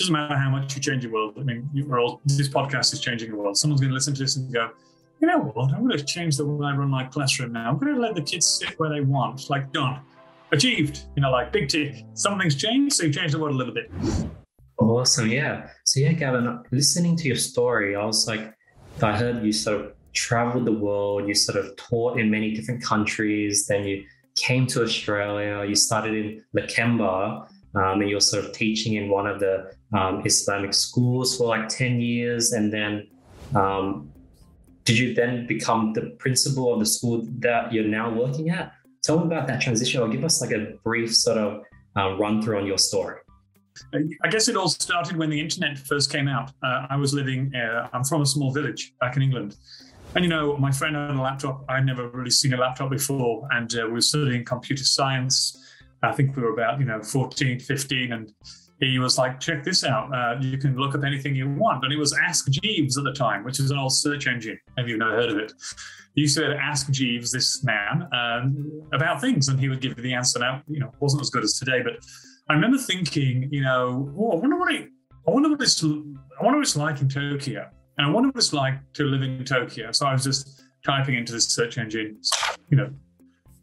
doesn't 0.00 0.12
matter 0.12 0.36
how 0.36 0.50
much 0.50 0.74
you 0.74 0.80
change 0.80 1.04
the 1.04 1.10
world. 1.10 1.34
I 1.38 1.42
mean, 1.42 1.68
we're 1.86 2.00
all, 2.00 2.20
this 2.24 2.48
podcast 2.48 2.92
is 2.92 3.00
changing 3.00 3.30
the 3.30 3.36
world. 3.36 3.56
Someone's 3.56 3.80
going 3.80 3.90
to 3.90 3.94
listen 3.94 4.14
to 4.14 4.22
this 4.22 4.36
and 4.36 4.52
go, 4.52 4.70
you 5.20 5.28
know 5.28 5.38
what? 5.38 5.72
I'm 5.72 5.86
going 5.86 5.96
to 5.96 6.04
change 6.04 6.36
the 6.36 6.46
way 6.46 6.66
I 6.66 6.74
run 6.74 6.88
my 6.88 7.04
classroom 7.04 7.52
now. 7.52 7.68
I'm 7.68 7.78
going 7.78 7.94
to 7.94 8.00
let 8.00 8.14
the 8.14 8.22
kids 8.22 8.46
sit 8.46 8.78
where 8.78 8.88
they 8.90 9.02
want. 9.02 9.50
Like, 9.50 9.72
done. 9.72 10.00
Achieved. 10.52 11.04
You 11.14 11.22
know, 11.22 11.30
like 11.30 11.52
big 11.52 11.68
tick. 11.68 12.04
Something's 12.14 12.56
changed, 12.56 12.96
so 12.96 13.04
you 13.04 13.12
changed 13.12 13.34
the 13.34 13.38
world 13.38 13.54
a 13.54 13.58
little 13.58 13.74
bit. 13.74 13.90
Awesome. 14.78 15.28
Yeah. 15.28 15.68
So, 15.84 16.00
yeah, 16.00 16.12
Gavin, 16.12 16.62
listening 16.72 17.16
to 17.18 17.28
your 17.28 17.36
story, 17.36 17.94
I 17.94 18.04
was 18.04 18.26
like, 18.26 18.52
I 19.02 19.16
heard 19.16 19.44
you 19.44 19.52
sort 19.52 19.80
of 19.80 19.92
traveled 20.12 20.64
the 20.64 20.72
world, 20.72 21.28
you 21.28 21.34
sort 21.34 21.62
of 21.62 21.76
taught 21.76 22.18
in 22.18 22.30
many 22.30 22.52
different 22.54 22.82
countries, 22.82 23.66
then 23.66 23.84
you 23.84 24.04
came 24.36 24.66
to 24.68 24.82
Australia, 24.82 25.64
you 25.68 25.74
started 25.74 26.14
in 26.14 26.44
Lakemba, 26.56 27.46
um, 27.74 28.00
and 28.00 28.08
you're 28.10 28.20
sort 28.20 28.44
of 28.44 28.52
teaching 28.52 28.94
in 28.94 29.08
one 29.08 29.26
of 29.26 29.38
the 29.38 29.72
um, 29.92 30.22
Islamic 30.24 30.74
schools 30.74 31.36
for 31.36 31.48
like 31.48 31.68
10 31.68 32.00
years. 32.00 32.52
And 32.52 32.72
then 32.72 33.08
um, 33.54 34.12
did 34.84 34.98
you 34.98 35.14
then 35.14 35.46
become 35.46 35.92
the 35.92 36.16
principal 36.18 36.72
of 36.72 36.80
the 36.80 36.86
school 36.86 37.26
that 37.38 37.72
you're 37.72 37.84
now 37.84 38.10
working 38.12 38.50
at? 38.50 38.72
Tell 39.02 39.18
me 39.18 39.24
about 39.24 39.46
that 39.48 39.60
transition 39.60 40.02
or 40.02 40.08
give 40.08 40.24
us 40.24 40.40
like 40.40 40.52
a 40.52 40.74
brief 40.84 41.14
sort 41.14 41.38
of 41.38 41.62
uh, 41.96 42.16
run 42.16 42.42
through 42.42 42.58
on 42.58 42.66
your 42.66 42.78
story. 42.78 43.20
I 44.24 44.28
guess 44.28 44.48
it 44.48 44.56
all 44.56 44.68
started 44.68 45.16
when 45.16 45.30
the 45.30 45.40
internet 45.40 45.78
first 45.78 46.12
came 46.12 46.28
out. 46.28 46.50
Uh, 46.62 46.86
I 46.90 46.96
was 46.96 47.14
living, 47.14 47.52
uh, 47.54 47.88
I'm 47.92 48.04
from 48.04 48.22
a 48.22 48.26
small 48.26 48.52
village 48.52 48.94
back 49.00 49.16
in 49.16 49.22
England. 49.22 49.56
And, 50.14 50.24
you 50.24 50.28
know, 50.28 50.56
my 50.56 50.72
friend 50.72 50.96
had 50.96 51.10
a 51.10 51.20
laptop. 51.20 51.64
I'd 51.68 51.86
never 51.86 52.08
really 52.08 52.30
seen 52.30 52.52
a 52.52 52.56
laptop 52.56 52.90
before. 52.90 53.48
And 53.52 53.72
uh, 53.76 53.86
we 53.86 53.92
were 53.92 54.00
studying 54.00 54.44
computer 54.44 54.84
science. 54.84 55.56
I 56.02 56.12
think 56.12 56.36
we 56.36 56.42
were 56.42 56.52
about, 56.52 56.80
you 56.80 56.86
know, 56.86 57.02
14, 57.02 57.60
15. 57.60 58.12
And 58.12 58.34
he 58.80 58.98
was 58.98 59.18
like, 59.18 59.38
check 59.38 59.62
this 59.62 59.84
out. 59.84 60.12
Uh, 60.14 60.40
you 60.40 60.56
can 60.56 60.76
look 60.76 60.94
up 60.94 61.04
anything 61.04 61.34
you 61.34 61.48
want. 61.48 61.84
And 61.84 61.92
it 61.92 61.98
was 61.98 62.16
Ask 62.26 62.50
Jeeves 62.50 62.96
at 62.96 63.04
the 63.04 63.12
time, 63.12 63.44
which 63.44 63.60
is 63.60 63.70
an 63.70 63.78
old 63.78 63.92
search 63.92 64.26
engine. 64.26 64.58
Have 64.78 64.88
you 64.88 64.96
never 64.96 65.12
heard 65.12 65.30
of 65.30 65.38
it? 65.38 65.52
You 66.14 66.26
said, 66.26 66.50
ask 66.52 66.90
Jeeves, 66.90 67.30
this 67.30 67.62
man, 67.62 68.08
um, 68.12 68.82
about 68.92 69.20
things. 69.20 69.48
And 69.48 69.60
he 69.60 69.68
would 69.68 69.80
give 69.80 69.96
you 69.96 70.02
the 70.02 70.14
answer. 70.14 70.38
Now, 70.38 70.62
you 70.66 70.80
know, 70.80 70.88
it 70.88 71.00
wasn't 71.00 71.22
as 71.22 71.30
good 71.30 71.44
as 71.44 71.58
today, 71.58 71.82
but 71.82 71.92
I 72.48 72.54
remember 72.54 72.78
thinking, 72.78 73.48
you 73.52 73.62
know, 73.62 74.12
oh, 74.18 74.32
I 74.32 74.34
wonder 74.36 74.58
what 74.58 74.74
it, 74.74 74.88
I 75.28 75.30
wonder 75.30 75.50
what 75.50 75.60
it's, 75.60 75.84
I 75.84 75.86
wonder 75.86 76.58
what 76.58 76.62
it's 76.62 76.76
like 76.76 77.00
in 77.00 77.08
Tokyo. 77.08 77.68
And 77.98 78.06
I 78.06 78.10
wonder 78.10 78.28
what 78.28 78.36
it's 78.36 78.52
like 78.52 78.74
to 78.94 79.04
live 79.04 79.22
in 79.22 79.44
Tokyo. 79.44 79.92
So 79.92 80.06
I 80.06 80.12
was 80.12 80.24
just 80.24 80.62
typing 80.84 81.14
into 81.14 81.32
this 81.32 81.48
search 81.48 81.78
engine, 81.78 82.20
you 82.70 82.78
know, 82.78 82.90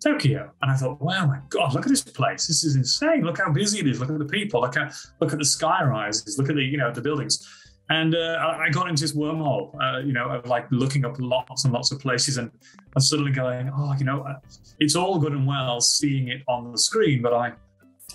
Tokyo. 0.03 0.52
And 0.62 0.72
I 0.72 0.76
thought, 0.76 1.02
wow, 1.02 1.26
my 1.26 1.40
God, 1.50 1.73
look 1.73 1.86
at 1.86 1.90
this 1.90 2.03
place. 2.03 2.48
This 2.48 2.64
is 2.64 2.76
insane. 2.76 3.23
Look 3.23 3.40
how 3.40 3.52
busy 3.52 3.80
it 3.80 3.88
is. 3.88 4.00
Look 4.00 4.09
at 4.09 4.20
the 4.20 4.26
people. 4.26 4.62
Look 4.62 4.78
at 4.78 4.94
look 5.20 5.34
at 5.34 5.40
the 5.40 5.45
sky 5.45 5.84
rises. 5.84 6.38
Look 6.38 6.50
at 6.50 6.56
the, 6.56 6.64
you 6.64 6.78
know, 6.78 6.92
the 6.92 7.02
buildings. 7.02 7.48
And 7.90 8.16
uh, 8.16 8.38
I 8.59 8.70
got 8.70 8.90
into 8.90 9.02
this 9.02 9.14
wormhole, 9.14 9.73
uh, 9.81 10.00
you 10.00 10.12
know, 10.12 10.30
of 10.30 10.45
like 10.45 10.68
looking 10.72 11.06
up 11.06 11.16
lots 11.20 11.64
and 11.64 11.73
lots 11.73 11.92
of 11.92 12.00
places 12.00 12.38
and, 12.38 12.52
and 12.94 13.03
suddenly 13.03 13.31
going, 13.31 13.72
oh, 13.73 13.95
you 13.98 14.03
know, 14.03 14.23
uh, 14.23 14.36
it's 14.80 14.95
all 14.95 15.20
good 15.20 15.31
and 15.31 15.48
well 15.48 15.80
seeing 15.80 16.28
it 16.28 16.42
on 16.50 16.72
the 16.73 16.78
screen, 16.78 17.22
but 17.22 17.34
I, 17.34 17.53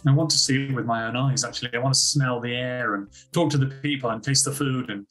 I 0.06 0.12
want 0.12 0.28
to 0.30 0.36
see 0.36 0.66
it 0.66 0.74
with 0.74 0.84
my 0.84 1.06
own 1.06 1.16
eyes, 1.16 1.42
actually. 1.42 1.70
I 1.74 1.78
want 1.78 1.94
to 1.94 2.00
smell 2.00 2.38
the 2.38 2.54
air 2.54 2.96
and 2.96 3.08
talk 3.32 3.50
to 3.50 3.58
the 3.58 3.66
people 3.66 4.10
and 4.10 4.22
taste 4.22 4.44
the 4.44 4.52
food. 4.52 4.90
And 4.90 5.06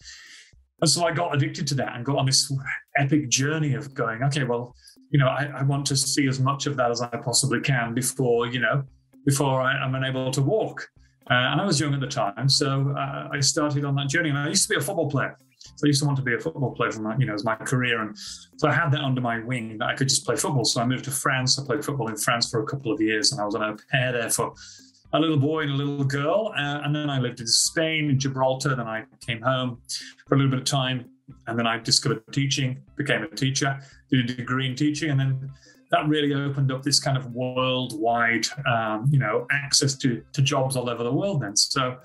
and 0.82 0.90
so 0.90 1.06
I 1.06 1.12
got 1.12 1.36
addicted 1.36 1.68
to 1.68 1.76
that 1.76 1.96
and 1.96 2.04
got 2.04 2.18
on 2.18 2.26
this 2.26 2.52
epic 2.98 3.30
journey 3.30 3.76
of 3.76 3.94
going, 3.94 4.24
okay, 4.24 4.44
well, 4.44 4.76
you 5.12 5.20
know, 5.20 5.28
I, 5.28 5.52
I 5.58 5.64
want 5.64 5.86
to 5.88 5.96
see 5.96 6.28
as 6.28 6.40
much 6.40 6.66
of 6.66 6.76
that 6.78 6.90
as 6.90 7.02
I 7.02 7.08
possibly 7.18 7.62
can 7.62 7.94
before, 7.94 8.48
you 8.48 8.60
know, 8.60 8.84
before 9.26 9.62
I, 9.62 9.84
am 9.84 9.94
unable 9.94 10.32
to 10.32 10.42
walk. 10.42 10.90
Uh, 11.30 11.34
and 11.34 11.62
I 11.62 11.66
was 11.66 11.80
young 11.80 11.94
at 11.94 12.00
the 12.00 12.08
time, 12.08 12.50
so 12.50 12.94
uh, 12.98 13.30
I 13.32 13.40
started 13.42 13.86
on 13.86 13.96
that 13.96 14.10
journey. 14.10 14.30
And 14.30 14.38
I 14.38 14.48
used 14.48 14.64
to 14.64 14.70
be 14.70 14.76
a 14.76 14.82
football 14.82 15.10
player, 15.10 15.38
so 15.60 15.86
I 15.86 15.88
used 15.88 16.02
to 16.02 16.06
want 16.06 16.18
to 16.18 16.24
be 16.24 16.34
a 16.34 16.40
football 16.40 16.72
player 16.72 16.92
from 16.92 17.04
my, 17.04 17.16
you 17.18 17.28
know, 17.28 17.36
as 17.36 17.46
my 17.46 17.56
career. 17.56 18.02
And 18.02 18.18
so 18.58 18.68
I 18.68 18.74
had 18.74 18.92
that 18.92 19.02
under 19.02 19.22
my 19.22 19.40
wing 19.40 19.78
that 19.78 19.86
I 19.86 19.96
could 19.96 20.10
just 20.10 20.26
play 20.26 20.36
football. 20.36 20.66
So 20.66 20.82
I 20.82 20.86
moved 20.86 21.06
to 21.06 21.12
France. 21.12 21.60
I 21.60 21.66
played 21.66 21.86
football 21.86 22.08
in 22.08 22.18
France 22.18 22.50
for 22.50 22.64
a 22.64 22.66
couple 22.66 22.92
of 22.92 23.00
years, 23.00 23.32
and 23.32 23.40
I 23.40 23.46
was 23.46 23.56
au 23.56 23.78
pair 23.92 24.12
there 24.12 24.30
for 24.32 24.54
a 25.14 25.20
little 25.20 25.38
boy 25.38 25.62
and 25.62 25.72
a 25.72 25.76
little 25.76 26.04
girl. 26.04 26.54
Uh, 26.58 26.82
and 26.84 26.96
then 26.96 27.10
I 27.10 27.20
lived 27.20 27.40
in 27.40 27.48
Spain, 27.48 28.10
in 28.10 28.20
Gibraltar. 28.20 28.76
Then 28.76 28.88
I 28.88 29.04
came 29.26 29.42
home 29.42 29.82
for 30.28 30.36
a 30.36 30.38
little 30.38 30.52
bit 30.52 30.60
of 30.60 30.66
time. 30.66 31.06
And 31.48 31.58
then 31.58 31.68
I 31.68 31.80
discovered 31.80 32.24
teaching, 32.32 32.82
became 32.98 33.24
a 33.24 33.28
teacher, 33.28 33.80
did 34.10 34.30
a 34.30 34.34
degree 34.34 34.68
in 34.68 34.76
teaching. 34.76 35.12
And 35.12 35.20
then 35.20 35.52
that 35.92 36.08
really 36.08 36.34
opened 36.34 36.72
up 36.72 36.84
this 36.84 37.00
kind 37.00 37.18
of 37.18 37.26
worldwide, 37.32 38.46
um, 38.66 39.08
you 39.12 39.20
know, 39.20 39.48
access 39.52 39.96
to, 39.98 40.24
to 40.34 40.42
jobs 40.42 40.76
all 40.76 40.90
over 40.90 41.04
the 41.04 41.12
world 41.12 41.42
then. 41.42 41.56
So, 41.56 41.98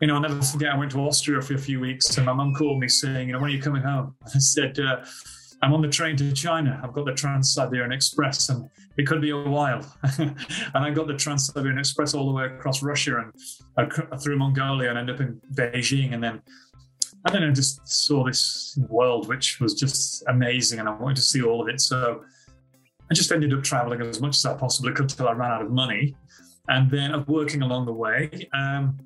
you 0.00 0.06
know, 0.06 0.14
I'll 0.14 0.20
never 0.20 0.40
forget, 0.42 0.72
I 0.72 0.76
went 0.76 0.92
to 0.92 1.00
Austria 1.00 1.40
for 1.40 1.54
a 1.54 1.58
few 1.58 1.80
weeks 1.80 2.16
and 2.16 2.26
my 2.26 2.32
mum 2.32 2.54
called 2.54 2.80
me 2.80 2.88
saying, 2.88 3.28
you 3.28 3.32
know, 3.32 3.40
when 3.40 3.50
are 3.50 3.54
you 3.54 3.62
coming 3.62 3.82
home? 3.82 4.14
I 4.26 4.38
said, 4.38 4.78
uh, 4.78 5.04
I'm 5.66 5.74
on 5.74 5.82
the 5.82 5.88
train 5.88 6.16
to 6.18 6.30
China. 6.30 6.80
I've 6.80 6.92
got 6.92 7.06
the 7.06 7.12
Trans 7.12 7.52
Siberian 7.52 7.90
Express, 7.90 8.50
and 8.50 8.70
it 8.96 9.04
could 9.04 9.20
be 9.20 9.30
a 9.30 9.36
while. 9.36 9.84
and 10.18 10.36
I 10.72 10.90
got 10.90 11.08
the 11.08 11.16
Trans 11.16 11.48
Siberian 11.48 11.76
Express 11.76 12.14
all 12.14 12.24
the 12.24 12.32
way 12.32 12.44
across 12.44 12.84
Russia 12.84 13.32
and 13.76 14.22
through 14.22 14.38
Mongolia 14.38 14.90
and 14.90 14.96
ended 14.96 15.16
up 15.16 15.20
in 15.20 15.40
Beijing. 15.56 16.14
And 16.14 16.22
then, 16.22 16.40
I 17.24 17.32
don't 17.32 17.40
know, 17.40 17.50
just 17.50 17.80
saw 17.84 18.22
this 18.22 18.78
world, 18.88 19.26
which 19.26 19.58
was 19.58 19.74
just 19.74 20.22
amazing, 20.28 20.78
and 20.78 20.88
I 20.88 20.92
wanted 20.92 21.16
to 21.16 21.22
see 21.22 21.42
all 21.42 21.60
of 21.60 21.68
it. 21.68 21.80
So 21.80 22.22
I 23.10 23.14
just 23.14 23.32
ended 23.32 23.52
up 23.52 23.64
traveling 23.64 24.00
as 24.02 24.20
much 24.20 24.36
as 24.36 24.46
I 24.46 24.54
possibly 24.54 24.92
could 24.92 25.10
until 25.10 25.28
I 25.28 25.32
ran 25.32 25.50
out 25.50 25.62
of 25.62 25.72
money. 25.72 26.14
And 26.68 26.88
then 26.88 27.24
working 27.26 27.62
along 27.62 27.86
the 27.86 27.92
way, 27.92 28.30
um, 28.54 29.00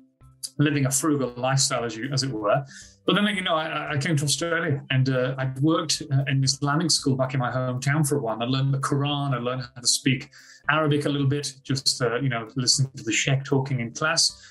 living 0.59 0.85
a 0.85 0.91
frugal 0.91 1.33
lifestyle, 1.37 1.85
as, 1.85 1.97
you, 1.97 2.11
as 2.13 2.21
it 2.21 2.29
were. 2.29 2.63
But 3.11 3.25
then, 3.25 3.35
you 3.35 3.41
know, 3.41 3.55
I, 3.55 3.95
I 3.95 3.97
came 3.97 4.15
to 4.15 4.23
Australia 4.23 4.81
and 4.89 5.09
uh, 5.09 5.35
I 5.37 5.51
worked 5.59 6.01
uh, 6.09 6.23
in 6.31 6.41
Islamic 6.45 6.89
school 6.91 7.17
back 7.17 7.33
in 7.33 7.41
my 7.41 7.51
hometown 7.51 8.07
for 8.07 8.15
a 8.15 8.21
while. 8.21 8.41
I 8.41 8.45
learned 8.45 8.73
the 8.73 8.77
Quran. 8.77 9.33
I 9.33 9.37
learned 9.37 9.63
how 9.63 9.81
to 9.81 9.87
speak 9.87 10.29
Arabic 10.69 11.03
a 11.03 11.09
little 11.09 11.27
bit, 11.27 11.53
just, 11.61 12.01
uh, 12.01 12.21
you 12.21 12.29
know, 12.29 12.47
listening 12.55 12.89
to 12.95 13.03
the 13.03 13.11
sheikh 13.11 13.43
talking 13.43 13.81
in 13.81 13.93
class. 13.93 14.41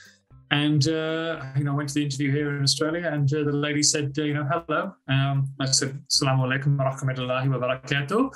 And, 0.51 0.87
uh, 0.89 1.43
you 1.57 1.65
know, 1.65 1.73
I 1.73 1.77
went 1.77 1.89
to 1.89 1.95
the 1.95 2.05
interview 2.05 2.31
here 2.33 2.55
in 2.55 2.63
Australia 2.63 3.09
and 3.11 3.33
uh, 3.33 3.45
the 3.45 3.53
lady 3.53 3.83
said, 3.83 4.13
uh, 4.19 4.25
you 4.25 4.35
know, 4.35 4.47
hello. 4.51 4.93
Um, 5.09 5.49
I 5.59 5.65
said, 5.65 5.99
Assalamu 6.13 6.45
alaikum 6.45 6.77
wa 6.77 6.93
rahmatullahi 6.93 7.49
wa 7.49 7.67
barakatuh. 7.67 8.31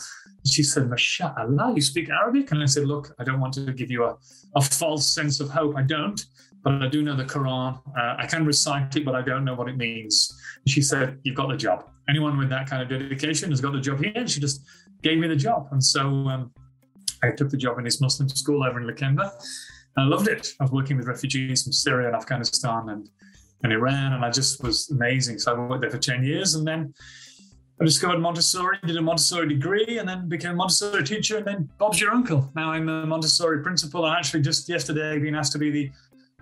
She 0.50 0.62
said, 0.62 0.84
MashaAllah, 0.84 1.76
you 1.76 1.82
speak 1.82 2.08
Arabic? 2.08 2.50
And 2.50 2.62
I 2.62 2.66
said, 2.66 2.86
look, 2.86 3.14
I 3.18 3.24
don't 3.24 3.40
want 3.40 3.52
to 3.54 3.70
give 3.74 3.90
you 3.90 4.04
a, 4.04 4.16
a 4.56 4.62
false 4.62 5.06
sense 5.06 5.40
of 5.40 5.50
hope. 5.50 5.76
I 5.76 5.82
don't 5.82 6.18
but 6.64 6.82
I 6.82 6.88
do 6.88 7.02
know 7.02 7.14
the 7.14 7.25
Quran. 7.25 7.78
Uh, 7.97 8.16
I 8.19 8.26
can 8.26 8.47
recite 8.47 8.97
it, 8.97 9.04
but 9.04 9.14
I 9.14 9.20
don't 9.20 9.44
know 9.44 9.54
what 9.54 9.69
it 9.69 9.76
means. 9.76 10.34
She 10.66 10.80
said, 10.80 11.19
You've 11.22 11.36
got 11.36 11.50
the 11.50 11.56
job. 11.56 11.91
Anyone 12.08 12.38
with 12.38 12.48
that 12.48 12.69
kind 12.69 12.82
of 12.82 12.88
dedication 12.88 13.50
has 13.50 13.60
got 13.60 13.72
the 13.72 13.80
job 13.80 14.02
here. 14.02 14.12
And 14.14 14.28
she 14.28 14.41
just 14.41 14.66
gave 15.02 15.19
me 15.19 15.28
the 15.28 15.36
job. 15.36 15.69
And 15.72 15.84
so 15.84 16.00
um, 16.00 16.50
I 17.22 17.30
took 17.30 17.50
the 17.50 17.58
job 17.58 17.78
in 17.78 17.84
this 17.84 18.00
Muslim 18.00 18.28
school 18.30 18.64
over 18.64 18.80
in 18.80 18.86
Lakemba. 18.86 19.30
I 19.97 20.04
loved 20.04 20.26
it. 20.26 20.54
I 20.58 20.64
was 20.64 20.72
working 20.72 20.97
with 20.97 21.06
refugees 21.06 21.62
from 21.62 21.72
Syria 21.72 22.08
and 22.08 22.16
Afghanistan 22.16 22.88
and, 22.88 23.08
and 23.62 23.72
Iran, 23.72 24.14
and 24.14 24.25
I 24.25 24.31
just 24.31 24.62
was 24.62 24.91
amazing. 24.91 25.38
So 25.38 25.54
I 25.54 25.69
worked 25.69 25.82
there 25.82 25.91
for 25.91 25.98
10 25.98 26.25
years. 26.25 26.54
And 26.54 26.66
then 26.66 26.94
I 27.81 27.84
discovered 27.84 28.19
Montessori, 28.19 28.78
did 28.86 28.96
a 28.96 29.02
Montessori 29.02 29.48
degree, 29.48 29.98
and 29.98 30.08
then 30.08 30.28
became 30.28 30.52
a 30.52 30.54
Montessori 30.54 31.04
teacher. 31.04 31.38
And 31.38 31.46
then 31.46 31.69
Bob's 31.78 32.00
your 32.00 32.12
uncle. 32.12 32.50
Now 32.56 32.72
I'm 32.72 32.88
a 32.88 33.04
Montessori 33.06 33.62
principal. 33.62 34.04
I 34.04 34.16
actually 34.16 34.42
just 34.42 34.69
yesterday 34.69 35.19
been 35.19 35.34
asked 35.34 35.52
to 35.52 35.58
be 35.58 35.70
the 35.70 35.91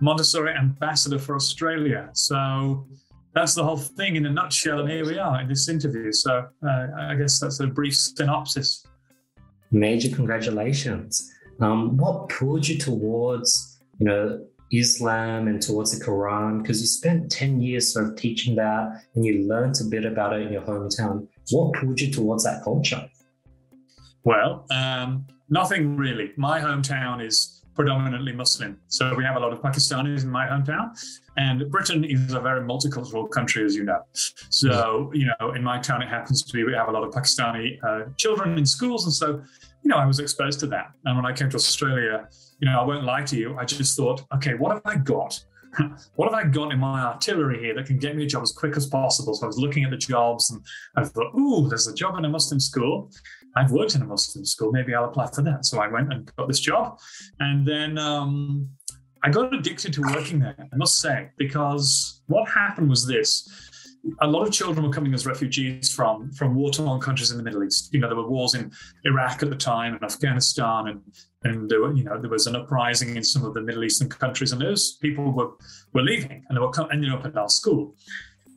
Montessori 0.01 0.53
ambassador 0.53 1.19
for 1.19 1.35
Australia. 1.35 2.09
So 2.13 2.85
that's 3.33 3.55
the 3.55 3.63
whole 3.63 3.77
thing 3.77 4.15
in 4.15 4.25
a 4.25 4.29
nutshell. 4.29 4.79
And 4.79 4.89
here 4.89 5.05
we 5.05 5.17
are 5.17 5.41
in 5.41 5.47
this 5.47 5.67
interview. 5.69 6.11
So 6.11 6.47
uh, 6.65 6.87
I 6.97 7.15
guess 7.15 7.39
that's 7.39 7.59
a 7.59 7.67
brief 7.67 7.95
synopsis. 7.95 8.85
Major 9.71 10.15
congratulations. 10.15 11.31
Um, 11.59 11.97
what 11.97 12.29
pulled 12.29 12.67
you 12.67 12.77
towards, 12.77 13.79
you 13.99 14.05
know, 14.05 14.45
Islam 14.71 15.47
and 15.47 15.61
towards 15.61 15.97
the 15.97 16.03
Quran? 16.03 16.61
Because 16.61 16.81
you 16.81 16.87
spent 16.87 17.31
10 17.31 17.61
years 17.61 17.93
sort 17.93 18.07
of 18.07 18.15
teaching 18.15 18.55
that 18.55 19.03
and 19.15 19.25
you 19.25 19.47
learned 19.47 19.75
a 19.81 19.85
bit 19.85 20.05
about 20.05 20.33
it 20.33 20.45
in 20.45 20.53
your 20.53 20.61
hometown. 20.61 21.27
What 21.51 21.73
pulled 21.73 21.99
you 21.99 22.11
towards 22.11 22.43
that 22.43 22.63
culture? 22.63 23.07
Well, 24.23 24.65
um, 24.71 25.25
nothing 25.49 25.97
really. 25.97 26.31
My 26.37 26.59
hometown 26.59 27.25
is 27.25 27.62
predominantly 27.75 28.31
Muslim. 28.33 28.79
So 28.87 29.15
we 29.15 29.23
have 29.23 29.35
a 29.35 29.39
lot 29.39 29.53
of 29.53 29.61
Pakistanis 29.61 30.23
in 30.23 30.29
my 30.29 30.45
hometown. 30.45 30.97
And 31.37 31.69
Britain 31.71 32.03
is 32.03 32.33
a 32.33 32.39
very 32.39 32.61
multicultural 32.61 33.29
country, 33.29 33.65
as 33.65 33.75
you 33.75 33.83
know. 33.83 34.01
So, 34.13 35.11
you 35.13 35.29
know, 35.39 35.53
in 35.53 35.63
my 35.63 35.79
town, 35.79 36.01
it 36.01 36.09
happens 36.09 36.43
to 36.43 36.53
be 36.53 36.63
we 36.63 36.73
have 36.73 36.89
a 36.89 36.91
lot 36.91 37.03
of 37.03 37.13
Pakistani 37.13 37.77
uh, 37.83 38.09
children 38.17 38.57
in 38.57 38.65
schools. 38.65 39.05
And 39.05 39.13
so, 39.13 39.41
you 39.81 39.89
know, 39.89 39.97
I 39.97 40.05
was 40.05 40.19
exposed 40.19 40.59
to 40.61 40.67
that. 40.67 40.91
And 41.05 41.15
when 41.15 41.25
I 41.25 41.33
came 41.33 41.49
to 41.49 41.55
Australia, 41.55 42.27
you 42.59 42.69
know, 42.69 42.79
I 42.79 42.83
won't 42.83 43.03
lie 43.03 43.23
to 43.23 43.35
you, 43.35 43.57
I 43.57 43.65
just 43.65 43.97
thought, 43.97 44.23
okay, 44.35 44.53
what 44.53 44.71
have 44.71 44.81
I 44.85 44.95
got? 44.95 45.43
what 46.15 46.31
have 46.31 46.33
I 46.33 46.47
got 46.47 46.71
in 46.71 46.79
my 46.79 47.01
artillery 47.01 47.59
here 47.59 47.73
that 47.75 47.85
can 47.85 47.97
get 47.97 48.15
me 48.15 48.23
a 48.23 48.27
job 48.27 48.43
as 48.43 48.51
quick 48.51 48.77
as 48.77 48.85
possible? 48.87 49.33
So 49.33 49.43
I 49.43 49.47
was 49.47 49.57
looking 49.57 49.83
at 49.83 49.89
the 49.89 49.97
jobs 49.97 50.51
and 50.51 50.61
I 50.95 51.03
thought, 51.03 51.33
ooh, 51.35 51.67
there's 51.67 51.87
a 51.87 51.93
job 51.93 52.17
in 52.17 52.25
a 52.25 52.29
Muslim 52.29 52.59
school. 52.59 53.11
I've 53.55 53.71
worked 53.71 53.95
in 53.95 54.01
a 54.01 54.05
Muslim 54.05 54.45
school. 54.45 54.71
Maybe 54.71 54.93
I'll 54.93 55.05
apply 55.05 55.27
for 55.33 55.41
that. 55.43 55.65
So 55.65 55.79
I 55.79 55.87
went 55.87 56.11
and 56.11 56.31
got 56.35 56.47
this 56.47 56.59
job. 56.59 56.99
And 57.39 57.67
then 57.67 57.97
um, 57.97 58.69
I 59.23 59.29
got 59.29 59.53
addicted 59.53 59.93
to 59.93 60.01
working 60.01 60.39
there, 60.39 60.55
I 60.59 60.75
must 60.75 60.99
say, 60.99 61.29
because 61.37 62.21
what 62.27 62.49
happened 62.49 62.89
was 62.89 63.07
this. 63.07 63.69
A 64.19 64.27
lot 64.27 64.45
of 64.45 64.51
children 64.51 64.85
were 64.85 64.91
coming 64.91 65.13
as 65.13 65.25
refugees 65.25 65.89
from 65.89 66.29
from 66.33 66.55
war-torn 66.55 66.99
countries 66.99 67.31
in 67.31 67.37
the 67.37 67.43
Middle 67.43 67.63
East. 67.63 67.93
You 67.93 68.01
know, 68.01 68.07
there 68.09 68.17
were 68.17 68.27
wars 68.27 68.53
in 68.53 68.69
Iraq 69.05 69.41
at 69.43 69.49
the 69.49 69.55
time 69.55 69.93
and 69.93 70.03
Afghanistan, 70.03 70.89
and 70.89 71.01
and 71.45 71.69
there 71.69 71.79
were, 71.79 71.93
you 71.93 72.03
know 72.03 72.19
there 72.19 72.29
was 72.29 72.45
an 72.45 72.57
uprising 72.57 73.15
in 73.15 73.23
some 73.23 73.45
of 73.45 73.53
the 73.53 73.61
Middle 73.61 73.85
Eastern 73.85 74.09
countries, 74.09 74.51
and 74.51 74.61
those 74.61 74.97
people 74.97 75.31
were 75.31 75.51
were 75.93 76.01
leaving 76.01 76.43
and 76.49 76.57
they 76.57 76.59
were 76.59 76.91
ending 76.91 77.11
up 77.11 77.25
at 77.25 77.37
our 77.37 77.47
school. 77.47 77.95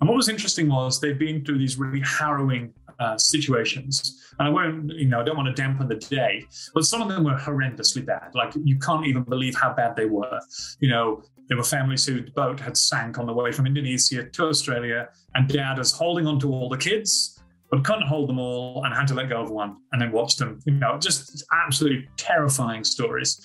And 0.01 0.09
what 0.09 0.17
was 0.17 0.29
interesting 0.29 0.69
was 0.69 1.01
they'd 1.01 1.19
been 1.19 1.45
through 1.45 1.59
these 1.59 1.79
really 1.79 2.01
harrowing 2.01 2.75
uh, 2.99 3.17
situations. 3.19 4.23
And 4.39 4.49
I 4.49 4.51
won't, 4.51 4.93
you 4.93 5.07
know, 5.07 5.21
I 5.21 5.25
don't 5.25 5.37
want 5.37 5.55
to 5.55 5.63
dampen 5.63 5.89
the 5.89 5.97
day, 5.97 6.45
but 6.75 6.85
some 6.85 7.03
of 7.03 7.09
them 7.09 7.25
were 7.25 7.37
horrendously 7.37 8.05
bad. 8.05 8.35
Like 8.35 8.53
you 8.63 8.79
can't 8.79 9.07
even 9.07 9.23
believe 9.23 9.55
how 9.55 9.73
bad 9.73 9.97
they 9.97 10.07
were. 10.07 10.39
You 10.81 10.89
know, 10.89 11.23
there 11.49 11.57
were 11.57 11.65
families 11.65 12.05
whose 12.07 12.29
boat 12.31 12.59
had 12.61 12.77
sank 12.77 13.19
on 13.19 13.27
the 13.27 13.33
way 13.33 13.53
from 13.53 13.67
Indonesia 13.67 14.25
to 14.25 14.47
Australia, 14.47 15.09
and 15.35 15.49
dad 15.49 15.79
was 15.79 15.93
holding 15.93 16.27
on 16.27 16.41
to 16.41 16.53
all 16.53 16.69
the 16.69 16.77
kids, 16.77 17.41
but 17.71 17.85
couldn't 17.85 18.07
hold 18.07 18.29
them 18.29 18.39
all 18.39 18.85
and 18.85 18.95
had 18.95 19.07
to 19.09 19.15
let 19.15 19.29
go 19.29 19.43
of 19.43 19.51
one 19.51 19.77
and 19.93 20.03
then 20.03 20.13
watch 20.13 20.37
them. 20.37 20.61
You 20.67 20.75
know, 20.75 20.99
just 20.99 21.45
absolutely 21.53 22.09
terrifying 22.17 22.85
stories. 22.85 23.41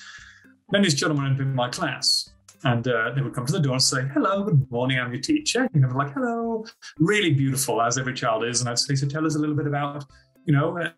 Then 0.72 0.82
these 0.82 0.96
children 0.96 1.26
into 1.26 1.46
my 1.46 1.70
class, 1.70 2.31
and 2.64 2.88
uh, 2.88 3.12
they 3.16 3.22
would 3.22 3.34
come 3.34 3.46
to 3.46 3.54
the 3.54 3.60
door 3.60 3.74
and 3.74 3.82
say, 3.82 4.04
Hello, 4.14 4.44
good 4.44 4.70
morning, 4.72 5.00
I'm 5.00 5.12
your 5.12 5.22
teacher. 5.22 5.68
You 5.74 5.82
know, 5.82 5.90
like, 5.90 6.14
Hello, 6.14 6.66
really 7.00 7.34
beautiful, 7.34 7.82
as 7.82 7.98
every 7.98 8.14
child 8.14 8.44
is. 8.46 8.62
And 8.62 8.70
I'd 8.70 8.80
say, 8.80 8.96
So 8.96 9.08
tell 9.08 9.26
us 9.26 9.36
a 9.36 9.40
little 9.40 9.56
bit 9.56 9.68
about, 9.68 10.06
you 10.46 10.54
know, 10.54 10.78
uh, 10.78 10.90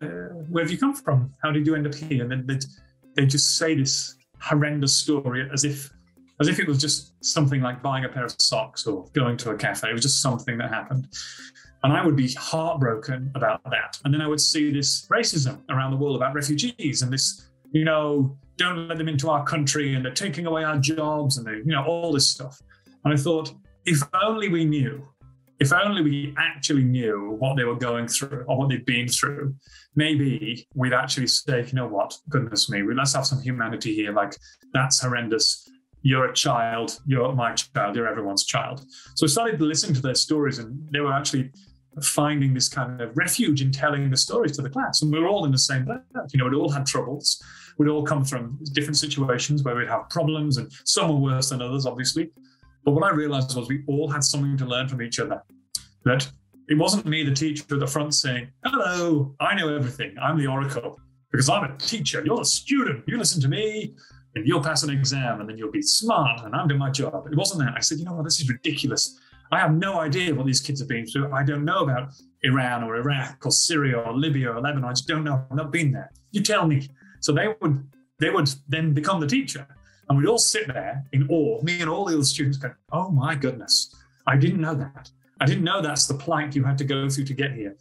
where 0.50 0.64
have 0.64 0.70
you 0.70 0.78
come 0.78 0.94
from? 0.94 1.32
How 1.42 1.50
did 1.50 1.66
you 1.66 1.74
end 1.74 1.86
up 1.86 1.94
here? 1.94 2.22
And 2.22 2.30
then 2.30 2.46
they'd, 2.46 2.64
they'd 3.14 3.30
just 3.30 3.56
say 3.56 3.74
this 3.74 4.16
horrendous 4.40 4.96
story 4.96 5.48
as 5.52 5.64
if 5.64 5.90
as 6.40 6.48
if 6.48 6.58
it 6.58 6.66
was 6.66 6.78
just 6.78 7.14
something 7.24 7.60
like 7.60 7.82
buying 7.82 8.04
a 8.04 8.08
pair 8.08 8.24
of 8.24 8.34
socks 8.40 8.86
or 8.86 9.06
going 9.12 9.36
to 9.36 9.50
a 9.50 9.56
cafe. 9.56 9.90
It 9.90 9.92
was 9.92 10.02
just 10.02 10.20
something 10.20 10.58
that 10.58 10.68
happened. 10.68 11.08
And 11.84 11.92
I 11.92 12.04
would 12.04 12.16
be 12.16 12.32
heartbroken 12.32 13.30
about 13.34 13.62
that. 13.70 13.98
And 14.04 14.12
then 14.12 14.20
I 14.20 14.26
would 14.26 14.40
see 14.40 14.72
this 14.72 15.06
racism 15.08 15.60
around 15.68 15.92
the 15.92 15.96
world 15.96 16.16
about 16.16 16.34
refugees 16.34 17.02
and 17.02 17.12
this, 17.12 17.50
you 17.72 17.84
know, 17.84 18.36
don't 18.56 18.88
let 18.88 18.98
them 18.98 19.08
into 19.08 19.30
our 19.30 19.44
country 19.44 19.94
and 19.94 20.04
they're 20.04 20.12
taking 20.12 20.46
away 20.46 20.64
our 20.64 20.78
jobs 20.78 21.38
and 21.38 21.46
they, 21.46 21.56
you 21.56 21.72
know, 21.72 21.84
all 21.84 22.12
this 22.12 22.28
stuff. 22.28 22.60
And 23.04 23.12
I 23.12 23.16
thought, 23.16 23.52
if 23.84 24.02
only 24.22 24.48
we 24.48 24.64
knew, 24.64 25.06
if 25.60 25.72
only 25.72 26.02
we 26.02 26.34
actually 26.36 26.84
knew 26.84 27.36
what 27.38 27.56
they 27.56 27.64
were 27.64 27.76
going 27.76 28.08
through 28.08 28.44
or 28.48 28.56
what 28.58 28.68
they'd 28.68 28.84
been 28.84 29.08
through, 29.08 29.54
maybe 29.94 30.66
we'd 30.74 30.92
actually 30.92 31.26
say, 31.26 31.64
you 31.64 31.74
know 31.74 31.86
what, 31.86 32.16
goodness 32.28 32.68
me, 32.68 32.82
let's 32.82 33.14
have 33.14 33.26
some 33.26 33.40
humanity 33.40 33.94
here. 33.94 34.12
Like, 34.12 34.36
that's 34.72 35.00
horrendous. 35.00 35.68
You're 36.02 36.26
a 36.26 36.34
child, 36.34 37.00
you're 37.06 37.32
my 37.32 37.54
child, 37.54 37.96
you're 37.96 38.08
everyone's 38.08 38.44
child. 38.44 38.84
So 39.14 39.26
I 39.26 39.28
started 39.28 39.60
listening 39.60 39.94
to 39.94 40.02
their 40.02 40.14
stories, 40.14 40.58
and 40.58 40.88
they 40.92 41.00
were 41.00 41.12
actually 41.12 41.50
finding 42.02 42.52
this 42.52 42.68
kind 42.68 43.00
of 43.00 43.16
refuge 43.16 43.62
in 43.62 43.70
telling 43.70 44.10
the 44.10 44.16
stories 44.16 44.56
to 44.56 44.62
the 44.62 44.68
class. 44.68 45.02
And 45.02 45.12
we 45.12 45.20
were 45.20 45.28
all 45.28 45.44
in 45.44 45.52
the 45.52 45.58
same 45.58 45.84
boat. 45.84 46.02
You 46.32 46.38
know, 46.38 46.48
we 46.48 46.56
all 46.56 46.70
had 46.70 46.84
troubles 46.84 47.42
we'd 47.78 47.88
all 47.88 48.04
come 48.04 48.24
from 48.24 48.58
different 48.72 48.96
situations 48.96 49.62
where 49.62 49.74
we'd 49.74 49.88
have 49.88 50.08
problems, 50.10 50.58
and 50.58 50.70
some 50.84 51.08
were 51.08 51.32
worse 51.32 51.50
than 51.50 51.62
others, 51.62 51.86
obviously. 51.86 52.30
But 52.84 52.92
what 52.92 53.04
I 53.04 53.14
realized 53.14 53.56
was 53.56 53.68
we 53.68 53.82
all 53.86 54.08
had 54.08 54.22
something 54.22 54.56
to 54.58 54.66
learn 54.66 54.88
from 54.88 55.02
each 55.02 55.18
other. 55.18 55.42
That 56.04 56.28
it 56.68 56.78
wasn't 56.78 57.06
me, 57.06 57.22
the 57.24 57.34
teacher 57.34 57.64
at 57.70 57.80
the 57.80 57.86
front, 57.86 58.14
saying, 58.14 58.48
Hello, 58.64 59.34
I 59.40 59.54
know 59.54 59.74
everything. 59.74 60.14
I'm 60.20 60.38
the 60.38 60.46
oracle 60.46 60.98
because 61.30 61.48
I'm 61.48 61.64
a 61.64 61.76
teacher. 61.78 62.22
You're 62.24 62.40
a 62.40 62.44
student. 62.44 63.04
You 63.06 63.18
listen 63.18 63.40
to 63.42 63.48
me 63.48 63.94
and 64.34 64.46
you'll 64.46 64.62
pass 64.62 64.82
an 64.82 64.90
exam 64.90 65.40
and 65.40 65.48
then 65.48 65.56
you'll 65.56 65.70
be 65.70 65.82
smart 65.82 66.44
and 66.44 66.54
I'm 66.54 66.68
doing 66.68 66.80
my 66.80 66.90
job. 66.90 67.26
It 67.30 67.36
wasn't 67.36 67.60
that. 67.64 67.74
I 67.76 67.80
said, 67.80 67.98
You 67.98 68.04
know 68.04 68.14
what? 68.14 68.24
This 68.24 68.40
is 68.40 68.48
ridiculous. 68.48 69.18
I 69.52 69.58
have 69.58 69.74
no 69.74 70.00
idea 70.00 70.34
what 70.34 70.46
these 70.46 70.60
kids 70.60 70.80
have 70.80 70.88
been 70.88 71.06
through. 71.06 71.32
I 71.32 71.42
don't 71.44 71.64
know 71.64 71.80
about 71.84 72.12
Iran 72.42 72.82
or 72.82 72.96
Iraq 72.96 73.44
or 73.44 73.50
Syria 73.50 73.98
or 73.98 74.14
Libya 74.14 74.50
or 74.50 74.60
Lebanon. 74.60 74.84
I 74.84 74.92
just 74.92 75.06
don't 75.06 75.22
know. 75.22 75.44
I've 75.50 75.56
not 75.56 75.70
been 75.70 75.92
there. 75.92 76.10
You 76.32 76.42
tell 76.42 76.66
me. 76.66 76.88
So 77.24 77.32
they 77.32 77.48
would 77.62 77.82
they 78.20 78.28
would 78.28 78.50
then 78.68 78.92
become 78.92 79.18
the 79.18 79.26
teacher. 79.26 79.66
And 80.08 80.18
we'd 80.18 80.28
all 80.28 80.38
sit 80.38 80.68
there 80.68 81.02
in 81.12 81.26
awe, 81.30 81.62
me 81.62 81.80
and 81.80 81.88
all 81.88 82.04
the 82.04 82.14
other 82.14 82.24
students 82.24 82.58
going, 82.58 82.74
oh 82.92 83.08
my 83.08 83.34
goodness, 83.34 83.94
I 84.26 84.36
didn't 84.36 84.60
know 84.60 84.74
that. 84.74 85.10
I 85.40 85.46
didn't 85.46 85.64
know 85.64 85.80
that's 85.80 86.06
the 86.06 86.14
plank 86.26 86.54
you 86.54 86.62
had 86.64 86.76
to 86.78 86.84
go 86.84 87.08
through 87.08 87.24
to 87.24 87.32
get 87.32 87.52
here. 87.52 87.76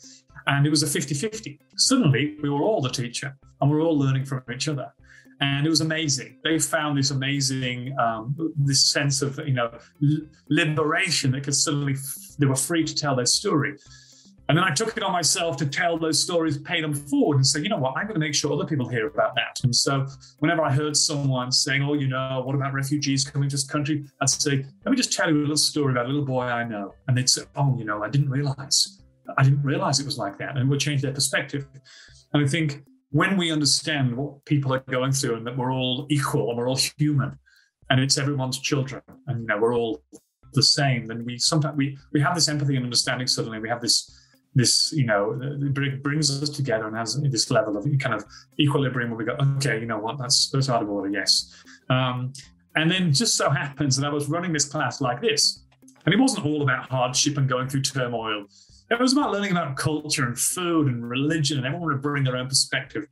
And 0.48 0.66
it 0.66 0.70
was 0.70 0.82
a 0.82 0.88
50 0.88 1.14
50. 1.14 1.60
Suddenly, 1.76 2.38
we 2.42 2.50
were 2.50 2.62
all 2.62 2.80
the 2.80 2.90
teacher 2.90 3.36
and 3.60 3.70
we 3.70 3.76
were 3.76 3.84
all 3.84 4.00
learning 4.00 4.24
from 4.24 4.44
each 4.54 4.70
other. 4.70 4.94
And 5.42 5.68
it 5.68 5.70
was 5.70 5.82
amazing. 5.82 6.38
They 6.46 6.58
found 6.58 6.98
this 6.98 7.12
amazing, 7.12 7.94
um, 8.00 8.54
this 8.56 8.86
sense 8.86 9.22
of, 9.22 9.38
you 9.46 9.54
know, 9.54 9.78
liberation 10.48 11.32
that 11.32 11.44
could 11.44 11.56
suddenly, 11.56 11.96
they 12.40 12.46
were 12.46 12.56
free 12.56 12.86
to 12.86 12.96
tell 12.96 13.14
their 13.14 13.26
story. 13.26 13.76
And 14.50 14.58
then 14.58 14.66
I 14.66 14.74
took 14.74 14.96
it 14.98 15.04
on 15.04 15.14
myself 15.14 15.56
to 15.58 15.66
tell 15.66 15.98
those 15.98 16.22
stories, 16.22 16.58
pay 16.58 16.82
them 16.82 16.94
forward, 16.94 17.38
and 17.38 17.48
say, 17.48 17.62
you 17.62 17.70
know 17.70 17.78
what, 17.78 17.96
I'm 17.96 18.04
going 18.04 18.16
to 18.16 18.20
make 18.20 18.36
sure 18.36 18.52
other 18.52 18.66
people 18.66 18.90
hear 18.90 19.08
about 19.08 19.36
that. 19.36 19.60
And 19.64 19.74
so 19.74 20.06
whenever 20.40 20.62
I 20.62 20.72
heard 20.72 20.98
someone 20.98 21.52
saying, 21.52 21.82
oh, 21.82 21.94
you 21.94 22.08
know, 22.08 22.42
what 22.46 22.54
about 22.54 22.74
refugees 22.74 23.24
coming 23.24 23.48
to 23.48 23.54
this 23.54 23.66
country? 23.66 24.06
I'd 24.22 24.30
say, 24.30 24.66
let 24.84 24.92
me 24.92 24.98
just 24.98 25.14
tell 25.14 25.30
you 25.30 25.38
a 25.38 25.40
little 25.40 25.56
story 25.56 25.94
about 25.94 26.06
a 26.06 26.10
little 26.10 26.26
boy 26.26 26.44
I 26.44 26.66
know. 26.66 26.94
And 27.08 27.18
they'd 27.18 27.30
say, 27.30 27.44
oh, 27.56 27.78
you 27.78 27.86
know, 27.86 28.04
I 28.04 28.10
didn't 28.10 28.30
realize. 28.30 29.02
I 29.38 29.44
didn't 29.44 29.64
realize 29.64 30.02
it 30.02 30.06
was 30.06 30.18
like 30.18 30.38
that. 30.40 30.50
And 30.50 30.60
it 30.60 30.66
would 30.66 30.80
change 30.80 31.02
their 31.02 31.14
perspective. 31.14 31.66
And 32.34 32.44
I 32.44 32.48
think 32.48 32.84
when 33.12 33.38
we 33.38 33.52
understand 33.52 34.18
what 34.18 34.44
people 34.44 34.74
are 34.74 34.80
going 34.90 35.14
through 35.14 35.36
and 35.36 35.48
that 35.48 35.56
we're 35.56 35.72
all 35.72 36.06
equal 36.10 36.50
and 36.50 36.58
we're 36.58 36.68
all 36.68 36.80
human 36.98 37.40
and 37.90 38.02
it's 38.02 38.18
everyone's 38.18 38.60
children 38.60 39.02
and, 39.28 39.42
you 39.42 39.48
know, 39.48 39.58
we're 39.58 39.74
all 39.74 40.04
the 40.52 40.64
same, 40.64 41.08
then 41.08 41.24
we 41.24 41.38
sometimes 41.38 41.78
we, 41.78 41.98
we 42.12 42.20
have 42.20 42.36
this 42.36 42.50
empathy 42.50 42.76
and 42.76 42.84
understanding 42.84 43.28
suddenly. 43.28 43.60
We 43.60 43.70
have 43.70 43.82
this 43.82 44.20
this, 44.56 44.94
you 44.94 45.06
know, 45.06 45.40
brings 46.02 46.42
us 46.42 46.50
together 46.50 46.88
and 46.88 46.96
has 46.96 47.20
this 47.22 47.50
level 47.50 47.76
of 47.78 47.86
kind 48.00 48.16
of 48.16 48.24
equilibrium 48.60 49.10
where 49.10 49.18
we 49.18 49.26
go, 49.26 49.36
okay, 49.58 49.80
you 49.80 49.86
know 49.86 49.98
what, 49.98 50.18
that's 50.18 50.50
that's 50.50 50.70
out 50.70 50.84
of 50.84 50.90
order, 50.90 51.10
yes. 51.10 51.64
Um, 51.90 52.34
and 52.76 52.90
then 52.90 53.14
just 53.14 53.36
so 53.36 53.50
happens 53.50 53.98
that 53.98 54.06
I 54.06 54.10
was 54.10 54.28
running 54.28 54.54
this 54.54 54.66
class 54.66 55.02
like 55.02 55.22
this, 55.22 55.64
and 56.06 56.14
it 56.14 56.20
wasn't 56.20 56.46
all 56.46 56.62
about 56.62 56.90
hardship 56.90 57.38
and 57.38 57.48
going 57.48 57.68
through 57.68 57.82
turmoil. 57.82 58.46
It 58.92 59.00
was 59.00 59.14
about 59.14 59.32
learning 59.32 59.52
about 59.52 59.76
culture 59.76 60.26
and 60.26 60.38
food 60.38 60.88
and 60.88 61.10
religion, 61.10 61.58
and 61.58 61.66
everyone 61.66 61.90
would 61.90 62.02
bring 62.02 62.24
their 62.24 62.38
own 62.38 62.48
perspective. 62.48 63.08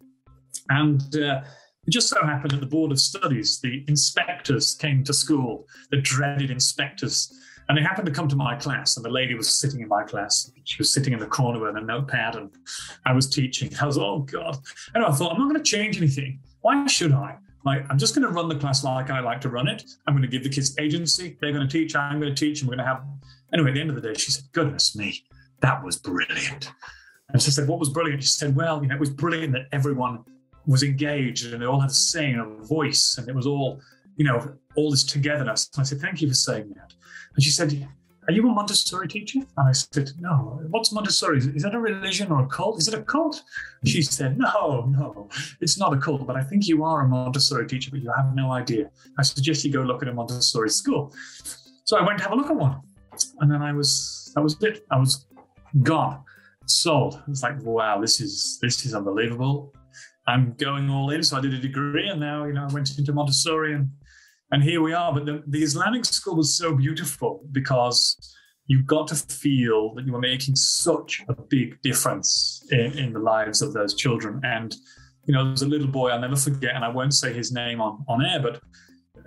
And 0.70 1.02
uh, 1.16 1.42
it 1.88 1.92
just 1.92 2.10
so 2.10 2.24
happened 2.24 2.52
that 2.52 2.60
the 2.60 2.68
board 2.68 2.92
of 2.92 3.00
studies, 3.00 3.60
the 3.60 3.84
inspectors 3.88 4.76
came 4.76 5.04
to 5.06 5.14
school, 5.14 5.68
the 5.90 5.98
dreaded 5.98 6.52
inspectors 6.52 7.34
and 7.72 7.78
they 7.78 7.84
happened 7.84 8.06
to 8.06 8.12
come 8.12 8.28
to 8.28 8.36
my 8.36 8.58
class, 8.58 8.98
and 8.98 9.06
the 9.06 9.10
lady 9.10 9.34
was 9.34 9.58
sitting 9.58 9.80
in 9.80 9.88
my 9.88 10.04
class. 10.04 10.52
She 10.66 10.76
was 10.78 10.94
sitting 10.94 11.14
in 11.14 11.20
the 11.20 11.26
corner 11.26 11.58
with 11.58 11.78
a 11.78 11.80
notepad, 11.80 12.36
and 12.36 12.50
I 13.06 13.14
was 13.14 13.30
teaching. 13.30 13.72
I 13.80 13.86
was, 13.86 13.98
oh 13.98 14.28
God. 14.30 14.58
And 14.94 15.06
I 15.06 15.12
thought, 15.12 15.32
I'm 15.32 15.38
not 15.38 15.50
going 15.50 15.64
to 15.64 15.64
change 15.64 15.96
anything. 15.96 16.42
Why 16.60 16.86
should 16.88 17.14
I? 17.14 17.38
Like, 17.64 17.86
I'm 17.90 17.98
just 17.98 18.14
going 18.14 18.28
to 18.28 18.34
run 18.34 18.50
the 18.50 18.58
class 18.58 18.84
like 18.84 19.10
I 19.10 19.22
like 19.22 19.40
to 19.42 19.50
run 19.50 19.70
it. 19.70 19.86
I'm 20.06 20.14
going 20.14 20.22
to 20.22 20.28
give 20.28 20.44
the 20.44 20.50
kids 20.50 20.78
agency. 20.80 21.38
They're 21.40 21.54
going 21.54 21.66
to 21.66 21.72
teach. 21.72 21.96
I'm 21.96 22.20
going 22.20 22.36
to 22.36 22.38
teach, 22.38 22.60
and 22.60 22.70
we're 22.70 22.76
going 22.76 22.86
to 22.86 22.94
have. 22.94 23.06
Anyway, 23.54 23.70
at 23.70 23.76
the 23.76 23.80
end 23.80 23.90
of 23.90 23.96
the 23.96 24.02
day, 24.02 24.16
she 24.16 24.32
said, 24.32 24.44
Goodness 24.52 24.94
me, 24.94 25.24
that 25.62 25.82
was 25.82 25.96
brilliant. 25.96 26.74
And 27.30 27.42
she 27.42 27.52
said, 27.52 27.70
What 27.70 27.80
was 27.80 27.88
brilliant? 27.88 28.22
She 28.22 28.32
said, 28.32 28.54
Well, 28.54 28.82
you 28.82 28.90
know, 28.90 28.96
it 28.96 29.00
was 29.00 29.12
brilliant 29.12 29.54
that 29.54 29.68
everyone 29.72 30.26
was 30.66 30.84
engaged 30.84 31.54
and 31.54 31.62
they 31.62 31.66
all 31.66 31.80
had 31.80 31.90
a 31.90 31.94
saying, 31.94 32.36
a 32.36 32.66
voice, 32.66 33.18
and 33.18 33.30
it 33.30 33.34
was 33.34 33.48
all, 33.48 33.80
you 34.22 34.28
know, 34.28 34.54
all 34.76 34.92
this 34.92 35.04
togetherness. 35.04 35.68
And 35.74 35.82
I 35.82 35.84
said, 35.84 36.00
Thank 36.00 36.22
you 36.22 36.28
for 36.28 36.36
saying 36.36 36.72
that. 36.76 36.94
And 37.34 37.44
she 37.44 37.50
said, 37.50 37.88
Are 38.28 38.32
you 38.32 38.48
a 38.48 38.54
Montessori 38.54 39.08
teacher? 39.08 39.40
And 39.58 39.68
I 39.68 39.72
said, 39.72 40.12
No. 40.20 40.62
What's 40.70 40.92
Montessori? 40.92 41.40
Is 41.40 41.64
that 41.64 41.74
a 41.74 41.80
religion 41.80 42.32
or 42.32 42.44
a 42.44 42.48
cult? 42.48 42.78
Is 42.78 42.88
it 42.88 42.94
a 42.94 43.02
cult? 43.02 43.42
She 43.84 44.04
said, 44.04 44.38
No, 44.38 44.86
no, 44.96 45.28
it's 45.60 45.80
not 45.80 45.92
a 45.92 45.98
cult, 45.98 46.28
but 46.28 46.36
I 46.36 46.44
think 46.44 46.68
you 46.68 46.84
are 46.84 47.02
a 47.02 47.08
Montessori 47.08 47.66
teacher, 47.66 47.90
but 47.90 48.04
you 48.04 48.14
have 48.16 48.36
no 48.36 48.52
idea. 48.52 48.92
I 49.18 49.24
suggest 49.24 49.66
you 49.66 49.74
go 49.74 49.82
look 49.82 50.04
at 50.04 50.08
a 50.08 50.14
Montessori 50.14 50.70
school. 50.70 51.12
So 51.86 51.98
I 51.98 52.06
went 52.06 52.20
to 52.20 52.24
have 52.26 52.34
a 52.34 52.36
look 52.36 52.52
at 52.52 52.56
one. 52.56 52.80
And 53.40 53.52
then 53.52 53.64
I 53.64 53.74
was, 53.74 54.32
that 54.36 54.42
was 54.44 54.56
it. 54.62 54.86
I 54.92 55.00
was 55.00 55.26
gone, 55.82 56.24
sold. 56.68 57.24
It's 57.28 57.42
like, 57.42 57.60
wow, 57.64 58.00
this 58.00 58.22
is 58.22 58.60
this 58.62 58.86
is 58.86 58.94
unbelievable. 58.94 59.74
I'm 60.28 60.54
going 60.54 60.92
all 60.92 61.10
in. 61.10 61.24
So 61.24 61.38
I 61.38 61.42
did 61.42 61.56
a 61.56 61.58
degree, 61.58 62.08
and 62.08 62.20
now 62.20 62.46
you 62.46 62.54
know 62.54 62.68
I 62.70 62.74
went 62.74 62.96
into 63.00 63.14
Montessori, 63.14 63.74
and 63.74 63.90
and 64.52 64.64
here 64.64 64.82
we 64.82 64.94
are. 64.94 65.14
But 65.14 65.26
the, 65.26 65.44
the 65.48 65.64
Islamic 65.64 66.06
school 66.06 66.36
was 66.36 66.58
so 66.58 66.76
beautiful 66.76 67.44
because 67.52 68.36
you 68.68 68.84
got 68.84 69.08
to 69.08 69.16
feel 69.16 69.94
that 69.96 70.06
you 70.06 70.14
were 70.14 70.20
making 70.20 70.56
such 70.56 71.24
a 71.28 71.34
big 71.34 71.82
difference 71.82 72.66
in, 72.72 72.98
in 72.98 73.14
the 73.14 73.20
lives 73.20 73.62
of 73.62 73.74
those 73.74 73.96
children. 73.96 74.40
And, 74.44 74.76
you 75.26 75.34
know, 75.34 75.46
there's 75.46 75.62
a 75.62 75.68
little 75.68 75.88
boy 75.88 76.10
I'll 76.10 76.22
never 76.22 76.36
forget, 76.36 76.76
and 76.76 76.86
I 76.86 76.90
won't 76.90 77.14
say 77.14 77.34
his 77.34 77.52
name 77.52 77.82
on, 77.82 78.06
on 78.08 78.26
air, 78.26 78.40
but 78.42 78.62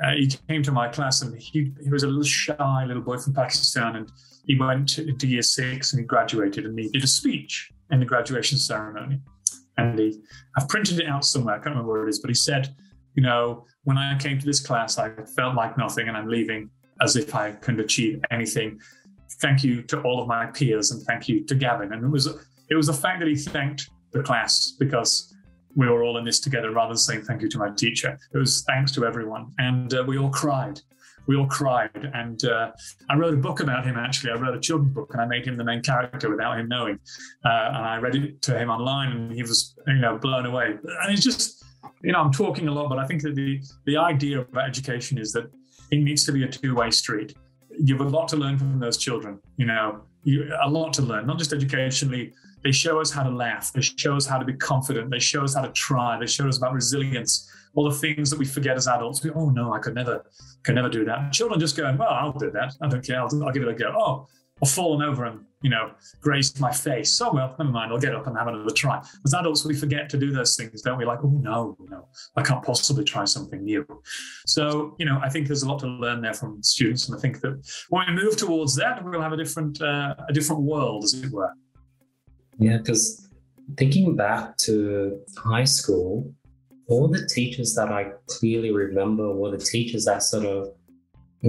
uh, 0.03 0.13
he 0.13 0.29
came 0.49 0.63
to 0.63 0.73
my 0.73 0.89
class 0.89 1.23
and 1.23 1.39
he, 1.39 1.73
he 1.83 1.91
was 1.91 2.03
a 2.03 2.07
little 2.07 2.23
shy 2.23 2.85
little 2.87 3.03
boy 3.03 3.19
from 3.19 3.35
Pakistan. 3.35 3.97
And 3.97 4.13
he 4.47 4.59
went 4.59 4.89
to, 4.91 5.13
to 5.13 5.27
year 5.27 5.43
six 5.43 5.93
and 5.93 6.01
he 6.01 6.07
graduated 6.07 6.65
and 6.65 6.79
he 6.79 6.89
did 6.89 7.05
a 7.05 7.07
speech 7.07 7.71
in 7.91 8.01
the 8.01 8.07
graduation 8.07 8.59
ceremony. 8.59 9.21
And 9.77 9.99
he, 9.99 10.21
I've 10.57 10.69
printed 10.69 11.01
it 11.01 11.07
out 11.07 11.25
somewhere, 11.25 11.55
I 11.55 11.59
can't 11.59 11.71
remember 11.71 11.93
where 11.93 12.07
it 12.07 12.11
is, 12.11 12.21
but 12.21 12.31
he 12.31 12.35
said, 12.35 12.75
You 13.15 13.23
know, 13.23 13.67
when 13.85 13.97
I 13.97 14.19
came 14.19 14.39
to 14.39 14.47
this 14.47 14.61
class, 14.61 14.99
I 14.99 15.11
felt 15.37 15.55
like 15.55 15.79
nothing 15.79 16.09
and 16.09 16.17
I'm 16.17 16.29
leaving 16.29 16.71
as 17.01 17.17
if 17.17 17.35
I 17.35 17.53
couldn't 17.53 17.81
achieve 17.81 18.23
anything. 18.31 18.81
Thank 19.41 19.65
you 19.65 19.83
to 19.83 20.01
all 20.03 20.21
of 20.21 20.29
my 20.29 20.47
peers 20.47 20.91
and 20.91 21.03
thank 21.03 21.29
you 21.29 21.45
to 21.45 21.55
Gavin. 21.55 21.93
And 21.93 22.05
it 22.05 22.09
was 22.09 22.27
it 22.71 22.75
was 22.75 22.87
the 22.87 22.95
fact 22.95 23.19
that 23.21 23.29
he 23.29 23.37
thanked 23.37 23.91
the 24.13 24.23
class 24.23 24.73
because 24.79 25.35
we 25.77 25.89
were 25.89 26.03
all 26.05 26.19
in 26.19 26.25
this 26.25 26.41
together 26.41 26.71
rather 26.71 26.91
than 26.91 26.99
saying 26.99 27.23
thank 27.23 27.43
you 27.43 27.49
to 27.49 27.59
my 27.59 27.71
teacher. 27.71 28.19
It 28.33 28.39
was 28.39 28.63
thanks 28.63 28.93
to 28.93 29.05
everyone. 29.05 29.53
And 29.59 29.93
uh, 29.93 30.05
we 30.07 30.19
all 30.19 30.31
cried. 30.31 30.81
We 31.27 31.37
all 31.37 31.47
cried. 31.47 32.11
And 32.15 32.45
uh, 32.45 32.71
I 33.11 33.17
wrote 33.17 33.35
a 33.35 33.39
book 33.39 33.61
about 33.61 33.85
him, 33.85 33.97
actually. 33.97 34.33
I 34.33 34.37
wrote 34.37 34.55
a 34.55 34.61
children's 34.61 34.95
book 34.95 35.11
and 35.13 35.21
I 35.21 35.27
made 35.27 35.47
him 35.47 35.57
the 35.57 35.65
main 35.65 35.83
character 35.83 36.31
without 36.31 36.59
him 36.59 36.69
knowing. 36.69 36.99
Uh, 37.45 37.69
and 37.69 37.85
I 37.85 37.97
read 37.99 38.15
it 38.15 38.43
to 38.43 38.59
him 38.59 38.71
online 38.71 39.13
and 39.13 39.33
he 39.33 39.43
was, 39.43 39.75
you 39.87 39.95
know, 39.95 40.17
blown 40.19 40.47
away. 40.47 40.67
And 40.67 41.13
it's 41.13 41.25
just, 41.25 41.64
you 42.03 42.13
know, 42.13 42.21
I'm 42.21 42.33
talking 42.33 42.69
a 42.69 42.73
lot, 42.73 42.89
but 42.89 42.99
I 42.99 43.07
think 43.07 43.23
that 43.23 43.35
the, 43.35 43.61
the 43.87 43.97
idea 43.97 44.41
of 44.41 44.57
education 44.57 45.19
is 45.19 45.33
that 45.33 45.51
it 45.91 45.99
needs 45.99 46.25
to 46.27 46.33
be 46.33 46.45
a 46.45 46.49
two 46.49 46.75
way 46.75 46.91
street. 46.91 47.35
You 47.79 47.97
have 47.97 48.07
a 48.07 48.09
lot 48.09 48.29
to 48.29 48.37
learn 48.37 48.59
from 48.59 48.79
those 48.79 48.97
children, 48.97 49.41
you 49.57 49.67
know, 49.67 50.03
you, 50.23 50.51
a 50.63 50.69
lot 50.69 50.93
to 50.95 51.03
learn, 51.03 51.27
not 51.27 51.39
just 51.39 51.53
educationally. 51.53 52.33
They 52.63 52.73
show 52.73 53.01
us 53.01 53.11
how 53.11 53.23
to 53.23 53.31
laugh. 53.31 53.73
They 53.73 53.83
show 53.83 54.17
us 54.17 54.27
how 54.27 54.39
to 54.39 54.45
be 54.45 54.55
confident. 54.55 55.11
They 55.11 55.19
show 55.19 55.45
us 55.45 55.55
how 55.55 55.63
to 55.63 55.73
try. 55.73 56.19
They 56.19 56.27
show 56.27 56.49
us 56.49 56.57
about 56.57 56.73
resilience. 56.73 57.51
All 57.75 57.89
the 57.89 57.97
things 57.97 58.31
that 58.31 58.39
we 58.39 58.47
forget 58.47 58.77
as 58.77 58.89
adults. 58.89 59.23
We, 59.23 59.31
oh 59.33 59.51
no, 59.51 59.75
I 59.75 59.81
could 59.81 59.95
never, 59.95 60.25
could 60.63 60.77
never 60.77 60.89
do 60.89 61.05
that. 61.05 61.33
Children 61.33 61.61
just 61.61 61.77
going, 61.77 61.99
well, 61.99 62.09
I'll 62.09 62.33
do 62.33 62.51
that. 62.53 62.75
I 62.81 62.89
don't 62.89 63.05
care. 63.05 63.21
I'll, 63.21 63.45
I'll 63.45 63.53
give 63.53 63.65
it 63.65 63.69
a 63.69 63.75
go. 63.75 63.93
Oh, 63.95 64.27
I've 64.63 64.71
fallen 64.71 65.03
over 65.03 65.25
and 65.25 65.45
you 65.63 65.71
know 65.71 65.91
grazed 66.21 66.61
my 66.61 66.73
face. 66.73 67.21
Oh 67.21 67.33
well, 67.33 67.55
never 67.59 67.71
mind. 67.71 67.93
I'll 67.93 67.99
get 67.99 68.15
up 68.15 68.27
and 68.27 68.37
have 68.37 68.47
another 68.47 68.71
try. 68.71 69.03
As 69.25 69.35
adults, 69.35 69.65
we 69.65 69.75
forget 69.75 70.09
to 70.11 70.19
do 70.19 70.31
those 70.31 70.57
things, 70.57 70.83
don't 70.83 70.99
we? 70.99 71.05
Like, 71.05 71.21
oh 71.25 71.29
no, 71.43 71.77
no, 71.89 72.09
I 72.37 72.43
can't 72.43 72.65
possibly 72.65 73.05
try 73.05 73.25
something 73.25 73.65
new. 73.65 73.87
So 74.47 74.95
you 74.99 75.07
know, 75.07 75.21
I 75.23 75.29
think 75.29 75.49
there's 75.49 75.63
a 75.63 75.69
lot 75.69 75.81
to 75.81 75.87
learn 75.87 76.21
there 76.21 76.35
from 76.35 76.63
students, 76.63 77.09
and 77.09 77.17
I 77.17 77.21
think 77.21 77.41
that 77.41 77.61
when 77.89 78.07
we 78.09 78.23
move 78.23 78.37
towards 78.37 78.77
that, 78.77 79.05
we'll 79.05 79.21
have 79.21 79.33
a 79.33 79.37
different 79.37 79.81
uh, 79.83 80.15
a 80.29 80.33
different 80.33 80.63
world, 80.63 81.05
as 81.05 81.15
it 81.15 81.31
were. 81.31 81.53
Yeah, 82.59 82.79
because 82.79 83.29
thinking 83.77 84.15
back 84.15 84.57
to 84.59 85.21
high 85.37 85.65
school, 85.65 86.33
all 86.89 87.09
the 87.09 87.27
teachers 87.27 87.75
that 87.75 87.89
I 87.91 88.13
clearly 88.29 88.71
remember 88.71 89.35
were 89.35 89.51
the 89.51 89.59
teachers 89.59 90.05
that 90.05 90.23
sort 90.23 90.47
of 90.47 90.69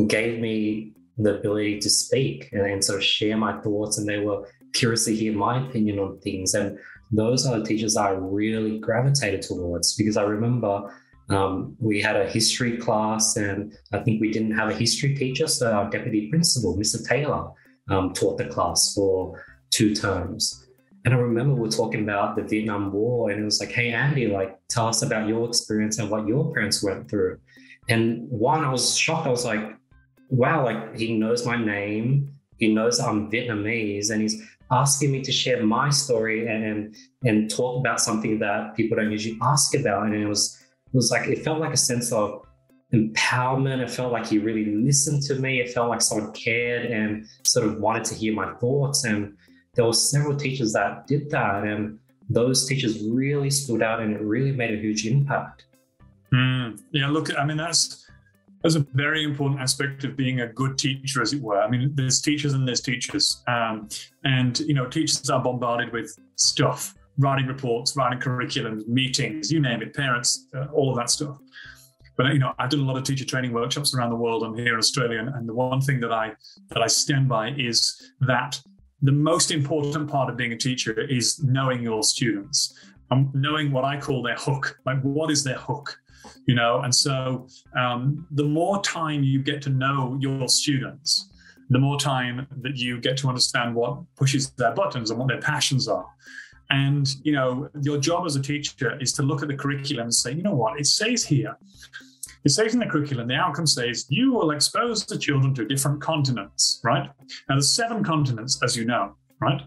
gave 0.07 0.39
me 0.39 0.93
the 1.17 1.37
ability 1.37 1.79
to 1.79 1.89
speak 1.89 2.49
and, 2.51 2.61
and 2.61 2.83
sort 2.83 2.99
of 2.99 3.03
share 3.03 3.37
my 3.37 3.59
thoughts, 3.61 3.97
and 3.97 4.07
they 4.07 4.19
were 4.19 4.47
curious 4.73 5.05
to 5.05 5.15
hear 5.15 5.33
my 5.33 5.65
opinion 5.65 5.99
on 5.99 6.19
things. 6.19 6.53
And 6.53 6.77
those 7.11 7.45
are 7.45 7.59
the 7.59 7.65
teachers 7.65 7.95
I 7.95 8.11
really 8.11 8.79
gravitated 8.79 9.41
towards 9.41 9.95
because 9.95 10.17
I 10.17 10.23
remember 10.23 10.91
um, 11.29 11.75
we 11.79 12.01
had 12.01 12.15
a 12.15 12.29
history 12.29 12.77
class, 12.77 13.35
and 13.35 13.73
I 13.93 13.99
think 13.99 14.21
we 14.21 14.31
didn't 14.31 14.55
have 14.55 14.69
a 14.69 14.73
history 14.73 15.15
teacher, 15.15 15.47
so 15.47 15.71
our 15.71 15.89
deputy 15.89 16.29
principal, 16.29 16.77
Mr. 16.77 17.07
Taylor, 17.07 17.49
um, 17.89 18.13
taught 18.13 18.37
the 18.37 18.45
class 18.45 18.93
for 18.93 19.43
two 19.71 19.95
terms. 19.95 20.67
And 21.03 21.13
I 21.13 21.17
remember 21.17 21.55
we 21.55 21.67
are 21.67 21.71
talking 21.71 22.03
about 22.03 22.35
the 22.35 22.43
Vietnam 22.43 22.91
War, 22.91 23.31
and 23.31 23.41
it 23.41 23.43
was 23.43 23.59
like, 23.59 23.71
hey, 23.71 23.91
Andy, 23.91 24.27
like, 24.27 24.59
tell 24.69 24.87
us 24.87 25.01
about 25.01 25.27
your 25.27 25.47
experience 25.47 25.99
and 25.99 26.09
what 26.09 26.27
your 26.27 26.53
parents 26.53 26.83
went 26.83 27.09
through. 27.09 27.39
And 27.89 28.27
one, 28.29 28.63
I 28.63 28.71
was 28.71 28.97
shocked. 28.97 29.27
I 29.27 29.29
was 29.29 29.45
like, 29.45 29.75
wow, 30.29 30.63
like, 30.63 30.95
he 30.95 31.17
knows 31.17 31.45
my 31.45 31.57
name. 31.57 32.31
He 32.57 32.73
knows 32.73 32.99
I'm 32.99 33.29
Vietnamese, 33.29 34.11
and 34.11 34.21
he's 34.21 34.41
asking 34.71 35.11
me 35.11 35.21
to 35.21 35.31
share 35.31 35.63
my 35.63 35.89
story 35.89 36.47
and 36.47 36.95
and 37.23 37.49
talk 37.49 37.79
about 37.79 37.99
something 37.99 38.39
that 38.39 38.75
people 38.75 38.97
don't 38.97 39.11
usually 39.11 39.37
ask 39.41 39.75
about. 39.75 40.05
And 40.05 40.15
it 40.15 40.25
was 40.25 40.57
it 40.87 40.95
was 40.95 41.11
like 41.11 41.27
it 41.27 41.43
felt 41.43 41.59
like 41.59 41.73
a 41.73 41.77
sense 41.77 42.11
of 42.11 42.45
empowerment. 42.93 43.81
It 43.81 43.89
felt 43.89 44.11
like 44.11 44.27
he 44.27 44.37
really 44.37 44.65
listened 44.65 45.21
to 45.23 45.35
me. 45.35 45.59
It 45.59 45.73
felt 45.73 45.89
like 45.89 46.01
someone 46.01 46.31
cared 46.31 46.85
and 46.85 47.27
sort 47.43 47.67
of 47.67 47.79
wanted 47.79 48.05
to 48.05 48.15
hear 48.15 48.33
my 48.33 48.53
thoughts. 48.53 49.03
And 49.03 49.35
there 49.75 49.85
were 49.85 49.93
several 49.93 50.35
teachers 50.37 50.73
that 50.73 51.07
did 51.07 51.29
that, 51.31 51.63
and 51.63 51.99
those 52.29 52.65
teachers 52.65 53.03
really 53.03 53.49
stood 53.49 53.81
out, 53.83 53.99
and 53.99 54.13
it 54.13 54.21
really 54.21 54.51
made 54.51 54.73
a 54.73 54.77
huge 54.77 55.05
impact. 55.05 55.65
Mm, 56.33 56.81
yeah, 56.91 57.09
look, 57.09 57.37
I 57.37 57.45
mean 57.45 57.57
that's 57.57 58.04
that's 58.65 58.73
a 58.73 58.87
very 58.95 59.23
important 59.23 59.61
aspect 59.61 60.05
of 60.05 60.17
being 60.17 60.41
a 60.41 60.47
good 60.47 60.75
teacher, 60.75 61.21
as 61.21 61.33
it 61.33 61.39
were. 61.39 61.61
I 61.61 61.69
mean, 61.69 61.91
there's 61.93 62.19
teachers 62.19 62.53
and 62.53 62.67
there's 62.67 62.81
teachers, 62.81 63.43
um, 63.47 63.87
and 64.23 64.59
you 64.61 64.73
know, 64.73 64.87
teachers 64.87 65.29
are 65.29 65.39
bombarded 65.39 65.93
with 65.93 66.17
stuff, 66.35 66.95
writing 67.19 67.45
reports, 67.45 67.95
writing 67.95 68.17
curriculums, 68.17 68.87
meetings, 68.87 69.51
you 69.51 69.59
name 69.59 69.83
it, 69.83 69.93
parents, 69.93 70.47
uh, 70.55 70.65
all 70.73 70.89
of 70.89 70.97
that 70.97 71.11
stuff. 71.11 71.37
But 72.17 72.33
you 72.33 72.39
know, 72.39 72.53
I've 72.57 72.71
done 72.71 72.79
a 72.79 72.85
lot 72.85 72.97
of 72.97 73.03
teacher 73.03 73.23
training 73.23 73.53
workshops 73.53 73.93
around 73.93 74.09
the 74.09 74.15
world. 74.15 74.41
I'm 74.41 74.57
here 74.57 74.73
in 74.73 74.79
Australia, 74.79 75.19
and, 75.19 75.29
and 75.29 75.47
the 75.47 75.53
one 75.53 75.79
thing 75.79 75.99
that 75.99 76.11
I 76.11 76.33
that 76.69 76.81
I 76.81 76.87
stand 76.87 77.29
by 77.29 77.49
is 77.49 78.13
that 78.21 78.59
the 79.03 79.11
most 79.11 79.51
important 79.51 80.09
part 80.09 80.27
of 80.27 80.37
being 80.37 80.53
a 80.53 80.57
teacher 80.57 80.99
is 81.01 81.39
knowing 81.43 81.83
your 81.83 82.01
students, 82.01 82.73
and 83.11 83.31
knowing 83.35 83.71
what 83.71 83.85
I 83.85 83.99
call 83.99 84.23
their 84.23 84.37
hook. 84.37 84.79
Like, 84.87 85.03
what 85.03 85.29
is 85.29 85.43
their 85.43 85.59
hook? 85.59 85.99
You 86.47 86.55
know, 86.55 86.81
and 86.81 86.93
so 86.93 87.47
um, 87.75 88.27
the 88.31 88.43
more 88.43 88.81
time 88.81 89.23
you 89.23 89.41
get 89.41 89.61
to 89.63 89.69
know 89.69 90.17
your 90.19 90.47
students, 90.47 91.31
the 91.69 91.79
more 91.79 91.99
time 91.99 92.45
that 92.61 92.77
you 92.77 93.01
get 93.01 93.17
to 93.17 93.27
understand 93.29 93.73
what 93.73 93.97
pushes 94.15 94.51
their 94.51 94.71
buttons 94.71 95.09
and 95.09 95.19
what 95.19 95.27
their 95.27 95.41
passions 95.41 95.87
are. 95.87 96.05
And 96.69 97.07
you 97.23 97.31
know, 97.31 97.69
your 97.81 97.97
job 97.97 98.25
as 98.25 98.35
a 98.35 98.41
teacher 98.41 98.99
is 99.01 99.13
to 99.13 99.23
look 99.23 99.41
at 99.41 99.47
the 99.47 99.55
curriculum 99.55 100.03
and 100.05 100.13
say, 100.13 100.33
you 100.33 100.43
know 100.43 100.53
what, 100.53 100.79
it 100.79 100.85
says 100.85 101.25
here 101.25 101.57
it 102.45 102.51
says 102.51 102.75
in 102.75 102.79
the 102.79 102.85
curriculum, 102.85 103.27
the 103.27 103.33
outcome 103.33 103.65
says 103.65 104.05
you 104.07 104.31
will 104.31 104.51
expose 104.51 105.03
the 105.05 105.17
children 105.17 105.53
to 105.55 105.65
different 105.65 105.99
continents, 105.99 106.79
right? 106.83 107.09
Now, 107.49 107.55
there's 107.55 107.71
seven 107.71 108.03
continents, 108.03 108.61
as 108.63 108.77
you 108.77 108.85
know, 108.85 109.15
right? 109.41 109.61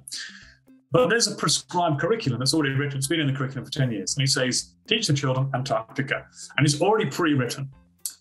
But 0.90 1.09
there's 1.09 1.26
a 1.26 1.35
prescribed 1.35 2.00
curriculum 2.00 2.38
that's 2.38 2.54
already 2.54 2.75
written. 2.75 2.99
It's 2.99 3.09
been 3.09 3.21
in 3.21 3.26
the 3.26 3.33
curriculum 3.33 3.64
for 3.64 3.71
10 3.71 3.92
years. 3.92 4.16
And 4.16 4.23
he 4.23 4.26
says, 4.26 4.75
teach 4.87 5.07
the 5.07 5.12
children 5.12 5.50
Antarctica. 5.54 6.26
And 6.57 6.66
it's 6.66 6.80
already 6.80 7.11
pre 7.11 7.35
written. 7.35 7.71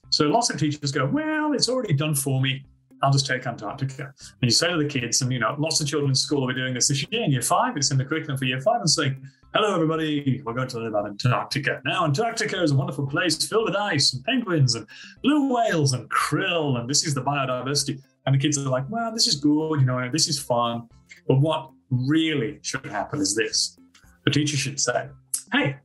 So 0.09 0.25
lots 0.25 0.49
of 0.49 0.59
teachers 0.59 0.91
go, 0.91 1.05
well, 1.05 1.53
it's 1.53 1.69
already 1.69 1.93
done 1.93 2.15
for 2.15 2.41
me. 2.41 2.65
I'll 3.03 3.11
just 3.11 3.27
take 3.27 3.45
Antarctica. 3.45 4.03
And 4.03 4.41
you 4.41 4.49
say 4.49 4.71
to 4.71 4.77
the 4.77 4.87
kids, 4.87 5.21
and 5.21 5.31
you 5.31 5.39
know, 5.39 5.55
lots 5.59 5.79
of 5.79 5.87
children 5.87 6.09
in 6.09 6.15
school 6.15 6.41
will 6.41 6.47
be 6.47 6.55
doing 6.55 6.73
this 6.73 6.87
this 6.87 7.05
year 7.11 7.23
in 7.23 7.31
year 7.31 7.41
five. 7.41 7.77
It's 7.77 7.91
in 7.91 7.97
the 7.97 8.05
curriculum 8.05 8.37
for 8.37 8.45
year 8.45 8.59
five 8.59 8.81
and 8.81 8.89
saying, 8.89 9.21
Hello, 9.53 9.73
everybody. 9.73 10.41
We're 10.43 10.53
going 10.53 10.67
to 10.69 10.77
learn 10.77 10.87
about 10.87 11.07
Antarctica. 11.07 11.81
Now, 11.85 12.05
Antarctica 12.05 12.61
is 12.61 12.71
a 12.71 12.75
wonderful 12.75 13.07
place 13.07 13.47
filled 13.47 13.65
with 13.65 13.75
ice 13.75 14.13
and 14.13 14.23
penguins 14.25 14.75
and 14.75 14.85
blue 15.23 15.53
whales 15.53 15.93
and 15.93 16.09
krill, 16.09 16.79
and 16.79 16.89
this 16.89 17.05
is 17.05 17.13
the 17.13 17.21
biodiversity. 17.21 18.01
And 18.25 18.35
the 18.35 18.39
kids 18.39 18.57
are 18.57 18.69
like, 18.69 18.85
well, 18.89 19.11
this 19.13 19.25
is 19.25 19.35
good, 19.35 19.79
you 19.79 19.85
know, 19.85 20.09
this 20.11 20.27
is 20.27 20.37
fun. 20.37 20.89
But 21.27 21.39
what 21.39 21.71
really 21.89 22.59
should 22.61 22.85
happen 22.85 23.19
is 23.19 23.35
this 23.35 23.77
the 24.25 24.31
teacher 24.31 24.57
should 24.57 24.79
say, 24.79 25.07
hey, 25.53 25.77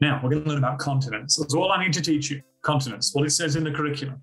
now 0.00 0.20
we're 0.22 0.30
going 0.30 0.44
to 0.44 0.48
learn 0.48 0.58
about 0.58 0.78
continents. 0.78 1.36
That's 1.36 1.54
all 1.54 1.70
I 1.70 1.82
need 1.82 1.92
to 1.94 2.00
teach 2.00 2.30
you 2.30 2.40
continents, 2.62 3.14
what 3.14 3.26
it 3.26 3.30
says 3.30 3.56
in 3.56 3.64
the 3.64 3.70
curriculum. 3.70 4.22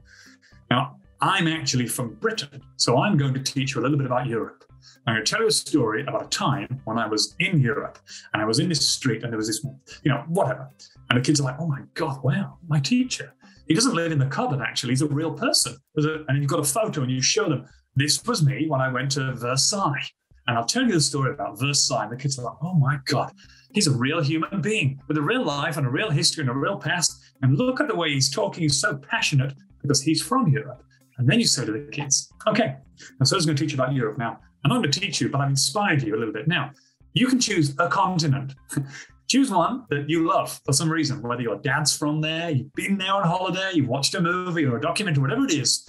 Now, 0.72 0.98
I'm 1.22 1.48
actually 1.48 1.88
from 1.88 2.16
Britain, 2.16 2.62
so 2.78 2.98
I'm 2.98 3.18
going 3.18 3.34
to 3.34 3.40
teach 3.40 3.76
you 3.76 3.82
a 3.82 3.84
little 3.84 3.98
bit 3.98 4.06
about 4.06 4.28
Europe. 4.28 4.64
I'm 5.08 5.16
going 5.16 5.26
to 5.26 5.30
tell 5.30 5.42
you 5.42 5.48
a 5.48 5.52
story 5.52 6.02
about 6.02 6.26
a 6.26 6.28
time 6.28 6.82
when 6.86 6.98
I 6.98 7.08
was 7.08 7.36
in 7.40 7.60
Europe 7.60 8.00
and 8.34 8.42
I 8.42 8.46
was 8.46 8.60
in 8.60 8.70
this 8.70 8.88
street 8.88 9.24
and 9.24 9.32
there 9.32 9.38
was 9.38 9.48
this, 9.48 9.64
you 10.04 10.12
know, 10.12 10.24
whatever. 10.28 10.70
And 11.10 11.20
the 11.20 11.24
kids 11.24 11.40
are 11.40 11.44
like, 11.44 11.60
oh 11.60 11.68
my 11.68 11.82
God, 11.94 12.24
wow, 12.24 12.58
my 12.68 12.80
teacher. 12.80 13.34
He 13.68 13.74
doesn't 13.74 13.96
live 13.96 14.12
in 14.12 14.20
the 14.20 14.28
cupboard, 14.28 14.62
actually. 14.62 14.92
He's 14.92 15.02
a 15.02 15.08
real 15.08 15.34
person. 15.34 15.76
A, 15.98 16.02
and 16.28 16.40
you've 16.40 16.50
got 16.50 16.60
a 16.60 16.64
photo 16.64 17.02
and 17.02 17.12
you 17.12 17.22
show 17.22 17.50
them, 17.50 17.66
this 17.96 18.24
was 18.26 18.44
me 18.44 18.68
when 18.68 18.82
I 18.82 18.90
went 18.90 19.12
to 19.12 19.34
Versailles. 19.34 20.10
And 20.48 20.58
I'll 20.58 20.66
tell 20.66 20.84
you 20.84 20.94
the 20.94 21.02
story 21.02 21.32
about 21.32 21.60
Versailles. 21.60 22.08
The 22.08 22.18
kids 22.18 22.38
are 22.38 22.44
like, 22.44 22.58
oh 22.62 22.74
my 22.76 23.00
God, 23.06 23.32
he's 23.74 23.88
a 23.88 23.92
real 23.92 24.22
human 24.22 24.62
being 24.62 25.02
with 25.08 25.18
a 25.18 25.22
real 25.22 25.44
life 25.44 25.78
and 25.78 25.88
a 25.88 25.90
real 25.90 26.10
history 26.10 26.42
and 26.42 26.50
a 26.50 26.54
real 26.54 26.78
past. 26.78 27.22
And 27.42 27.58
look 27.58 27.82
at 27.82 27.88
the 27.88 27.96
way 27.96 28.12
he's 28.12 28.30
talking. 28.30 28.64
He's 28.64 28.80
so 28.80 28.98
passionate 28.98 29.54
because 29.82 30.02
he's 30.02 30.22
from 30.22 30.48
Europe. 30.48 30.84
And 31.18 31.28
then 31.28 31.40
you 31.40 31.48
say 31.48 31.66
to 31.66 31.72
the 31.72 31.90
kids, 31.92 32.32
okay, 32.48 32.76
and 33.20 33.28
so 33.28 33.36
I 33.36 33.38
was 33.38 33.46
going 33.46 33.56
to 33.56 33.64
teach 33.64 33.74
you 33.74 33.82
about 33.82 33.94
Europe 33.94 34.18
now. 34.18 34.40
I'm 34.64 34.70
not 34.70 34.80
going 34.80 34.92
to 34.92 35.00
teach 35.00 35.22
you, 35.22 35.30
but 35.30 35.42
I've 35.42 35.50
inspired 35.50 36.04
you 36.04 36.16
a 36.16 36.18
little 36.18 36.34
bit. 36.34 36.48
Now, 36.48 36.72
you 37.14 37.28
can 37.28 37.40
choose 37.40 37.76
a 37.80 37.88
continent. 37.88 38.56
choose 39.28 39.50
one 39.50 39.86
that 39.90 40.10
you 40.10 40.28
love 40.28 40.60
for 40.66 40.74
some 40.74 40.90
reason, 40.90 41.22
whether 41.22 41.42
your 41.42 41.58
dad's 41.58 41.96
from 41.96 42.22
there, 42.22 42.52
you've 42.52 42.74
been 42.74 42.98
there 42.98 43.14
on 43.14 43.24
holiday, 43.24 43.72
you've 43.74 43.88
watched 43.88 44.14
a 44.16 44.22
movie 44.22 44.66
or 44.66 44.78
a 44.78 44.82
documentary, 44.82 45.22
whatever 45.22 45.46
it 45.46 45.54
is. 45.54 45.88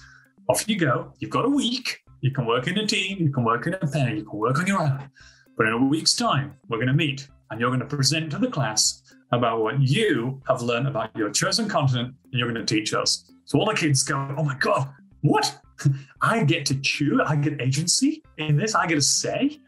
Off 0.48 0.68
you 0.68 0.76
go. 0.78 1.12
You've 1.18 1.30
got 1.30 1.44
a 1.44 1.48
week. 1.48 2.00
You 2.26 2.32
can 2.32 2.44
work 2.44 2.66
in 2.66 2.76
a 2.76 2.84
team, 2.84 3.18
you 3.20 3.30
can 3.30 3.44
work 3.44 3.68
in 3.68 3.74
a 3.74 3.86
pair, 3.86 4.12
you 4.12 4.24
can 4.24 4.36
work 4.36 4.58
on 4.58 4.66
your 4.66 4.82
own. 4.82 5.08
But 5.56 5.68
in 5.68 5.74
a 5.74 5.86
week's 5.86 6.16
time, 6.16 6.56
we're 6.68 6.78
going 6.78 6.88
to 6.88 6.92
meet 6.92 7.28
and 7.52 7.60
you're 7.60 7.70
going 7.70 7.78
to 7.78 7.86
present 7.86 8.32
to 8.32 8.38
the 8.38 8.48
class 8.48 9.00
about 9.30 9.62
what 9.62 9.80
you 9.80 10.42
have 10.48 10.60
learned 10.60 10.88
about 10.88 11.14
your 11.14 11.30
chosen 11.30 11.68
continent 11.68 12.16
and 12.24 12.32
you're 12.32 12.52
going 12.52 12.66
to 12.66 12.74
teach 12.74 12.94
us. 12.94 13.30
So 13.44 13.60
all 13.60 13.66
the 13.66 13.74
kids 13.74 14.02
go, 14.02 14.16
Oh 14.36 14.42
my 14.42 14.56
God, 14.58 14.92
what? 15.20 15.56
I 16.20 16.42
get 16.42 16.66
to 16.66 16.80
choose, 16.80 17.20
I 17.24 17.36
get 17.36 17.60
agency 17.60 18.24
in 18.38 18.56
this, 18.56 18.74
I 18.74 18.88
get 18.88 18.98
a 18.98 19.02
say. 19.02 19.60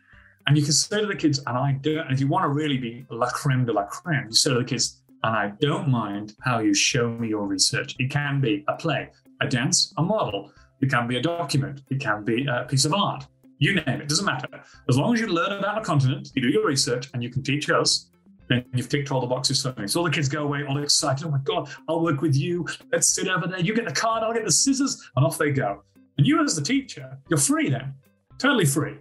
And 0.48 0.56
you 0.56 0.64
can 0.64 0.72
say 0.72 1.00
to 1.00 1.06
the 1.06 1.14
kids, 1.14 1.38
and 1.46 1.56
I 1.56 1.78
don't, 1.80 1.98
and 1.98 2.10
if 2.12 2.18
you 2.18 2.26
want 2.26 2.42
to 2.42 2.48
really 2.48 2.78
be 2.78 3.06
la 3.08 3.30
creme 3.30 3.66
de 3.66 3.72
la 3.72 3.84
creme, 3.84 4.26
you 4.30 4.34
say 4.34 4.50
to 4.50 4.58
the 4.58 4.64
kids, 4.64 5.00
and 5.22 5.36
I 5.36 5.52
don't 5.60 5.88
mind 5.88 6.34
how 6.40 6.58
you 6.58 6.74
show 6.74 7.08
me 7.08 7.28
your 7.28 7.46
research. 7.46 7.94
It 8.00 8.10
can 8.10 8.40
be 8.40 8.64
a 8.66 8.74
play, 8.74 9.10
a 9.40 9.46
dance, 9.46 9.94
a 9.96 10.02
model. 10.02 10.50
It 10.80 10.90
can 10.90 11.06
be 11.08 11.16
a 11.16 11.22
document. 11.22 11.82
It 11.90 12.00
can 12.00 12.24
be 12.24 12.46
a 12.46 12.64
piece 12.68 12.84
of 12.84 12.92
art. 12.94 13.26
You 13.58 13.74
name 13.74 14.00
it, 14.00 14.08
doesn't 14.08 14.24
matter. 14.24 14.48
As 14.88 14.96
long 14.96 15.14
as 15.14 15.20
you 15.20 15.26
learn 15.26 15.52
about 15.52 15.78
a 15.78 15.80
continent, 15.80 16.30
you 16.34 16.42
do 16.42 16.48
your 16.48 16.66
research, 16.66 17.10
and 17.12 17.22
you 17.22 17.30
can 17.30 17.42
teach 17.42 17.68
us, 17.70 18.10
then 18.48 18.64
you've 18.72 18.88
ticked 18.88 19.10
all 19.10 19.20
the 19.20 19.26
boxes 19.26 19.62
for 19.62 19.74
me. 19.80 19.88
So 19.88 20.00
all 20.00 20.06
the 20.06 20.12
kids 20.12 20.28
go 20.28 20.44
away 20.44 20.64
all 20.64 20.82
excited. 20.82 21.26
Oh 21.26 21.30
my 21.30 21.40
God, 21.44 21.68
I'll 21.88 22.02
work 22.02 22.20
with 22.20 22.36
you. 22.36 22.66
Let's 22.92 23.12
sit 23.12 23.28
over 23.28 23.46
there. 23.46 23.60
You 23.60 23.74
get 23.74 23.84
the 23.84 23.92
card, 23.92 24.22
I'll 24.22 24.32
get 24.32 24.44
the 24.44 24.52
scissors, 24.52 25.10
and 25.16 25.26
off 25.26 25.38
they 25.38 25.50
go. 25.50 25.82
And 26.16 26.26
you, 26.26 26.42
as 26.42 26.56
the 26.56 26.62
teacher, 26.62 27.18
you're 27.28 27.38
free 27.38 27.68
then, 27.68 27.94
totally 28.38 28.64
free. 28.64 28.96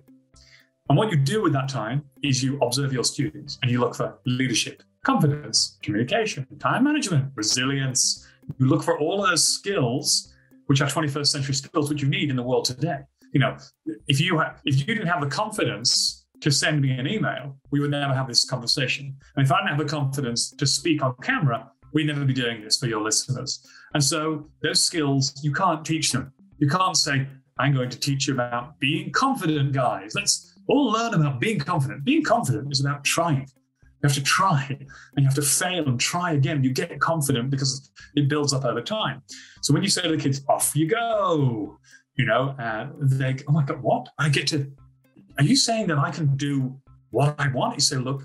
And 0.90 0.98
what 0.98 1.12
you 1.12 1.18
do 1.18 1.42
with 1.42 1.54
that 1.54 1.68
time 1.68 2.04
is 2.24 2.44
you 2.44 2.60
observe 2.62 2.94
your 2.94 3.04
students 3.04 3.60
and 3.62 3.70
you 3.70 3.80
look 3.80 3.96
for 3.96 4.18
leadership, 4.26 4.84
confidence, 5.04 5.78
communication, 5.82 6.48
time 6.60 6.84
management, 6.84 7.32
resilience. 7.36 8.26
You 8.58 8.68
look 8.68 8.84
for 8.84 8.98
all 9.00 9.26
those 9.26 9.46
skills, 9.46 10.34
which 10.68 10.82
are 10.82 10.88
21st 10.88 11.28
century 11.28 11.56
skills, 11.56 11.90
which 11.90 12.02
you 12.02 12.10
need 12.10 12.30
in 12.30 12.36
the 12.36 12.44
world 12.44 12.66
today. 12.66 13.00
You 13.34 13.40
know, 13.40 13.58
if 14.08 14.22
you 14.22 14.42
if 14.66 14.80
you 14.80 14.86
didn't 14.86 15.08
have 15.08 15.22
the 15.22 15.28
confidence 15.28 16.26
to 16.42 16.52
send 16.52 16.82
me 16.82 16.92
an 16.92 17.08
email, 17.08 17.58
we 17.72 17.80
would 17.80 17.92
never 17.92 18.14
have 18.14 18.28
this 18.28 18.46
conversation. 18.46 19.18
And 19.36 19.46
if 19.46 19.52
I 19.52 19.58
didn't 19.58 19.70
have 19.70 19.80
the 19.80 19.86
confidence 19.86 20.52
to 20.52 20.68
speak 20.68 21.04
on 21.04 21.16
camera, 21.22 21.72
we'd 21.94 22.08
never 22.08 22.26
be 22.26 22.34
doing 22.34 22.62
this 22.62 22.78
for 22.78 22.88
your 22.88 23.02
listeners. 23.02 23.66
And 23.94 24.04
so 24.04 24.50
those 24.62 24.84
skills, 24.84 25.34
you 25.44 25.52
can't 25.52 25.86
teach 25.86 26.12
them. 26.12 26.32
You 26.60 26.70
can't 26.70 26.96
say, 26.96 27.28
I'm 27.58 27.74
going 27.74 27.90
to 27.90 28.00
teach 28.00 28.28
you 28.28 28.34
about 28.34 28.80
being 28.80 29.12
confident, 29.12 29.72
guys. 29.74 30.14
Let's 30.16 30.58
all 30.68 30.92
learn 30.92 31.14
about 31.14 31.40
being 31.40 31.60
confident. 31.60 32.04
Being 32.04 32.24
confident 32.24 32.72
is 32.72 32.82
about 32.82 33.04
trying. 33.04 33.48
You 34.02 34.10
have 34.10 34.14
to 34.14 34.24
try 34.24 34.66
and 34.70 34.88
you 35.18 35.26
have 35.26 35.36
to 35.36 35.42
fail 35.42 35.88
and 35.88 36.00
try 36.00 36.34
again. 36.34 36.64
You 36.64 36.72
get 36.72 37.00
confident 37.00 37.50
because 37.50 37.92
it 38.16 38.30
builds 38.30 38.54
up 38.54 38.66
over 38.66 38.82
time. 38.82 39.22
So 39.62 39.74
when 39.74 39.84
you 39.84 39.90
say 39.90 40.04
to 40.04 40.10
the 40.10 40.18
kids, 40.18 40.42
off 40.48 40.76
you 40.76 40.88
go, 40.88 41.78
you 42.16 42.26
know, 42.26 42.50
uh, 42.60 42.90
they, 43.00 43.38
oh 43.48 43.52
my 43.52 43.64
God, 43.64 43.82
what? 43.82 44.10
I 44.18 44.30
get 44.30 44.48
to, 44.48 44.72
are 45.38 45.44
you 45.44 45.56
saying 45.56 45.88
that 45.88 45.98
I 45.98 46.12
can 46.12 46.36
do 46.36 46.80
what 47.12 47.36
I 47.40 47.48
want? 47.50 47.76
You 47.76 47.82
say, 47.82 47.98
look, 47.98 48.24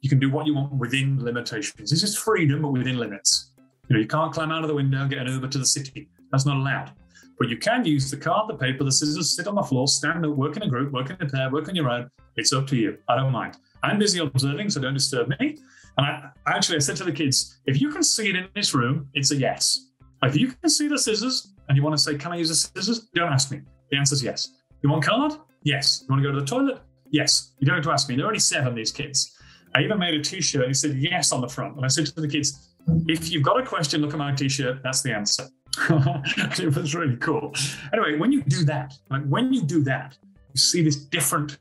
you 0.00 0.08
can 0.08 0.18
do 0.18 0.30
what 0.30 0.46
you 0.46 0.54
want 0.54 0.72
within 0.74 1.22
limitations. 1.22 1.90
This 1.90 2.02
is 2.02 2.16
freedom, 2.16 2.62
but 2.62 2.72
within 2.72 2.98
limits. 2.98 3.52
You 3.88 3.96
know, 3.96 4.00
you 4.00 4.06
can't 4.06 4.32
climb 4.32 4.52
out 4.52 4.62
of 4.62 4.68
the 4.68 4.74
window, 4.74 5.06
get 5.06 5.18
an 5.18 5.26
Uber 5.26 5.48
to 5.48 5.58
the 5.58 5.66
city. 5.66 6.08
That's 6.30 6.46
not 6.46 6.56
allowed. 6.56 6.92
But 7.38 7.48
you 7.48 7.56
can 7.56 7.84
use 7.84 8.10
the 8.10 8.16
card, 8.16 8.48
the 8.48 8.54
paper, 8.54 8.84
the 8.84 8.92
scissors, 8.92 9.34
sit 9.34 9.46
on 9.46 9.54
the 9.54 9.62
floor, 9.62 9.88
stand 9.88 10.24
up, 10.24 10.36
work 10.36 10.56
in 10.56 10.62
a 10.62 10.68
group, 10.68 10.92
work 10.92 11.10
in 11.10 11.16
a 11.20 11.28
pair, 11.28 11.50
work 11.50 11.68
on 11.68 11.74
your 11.74 11.90
own. 11.90 12.10
It's 12.36 12.52
up 12.52 12.66
to 12.68 12.76
you. 12.76 12.98
I 13.08 13.16
don't 13.16 13.32
mind. 13.32 13.56
I'm 13.82 13.98
busy 13.98 14.20
observing, 14.20 14.70
so 14.70 14.80
don't 14.80 14.94
disturb 14.94 15.28
me. 15.40 15.58
And 15.96 16.06
I 16.06 16.30
actually 16.46 16.76
I 16.76 16.80
said 16.80 16.96
to 16.96 17.04
the 17.04 17.12
kids, 17.12 17.58
if 17.66 17.80
you 17.80 17.90
can 17.90 18.02
see 18.02 18.30
it 18.30 18.36
in 18.36 18.48
this 18.54 18.74
room, 18.74 19.08
it's 19.14 19.30
a 19.30 19.36
yes. 19.36 19.88
If 20.22 20.36
you 20.36 20.48
can 20.48 20.68
see 20.68 20.88
the 20.88 20.98
scissors 20.98 21.52
and 21.68 21.76
you 21.76 21.82
want 21.82 21.96
to 21.96 22.02
say, 22.02 22.16
Can 22.16 22.32
I 22.32 22.36
use 22.36 22.48
the 22.48 22.54
scissors? 22.54 23.08
Don't 23.14 23.32
ask 23.32 23.50
me. 23.50 23.60
The 23.90 23.96
answer 23.96 24.14
is 24.14 24.22
yes. 24.22 24.48
You 24.82 24.90
want 24.90 25.04
card? 25.04 25.32
Yes. 25.62 26.02
You 26.02 26.12
want 26.12 26.22
to 26.22 26.28
go 26.28 26.34
to 26.34 26.40
the 26.40 26.46
toilet? 26.46 26.80
Yes. 27.10 27.52
You 27.58 27.66
don't 27.66 27.76
have 27.76 27.84
to 27.84 27.90
ask 27.90 28.08
me. 28.08 28.16
There 28.16 28.24
are 28.24 28.28
only 28.28 28.38
seven, 28.38 28.74
these 28.74 28.92
kids. 28.92 29.36
I 29.74 29.82
even 29.82 29.98
made 29.98 30.14
a 30.14 30.22
t 30.22 30.40
shirt 30.40 30.64
and 30.64 30.72
it 30.72 30.74
said 30.74 30.96
yes 30.96 31.32
on 31.32 31.40
the 31.40 31.48
front. 31.48 31.76
And 31.76 31.84
I 31.84 31.88
said 31.88 32.06
to 32.06 32.20
the 32.20 32.28
kids, 32.28 32.70
if 33.06 33.30
you've 33.30 33.42
got 33.42 33.60
a 33.60 33.64
question, 33.64 34.00
look 34.00 34.12
at 34.12 34.18
my 34.18 34.34
t 34.34 34.48
shirt. 34.48 34.82
That's 34.82 35.02
the 35.02 35.12
answer. 35.12 35.48
it 35.88 36.74
was 36.74 36.94
really 36.94 37.16
cool. 37.16 37.54
Anyway, 37.92 38.18
when 38.18 38.32
you 38.32 38.42
do 38.42 38.64
that, 38.64 38.94
like 39.10 39.24
when 39.26 39.52
you 39.52 39.62
do 39.62 39.82
that, 39.84 40.16
you 40.52 40.58
see 40.58 40.82
this 40.82 40.96
different. 40.96 41.58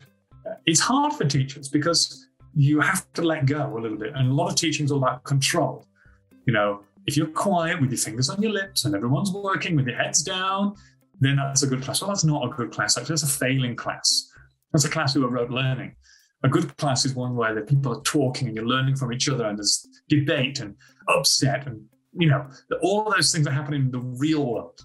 It's 0.70 0.80
hard 0.80 1.14
for 1.14 1.26
teachers 1.26 1.68
because 1.68 2.28
you 2.54 2.80
have 2.80 3.12
to 3.14 3.24
let 3.24 3.48
go 3.48 3.76
a 3.76 3.80
little 3.80 3.98
bit, 3.98 4.14
and 4.16 4.30
a 4.30 4.34
lot 4.34 4.50
of 4.50 4.56
teaching 4.56 4.86
is 4.86 4.92
all 4.92 5.00
about 5.00 5.24
control. 5.24 5.84
You 6.46 6.54
know, 6.54 6.84
if 7.08 7.18
you're 7.18 7.26
quiet 7.26 7.82
with 7.82 7.90
your 7.90 7.98
fingers 7.98 8.30
on 8.30 8.40
your 8.40 8.52
lips 8.52 8.86
and 8.86 8.94
everyone's 8.94 9.32
working 9.32 9.76
with 9.76 9.88
your 9.88 9.98
heads 9.98 10.22
down, 10.22 10.76
then 11.20 11.38
that's 11.38 11.64
a 11.64 11.68
good 11.68 11.82
class. 11.82 12.02
Well, 12.02 12.10
that's 12.12 12.24
not 12.24 12.46
a 12.46 12.50
good 12.50 12.72
class. 12.72 13.00
Actually, 13.00 13.14
that's 13.14 13.24
a 13.24 13.40
failing 13.40 13.76
class. 13.76 14.32
That's 14.72 14.86
a 14.86 14.90
class 14.90 15.16
who 15.16 15.26
are 15.26 15.30
rote 15.30 15.50
learning. 15.50 15.96
A 16.44 16.50
good 16.50 16.78
class 16.78 17.04
is 17.04 17.16
one 17.16 17.36
where 17.36 17.56
the 17.56 17.62
people 17.62 17.92
are 17.92 18.02
talking 18.04 18.48
and 18.48 18.56
you're 18.56 18.68
learning 18.68 18.96
from 18.96 19.12
each 19.12 19.28
other, 19.28 19.46
and 19.46 19.58
there's 19.58 19.88
debate 20.08 20.60
and 20.60 20.76
upset 21.08 21.66
and 21.66 21.84
you 22.14 22.28
know, 22.28 22.48
all 22.84 23.12
those 23.12 23.32
things 23.32 23.48
are 23.48 23.52
happening 23.52 23.82
in 23.82 23.92
the 23.92 24.00
real 24.00 24.46
world. 24.46 24.80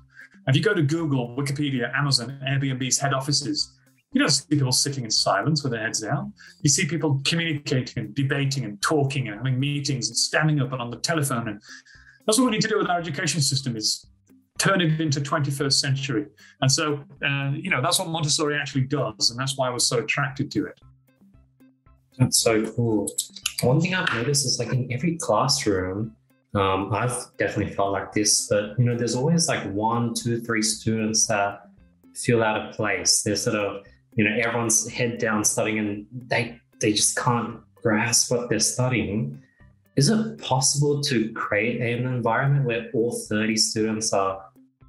If 0.46 0.56
you 0.56 0.62
go 0.62 0.72
to 0.72 0.82
Google, 0.82 1.36
Wikipedia, 1.36 1.94
Amazon, 1.94 2.38
Airbnb's 2.46 2.98
head 2.98 3.12
offices, 3.12 3.78
you 4.14 4.20
don't 4.20 4.30
see 4.30 4.46
people 4.48 4.72
sitting 4.72 5.04
in 5.04 5.10
silence 5.10 5.64
with 5.64 5.72
their 5.72 5.82
heads 5.82 6.00
down. 6.00 6.32
You 6.62 6.70
see 6.70 6.86
people 6.86 7.20
communicating 7.24 8.04
and 8.04 8.14
debating 8.14 8.64
and 8.64 8.80
talking 8.80 9.26
and 9.26 9.36
having 9.36 9.58
meetings 9.58 10.08
and 10.08 10.16
standing 10.16 10.60
up 10.60 10.72
and 10.72 10.80
on 10.80 10.90
the 10.90 10.98
telephone. 10.98 11.48
And 11.48 11.60
that's 12.24 12.38
what 12.38 12.44
we 12.44 12.52
need 12.52 12.62
to 12.62 12.68
do 12.68 12.78
with 12.78 12.88
our 12.88 12.98
education 12.98 13.40
system 13.40 13.76
is 13.76 14.06
turn 14.58 14.80
it 14.80 15.00
into 15.00 15.20
21st 15.20 15.72
century. 15.72 16.26
And 16.60 16.70
so, 16.70 17.04
uh, 17.26 17.50
you 17.54 17.70
know, 17.70 17.82
that's 17.82 17.98
what 17.98 18.08
Montessori 18.08 18.56
actually 18.56 18.82
does. 18.82 19.30
And 19.30 19.38
that's 19.38 19.58
why 19.58 19.66
I 19.66 19.70
was 19.70 19.88
so 19.88 19.98
attracted 19.98 20.48
to 20.52 20.66
it. 20.66 20.80
That's 22.16 22.38
so 22.38 22.64
cool. 22.70 23.10
One 23.62 23.80
thing 23.80 23.94
I've 23.94 24.14
noticed 24.14 24.46
is 24.46 24.60
like 24.60 24.72
in 24.72 24.92
every 24.92 25.16
classroom, 25.16 26.14
um, 26.54 26.94
I've 26.94 27.36
definitely 27.36 27.74
felt 27.74 27.90
like 27.90 28.12
this, 28.12 28.46
but 28.48 28.78
you 28.78 28.84
know, 28.84 28.96
there's 28.96 29.16
always 29.16 29.48
like 29.48 29.68
one, 29.72 30.14
two, 30.14 30.40
three 30.40 30.62
students 30.62 31.26
that 31.26 31.62
feel 32.14 32.44
out 32.44 32.64
of 32.64 32.76
place. 32.76 33.22
They're 33.22 33.34
sort 33.34 33.56
of, 33.56 33.84
you 34.16 34.24
know, 34.24 34.36
everyone's 34.36 34.88
head 34.88 35.18
down 35.18 35.44
studying 35.44 35.78
and 35.78 36.06
they 36.12 36.58
they 36.80 36.92
just 36.92 37.16
can't 37.16 37.60
grasp 37.74 38.30
what 38.30 38.48
they're 38.48 38.60
studying. 38.60 39.40
Is 39.96 40.08
it 40.08 40.38
possible 40.38 41.00
to 41.02 41.32
create 41.32 41.80
an 41.80 42.06
environment 42.06 42.64
where 42.64 42.90
all 42.94 43.12
30 43.28 43.56
students 43.56 44.12
are 44.12 44.44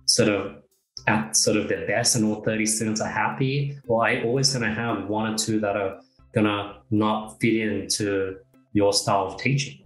sort 0.05 0.29
of 0.29 0.63
at 1.07 1.35
sort 1.35 1.57
of 1.57 1.67
their 1.67 1.85
best 1.85 2.15
and 2.15 2.25
all 2.25 2.41
30 2.41 2.65
students 2.65 3.01
are 3.01 3.09
happy? 3.09 3.77
Or 3.87 4.05
are 4.05 4.13
you 4.13 4.23
always 4.23 4.51
going 4.53 4.67
to 4.67 4.73
have 4.73 5.07
one 5.07 5.33
or 5.33 5.37
two 5.37 5.59
that 5.59 5.75
are 5.75 5.99
going 6.33 6.45
to 6.45 6.77
not 6.89 7.39
fit 7.39 7.55
into 7.55 8.37
your 8.73 8.93
style 8.93 9.27
of 9.27 9.39
teaching? 9.39 9.85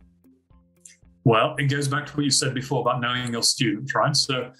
Well, 1.26 1.56
it 1.58 1.66
goes 1.66 1.88
back 1.88 2.06
to 2.08 2.14
what 2.16 2.24
you 2.24 2.32
said 2.32 2.54
before 2.54 2.82
about 2.82 3.02
knowing 3.02 3.32
your 3.34 3.44
students, 3.44 3.94
right? 3.94 4.16
So 4.16 4.52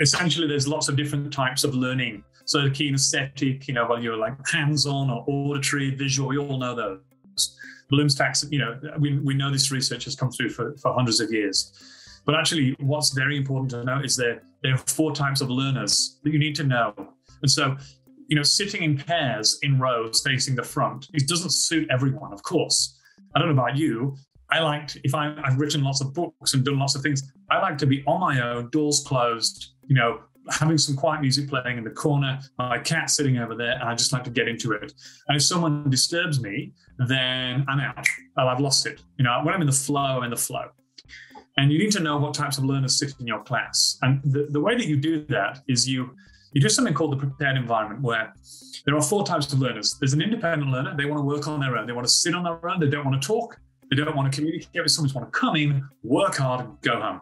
essentially, 0.00 0.46
there's 0.46 0.68
lots 0.68 0.88
of 0.88 0.96
different 0.96 1.32
types 1.32 1.64
of 1.64 1.74
learning. 1.74 2.22
So 2.46 2.62
the 2.62 2.70
kinesthetic, 2.70 3.68
you 3.68 3.74
know, 3.74 3.86
whether 3.86 4.02
you're 4.02 4.16
like 4.16 4.34
hands-on 4.48 5.10
or 5.10 5.24
auditory, 5.26 5.94
visual, 5.94 6.28
we 6.28 6.38
all 6.38 6.58
know 6.58 6.74
those. 6.74 7.58
Bloom's 7.90 8.14
tax, 8.14 8.44
you 8.50 8.58
know, 8.58 8.80
we, 8.98 9.18
we 9.18 9.34
know 9.34 9.50
this 9.52 9.70
research 9.70 10.04
has 10.04 10.16
come 10.16 10.30
through 10.30 10.50
for, 10.50 10.74
for 10.78 10.94
hundreds 10.94 11.20
of 11.20 11.30
years. 11.30 11.72
But 12.24 12.34
actually, 12.34 12.74
what's 12.80 13.10
very 13.10 13.36
important 13.36 13.70
to 13.70 13.84
know 13.84 14.00
is 14.00 14.16
that 14.16 14.40
there 14.62 14.74
are 14.74 14.78
four 14.78 15.12
types 15.14 15.40
of 15.40 15.50
learners 15.50 16.18
that 16.24 16.32
you 16.32 16.38
need 16.38 16.56
to 16.56 16.64
know. 16.64 16.94
And 17.42 17.50
so, 17.50 17.76
you 18.28 18.34
know, 18.34 18.42
sitting 18.42 18.82
in 18.82 18.96
pairs 18.96 19.58
in 19.62 19.78
rows 19.78 20.22
facing 20.24 20.56
the 20.56 20.64
front, 20.64 21.08
it 21.14 21.28
doesn't 21.28 21.50
suit 21.50 21.88
everyone, 21.90 22.32
of 22.32 22.42
course. 22.42 22.98
I 23.34 23.38
don't 23.38 23.54
know 23.54 23.62
about 23.62 23.76
you, 23.76 24.16
I 24.50 24.60
liked 24.60 24.98
if 25.02 25.14
I, 25.14 25.34
I've 25.42 25.58
written 25.58 25.82
lots 25.82 26.00
of 26.00 26.14
books 26.14 26.54
and 26.54 26.64
done 26.64 26.78
lots 26.78 26.94
of 26.94 27.02
things. 27.02 27.32
I 27.50 27.58
like 27.60 27.78
to 27.78 27.86
be 27.86 28.04
on 28.06 28.20
my 28.20 28.40
own, 28.40 28.70
doors 28.70 29.04
closed, 29.06 29.72
you 29.86 29.96
know, 29.96 30.20
having 30.50 30.78
some 30.78 30.96
quiet 30.96 31.20
music 31.20 31.48
playing 31.48 31.78
in 31.78 31.84
the 31.84 31.90
corner, 31.90 32.40
my 32.58 32.78
cat 32.78 33.10
sitting 33.10 33.38
over 33.38 33.54
there, 33.54 33.72
and 33.72 33.84
I 33.84 33.94
just 33.94 34.12
like 34.12 34.24
to 34.24 34.30
get 34.30 34.48
into 34.48 34.72
it. 34.72 34.92
And 35.28 35.36
if 35.36 35.42
someone 35.42 35.88
disturbs 35.90 36.40
me, 36.40 36.72
then 36.98 37.64
I'm 37.68 37.80
out. 37.80 38.06
Oh, 38.36 38.46
I've 38.46 38.60
lost 38.60 38.86
it. 38.86 39.02
You 39.18 39.24
know, 39.24 39.40
when 39.42 39.54
I'm 39.54 39.60
in 39.60 39.66
the 39.66 39.72
flow, 39.72 40.18
I'm 40.18 40.24
in 40.24 40.30
the 40.30 40.36
flow. 40.36 40.66
And 41.58 41.72
you 41.72 41.78
need 41.78 41.92
to 41.92 42.00
know 42.00 42.18
what 42.18 42.34
types 42.34 42.58
of 42.58 42.64
learners 42.64 42.98
sit 42.98 43.14
in 43.18 43.26
your 43.26 43.42
class. 43.42 43.98
And 44.02 44.20
the, 44.24 44.46
the 44.50 44.60
way 44.60 44.76
that 44.76 44.86
you 44.86 44.96
do 44.96 45.24
that 45.26 45.62
is 45.68 45.88
you 45.88 46.10
you 46.52 46.60
do 46.60 46.68
something 46.68 46.94
called 46.94 47.12
the 47.12 47.16
prepared 47.16 47.56
environment 47.56 48.00
where 48.00 48.32
there 48.86 48.96
are 48.96 49.02
four 49.02 49.26
types 49.26 49.52
of 49.52 49.58
learners. 49.58 49.96
There's 50.00 50.14
an 50.14 50.22
independent 50.22 50.70
learner, 50.70 50.96
they 50.96 51.04
want 51.04 51.18
to 51.18 51.24
work 51.24 51.48
on 51.48 51.60
their 51.60 51.76
own, 51.76 51.86
they 51.86 51.92
want 51.92 52.06
to 52.06 52.12
sit 52.12 52.34
on 52.34 52.44
their 52.44 52.66
own, 52.66 52.80
they 52.80 52.88
don't 52.88 53.04
want 53.04 53.20
to 53.20 53.26
talk. 53.26 53.58
They 53.90 53.96
don't 53.96 54.16
want 54.16 54.32
to 54.32 54.36
communicate 54.36 54.82
with 54.82 54.90
someone. 54.90 55.12
They 55.12 55.20
want 55.20 55.32
to 55.32 55.38
come 55.38 55.56
in, 55.56 55.88
work 56.02 56.36
hard, 56.36 56.60
and 56.64 56.80
go 56.80 57.00
home. 57.00 57.20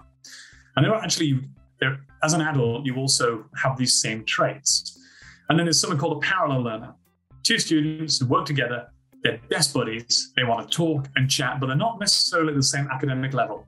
And 0.76 0.84
they're 0.84 0.94
actually, 0.94 1.40
they're, 1.80 1.98
as 2.22 2.32
an 2.32 2.40
adult, 2.40 2.86
you 2.86 2.96
also 2.96 3.44
have 3.62 3.76
these 3.76 4.00
same 4.00 4.24
traits. 4.24 4.98
And 5.48 5.58
then 5.58 5.66
there's 5.66 5.80
something 5.80 5.98
called 5.98 6.16
a 6.22 6.26
parallel 6.26 6.62
learner. 6.62 6.94
Two 7.42 7.58
students 7.58 8.18
who 8.18 8.26
work 8.26 8.46
together, 8.46 8.88
they're 9.22 9.40
best 9.50 9.74
buddies, 9.74 10.32
they 10.36 10.44
want 10.44 10.70
to 10.70 10.76
talk 10.76 11.08
and 11.16 11.30
chat, 11.30 11.60
but 11.60 11.66
they're 11.66 11.76
not 11.76 12.00
necessarily 12.00 12.52
at 12.52 12.56
the 12.56 12.62
same 12.62 12.88
academic 12.90 13.34
level. 13.34 13.66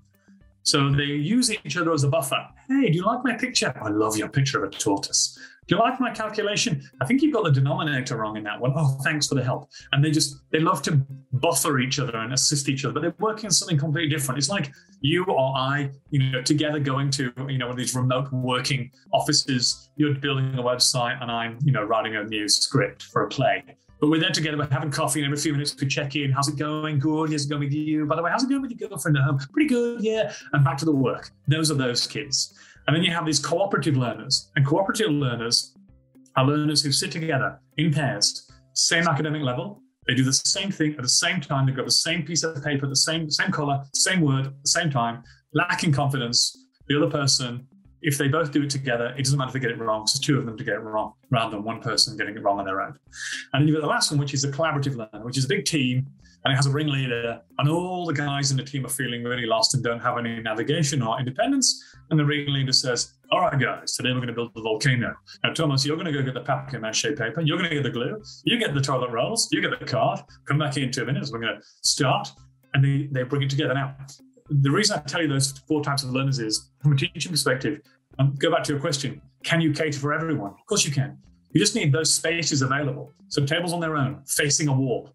So 0.62 0.90
they 0.90 1.04
use 1.04 1.50
each 1.50 1.76
other 1.76 1.92
as 1.92 2.02
a 2.02 2.08
buffer. 2.08 2.44
Hey, 2.68 2.90
do 2.90 2.96
you 2.96 3.04
like 3.04 3.22
my 3.22 3.34
picture? 3.34 3.72
I 3.80 3.88
love 3.88 4.16
your 4.16 4.28
picture 4.28 4.64
of 4.64 4.72
a 4.72 4.76
tortoise. 4.76 5.38
Do 5.68 5.74
you 5.74 5.80
like 5.80 5.98
my 5.98 6.12
calculation? 6.12 6.88
I 7.00 7.06
think 7.06 7.22
you've 7.22 7.34
got 7.34 7.42
the 7.42 7.50
denominator 7.50 8.16
wrong 8.16 8.36
in 8.36 8.44
that 8.44 8.60
one. 8.60 8.72
Oh, 8.76 8.98
thanks 9.02 9.26
for 9.26 9.34
the 9.34 9.42
help. 9.42 9.68
And 9.90 10.04
they 10.04 10.12
just, 10.12 10.36
they 10.52 10.60
love 10.60 10.80
to 10.82 11.04
buffer 11.32 11.80
each 11.80 11.98
other 11.98 12.16
and 12.16 12.32
assist 12.32 12.68
each 12.68 12.84
other, 12.84 12.94
but 12.94 13.02
they're 13.02 13.14
working 13.18 13.46
on 13.46 13.50
something 13.50 13.76
completely 13.76 14.08
different. 14.08 14.38
It's 14.38 14.48
like 14.48 14.72
you 15.00 15.24
or 15.24 15.56
I, 15.56 15.90
you 16.10 16.30
know, 16.30 16.40
together 16.40 16.78
going 16.78 17.10
to, 17.12 17.32
you 17.48 17.58
know, 17.58 17.66
one 17.66 17.72
of 17.72 17.78
these 17.78 17.96
remote 17.96 18.32
working 18.32 18.92
offices. 19.12 19.90
You're 19.96 20.14
building 20.14 20.54
a 20.54 20.62
website 20.62 21.20
and 21.20 21.32
I'm, 21.32 21.58
you 21.64 21.72
know, 21.72 21.82
writing 21.82 22.14
a 22.14 22.22
new 22.22 22.48
script 22.48 23.02
for 23.02 23.24
a 23.24 23.28
play. 23.28 23.64
But 24.00 24.10
we're 24.10 24.20
there 24.20 24.30
together, 24.30 24.58
we're 24.58 24.68
having 24.70 24.90
coffee, 24.90 25.20
and 25.20 25.26
every 25.26 25.40
few 25.40 25.52
minutes 25.52 25.74
we 25.80 25.86
check 25.86 26.16
in. 26.16 26.30
How's 26.30 26.48
it 26.48 26.58
going? 26.58 26.98
Good. 26.98 27.30
How's 27.30 27.46
it 27.46 27.48
going 27.48 27.62
with 27.62 27.72
you? 27.72 28.04
By 28.04 28.14
the 28.14 28.22
way, 28.22 28.30
how's 28.30 28.44
it 28.44 28.50
going 28.50 28.60
with 28.60 28.70
your 28.70 28.90
girlfriend 28.90 29.16
at 29.16 29.24
home? 29.24 29.38
Pretty 29.52 29.68
good, 29.68 30.02
yeah. 30.04 30.34
And 30.52 30.62
back 30.62 30.76
to 30.78 30.84
the 30.84 30.92
work. 30.92 31.30
Those 31.48 31.70
are 31.70 31.74
those 31.74 32.06
kids. 32.06 32.54
And 32.86 32.96
then 32.96 33.02
you 33.02 33.12
have 33.12 33.26
these 33.26 33.38
cooperative 33.38 33.96
learners. 33.96 34.50
And 34.56 34.64
cooperative 34.64 35.10
learners 35.10 35.74
are 36.36 36.44
learners 36.44 36.82
who 36.82 36.92
sit 36.92 37.10
together 37.10 37.58
in 37.76 37.92
pairs, 37.92 38.50
same 38.74 39.08
academic 39.08 39.42
level. 39.42 39.82
They 40.06 40.14
do 40.14 40.22
the 40.22 40.32
same 40.32 40.70
thing 40.70 40.92
at 40.92 41.02
the 41.02 41.08
same 41.08 41.40
time. 41.40 41.66
They've 41.66 41.74
got 41.74 41.86
the 41.86 41.90
same 41.90 42.24
piece 42.24 42.44
of 42.44 42.62
paper, 42.62 42.86
the 42.86 42.94
same 42.94 43.28
same 43.30 43.50
color, 43.50 43.82
same 43.94 44.20
word, 44.20 44.46
at 44.46 44.62
the 44.62 44.68
same 44.68 44.90
time, 44.90 45.24
lacking 45.52 45.92
confidence. 45.92 46.68
The 46.88 46.96
other 46.96 47.10
person 47.10 47.66
if 48.02 48.18
they 48.18 48.28
both 48.28 48.52
do 48.52 48.62
it 48.62 48.70
together, 48.70 49.14
it 49.18 49.24
doesn't 49.24 49.36
matter 49.36 49.48
if 49.48 49.54
they 49.54 49.58
get 49.60 49.70
it 49.70 49.78
wrong. 49.78 50.02
It's 50.02 50.18
two 50.18 50.38
of 50.38 50.46
them 50.46 50.56
to 50.56 50.62
get 50.62 50.74
it 50.74 50.80
wrong 50.80 51.14
rather 51.30 51.56
than 51.56 51.64
one 51.64 51.80
person 51.80 52.16
getting 52.16 52.36
it 52.36 52.42
wrong 52.42 52.58
on 52.60 52.64
their 52.64 52.80
own. 52.80 52.94
And 53.52 53.62
then 53.62 53.68
you've 53.68 53.76
got 53.76 53.80
the 53.80 53.88
last 53.88 54.12
one, 54.12 54.20
which 54.20 54.32
is 54.32 54.44
a 54.44 54.48
collaborative 54.52 54.96
learner, 54.96 55.24
which 55.24 55.36
is 55.36 55.44
a 55.44 55.48
big 55.48 55.64
team 55.64 56.06
and 56.44 56.52
it 56.52 56.56
has 56.56 56.66
a 56.66 56.70
ringleader, 56.70 57.40
and 57.58 57.68
all 57.68 58.06
the 58.06 58.14
guys 58.14 58.52
in 58.52 58.56
the 58.56 58.62
team 58.62 58.86
are 58.86 58.90
feeling 58.90 59.24
really 59.24 59.46
lost 59.46 59.74
and 59.74 59.82
don't 59.82 59.98
have 59.98 60.16
any 60.16 60.40
navigation 60.40 61.02
or 61.02 61.18
independence. 61.18 61.82
And 62.10 62.18
the 62.18 62.24
ringleader 62.24 62.72
says, 62.72 63.14
All 63.32 63.40
right, 63.40 63.58
guys, 63.58 63.94
today 63.94 64.10
we're 64.10 64.16
going 64.16 64.28
to 64.28 64.32
build 64.32 64.52
the 64.54 64.62
volcano. 64.62 65.14
Now, 65.42 65.52
Thomas, 65.52 65.84
you're 65.84 65.96
going 65.96 66.06
to 66.06 66.12
go 66.12 66.22
get 66.22 66.34
the 66.34 66.40
papier 66.40 66.80
mache 66.80 67.02
paper, 67.02 67.40
you're 67.40 67.58
going 67.58 67.68
to 67.68 67.74
get 67.74 67.82
the 67.82 67.90
glue, 67.90 68.22
you 68.44 68.58
get 68.58 68.74
the 68.74 68.80
toilet 68.80 69.10
rolls, 69.10 69.48
you 69.50 69.60
get 69.60 69.78
the 69.78 69.84
card, 69.84 70.20
come 70.44 70.58
back 70.58 70.76
in 70.76 70.90
two 70.90 71.04
minutes, 71.04 71.32
we're 71.32 71.40
going 71.40 71.56
to 71.56 71.62
start. 71.82 72.28
And 72.74 72.84
they, 72.84 73.08
they 73.10 73.22
bring 73.22 73.42
it 73.42 73.50
together. 73.50 73.74
Now, 73.74 73.96
the 74.48 74.70
reason 74.70 74.98
I 74.98 75.02
tell 75.02 75.22
you 75.22 75.28
those 75.28 75.52
four 75.66 75.82
types 75.82 76.02
of 76.02 76.10
learners 76.10 76.38
is 76.38 76.70
from 76.82 76.92
a 76.92 76.96
teaching 76.96 77.32
perspective, 77.32 77.80
um, 78.18 78.34
go 78.38 78.50
back 78.50 78.64
to 78.64 78.72
your 78.72 78.80
question 78.80 79.20
can 79.44 79.60
you 79.60 79.72
cater 79.72 79.98
for 79.98 80.12
everyone? 80.12 80.50
Of 80.50 80.66
course 80.66 80.84
you 80.84 80.90
can. 80.90 81.18
You 81.52 81.60
just 81.60 81.76
need 81.76 81.92
those 81.92 82.12
spaces 82.12 82.62
available. 82.62 83.12
So 83.28 83.44
tables 83.44 83.72
on 83.72 83.80
their 83.80 83.96
own, 83.96 84.22
facing 84.26 84.68
a 84.68 84.72
wall. 84.72 85.10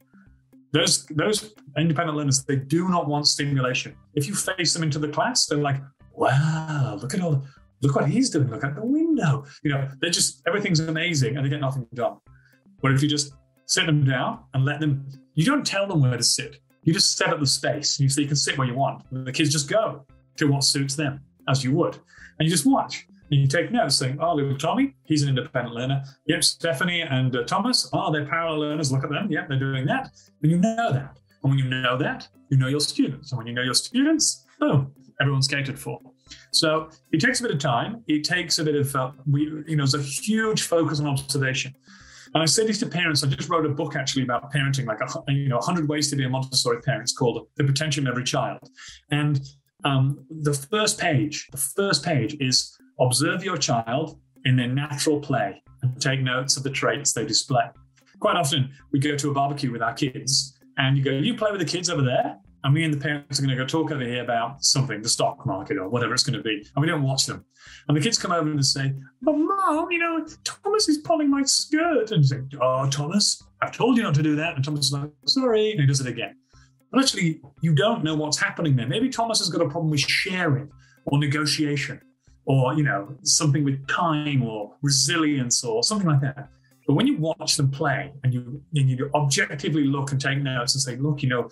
Those 0.72 1.06
those 1.08 1.54
independent 1.78 2.18
learners, 2.18 2.44
they 2.46 2.56
do 2.56 2.88
not 2.88 3.08
want 3.08 3.28
stimulation. 3.28 3.96
If 4.16 4.28
you 4.28 4.34
face 4.34 4.74
them 4.74 4.84
into 4.84 5.00
the 5.00 5.10
class, 5.10 5.46
they're 5.48 5.58
like, 5.58 5.82
wow, 6.14 6.98
look 7.02 7.14
at 7.14 7.22
all 7.22 7.46
look 7.82 7.96
what 7.96 8.08
he's 8.08 8.30
doing, 8.30 8.48
look 8.50 8.64
at 8.64 8.76
the 8.76 8.86
window. 8.86 9.44
You 9.64 9.72
know, 9.72 9.90
they're 10.00 10.12
just 10.12 10.44
everything's 10.48 10.80
amazing 10.80 11.36
and 11.36 11.46
they 11.46 11.50
get 11.50 11.62
nothing 11.62 11.88
done. 11.94 12.18
But 12.82 12.92
if 12.92 13.02
you 13.02 13.10
just 13.10 13.34
sit 13.66 13.86
them 13.88 14.06
down 14.06 14.44
and 14.54 14.66
let 14.66 14.80
them, 14.80 15.08
you 15.34 15.46
don't 15.46 15.66
tell 15.66 15.88
them 15.88 16.02
where 16.02 16.16
to 16.16 16.24
sit. 16.24 16.60
You 16.84 16.94
just 16.94 17.18
set 17.18 17.30
up 17.30 17.40
the 17.40 17.48
space 17.48 17.98
and 17.98 18.04
you 18.04 18.10
so 18.10 18.22
you 18.22 18.28
can 18.28 18.36
sit 18.36 18.58
where 18.58 18.68
you 18.68 18.76
want. 18.76 19.04
And 19.12 19.26
the 19.26 19.32
kids 19.32 19.50
just 19.52 19.70
go 19.70 20.06
to 20.38 20.46
what 20.46 20.64
suits 20.64 20.96
them, 20.96 21.22
as 21.48 21.64
you 21.64 21.72
would 21.74 21.98
and 22.42 22.50
you 22.50 22.56
just 22.56 22.66
watch. 22.66 23.08
And 23.30 23.40
you 23.40 23.48
take 23.48 23.72
notes 23.72 23.96
saying, 23.96 24.18
oh, 24.20 24.34
little 24.34 24.58
Tommy, 24.58 24.96
he's 25.04 25.22
an 25.22 25.30
independent 25.30 25.76
learner. 25.76 26.04
Yep, 26.26 26.44
Stephanie 26.44 27.02
and 27.02 27.34
uh, 27.36 27.44
Thomas, 27.44 27.88
oh, 27.94 28.12
they're 28.12 28.26
parallel 28.26 28.60
learners. 28.60 28.92
Look 28.92 29.04
at 29.04 29.12
them. 29.12 29.32
Yep, 29.32 29.48
they're 29.48 29.60
doing 29.60 29.86
that. 29.86 30.10
And 30.42 30.52
you 30.52 30.58
know 30.58 30.92
that. 30.92 31.20
And 31.44 31.52
when 31.52 31.58
you 31.60 31.66
know 31.66 31.98
that, 31.98 32.28
you 32.50 32.58
know 32.58 32.68
your 32.68 32.80
students. 32.80 33.32
And 33.32 33.38
when 33.38 33.46
you 33.48 33.54
know 33.54 33.62
your 33.62 33.76
students, 33.76 34.46
boom, 34.60 34.92
everyone's 35.22 35.48
catered 35.48 35.80
for. 35.80 36.00
So 36.52 36.90
it 37.12 37.20
takes 37.20 37.40
a 37.40 37.44
bit 37.44 37.52
of 37.52 37.60
time. 37.60 38.04
It 38.08 38.24
takes 38.24 38.60
a 38.60 38.64
bit 38.64 38.76
of, 38.76 38.96
uh, 38.96 39.12
we, 39.30 39.44
you 39.68 39.76
know, 39.76 39.86
there's 39.86 39.96
a 39.96 40.02
huge 40.02 40.64
focus 40.64 41.00
on 41.00 41.08
observation. 41.08 41.74
And 42.34 42.42
I 42.42 42.46
say 42.46 42.66
this 42.66 42.80
to 42.80 42.86
parents. 42.88 43.24
I 43.24 43.28
just 43.28 43.50
wrote 43.50 43.66
a 43.66 43.70
book 43.70 43.96
actually 43.96 44.24
about 44.24 44.52
parenting, 44.54 44.86
like 44.86 45.00
a, 45.02 45.32
you 45.32 45.50
know, 45.50 45.58
100 45.58 45.88
ways 45.88 46.10
to 46.10 46.16
be 46.16 46.24
a 46.24 46.30
Montessori 46.30 46.82
parent. 46.82 47.04
It's 47.04 47.14
called 47.14 47.48
The 47.58 47.64
Potential 47.64 48.04
of 48.04 48.10
Every 48.10 48.24
Child. 48.24 48.60
And 49.12 49.42
um, 49.84 50.26
the 50.30 50.54
first 50.54 51.00
page, 51.00 51.48
the 51.52 51.58
first 51.58 52.04
page 52.04 52.38
is 52.40 52.78
observe 53.00 53.44
your 53.44 53.58
child 53.58 54.20
in 54.46 54.56
their 54.56 54.68
natural 54.68 55.20
play 55.20 55.62
and 55.82 56.02
take 56.02 56.22
notes 56.22 56.58
of 56.58 56.64
the 56.64 56.70
traits 56.70 57.14
they 57.14 57.26
display. 57.26 57.66
Quite 58.20 58.38
often, 58.38 58.72
we 58.92 59.00
go 59.00 59.16
to 59.18 59.32
a 59.32 59.34
barbecue 59.34 59.72
with 59.72 59.82
our 59.82 59.94
kids, 59.94 60.58
and 60.78 60.96
you 60.98 61.04
go, 61.04 61.12
"You 61.12 61.34
play 61.34 61.52
with 61.52 61.60
the 61.60 61.66
kids 61.66 61.90
over 61.90 62.04
there," 62.04 62.38
and 62.64 62.74
me 62.74 62.84
and 62.84 62.94
the 62.94 62.98
parents 62.98 63.40
are 63.40 63.44
going 63.44 63.56
to 63.56 63.62
go 63.62 63.68
talk 63.68 63.92
over 63.92 64.04
here 64.04 64.24
about 64.24 64.64
something, 64.64 65.02
the 65.02 65.10
stock 65.10 65.46
market 65.46 65.78
or 65.78 65.90
whatever 65.90 66.14
it's 66.14 66.24
going 66.24 66.38
to 66.38 66.44
be, 66.44 66.66
and 66.76 66.82
we 66.82 66.88
don't 66.88 67.04
watch 67.04 67.26
them. 67.26 67.46
And 67.88 67.98
the 67.98 68.02
kids 68.02 68.18
come 68.18 68.32
over 68.32 68.50
and 68.50 68.66
say, 68.66 68.94
"But 69.22 69.34
mom, 69.34 69.92
you 69.92 70.00
know, 70.00 70.26
Thomas 70.44 70.88
is 70.90 71.00
pulling 71.00 71.30
my 71.30 71.44
skirt," 71.44 72.12
and 72.12 72.24
you 72.24 72.28
say, 72.28 72.42
"Oh, 72.62 72.90
Thomas, 72.90 73.42
I've 73.62 73.72
told 73.72 73.98
you 73.98 74.04
not 74.04 74.16
to 74.16 74.24
do 74.24 74.36
that," 74.36 74.56
and 74.56 74.64
Thomas 74.64 74.86
is 74.88 74.94
like, 74.94 75.10
"Sorry," 75.26 75.72
and 75.72 75.82
he 75.82 75.88
does 75.88 76.02
it 76.02 76.08
again. 76.08 76.36
But 76.92 77.02
actually, 77.02 77.42
you 77.62 77.74
don't 77.74 78.04
know 78.04 78.16
what's 78.16 78.38
happening 78.38 78.76
there. 78.76 78.88
Maybe 78.88 79.10
Thomas 79.10 79.40
has 79.40 79.50
got 79.50 79.62
a 79.62 79.70
problem 79.70 79.90
with 79.90 80.02
sharing 80.02 80.70
or 81.06 81.18
negotiation 81.18 82.02
or, 82.46 82.74
you 82.74 82.84
know, 82.84 83.16
something 83.24 83.64
with 83.64 83.88
time 83.88 84.44
or 84.44 84.76
resilience 84.82 85.64
or 85.64 85.84
something 85.84 86.08
like 86.08 86.22
that. 86.22 86.50
But 86.88 86.94
when 86.94 87.08
you 87.08 87.18
watch 87.18 87.58
them 87.58 87.70
play 87.70 88.12
and 88.24 88.34
you 88.34 88.62
and 88.76 88.90
you 88.90 89.10
objectively 89.14 89.84
look 89.84 90.12
and 90.12 90.20
take 90.20 90.40
notes 90.40 90.74
and 90.74 90.82
say, 90.82 90.96
look, 90.96 91.22
you 91.22 91.30
know, 91.30 91.50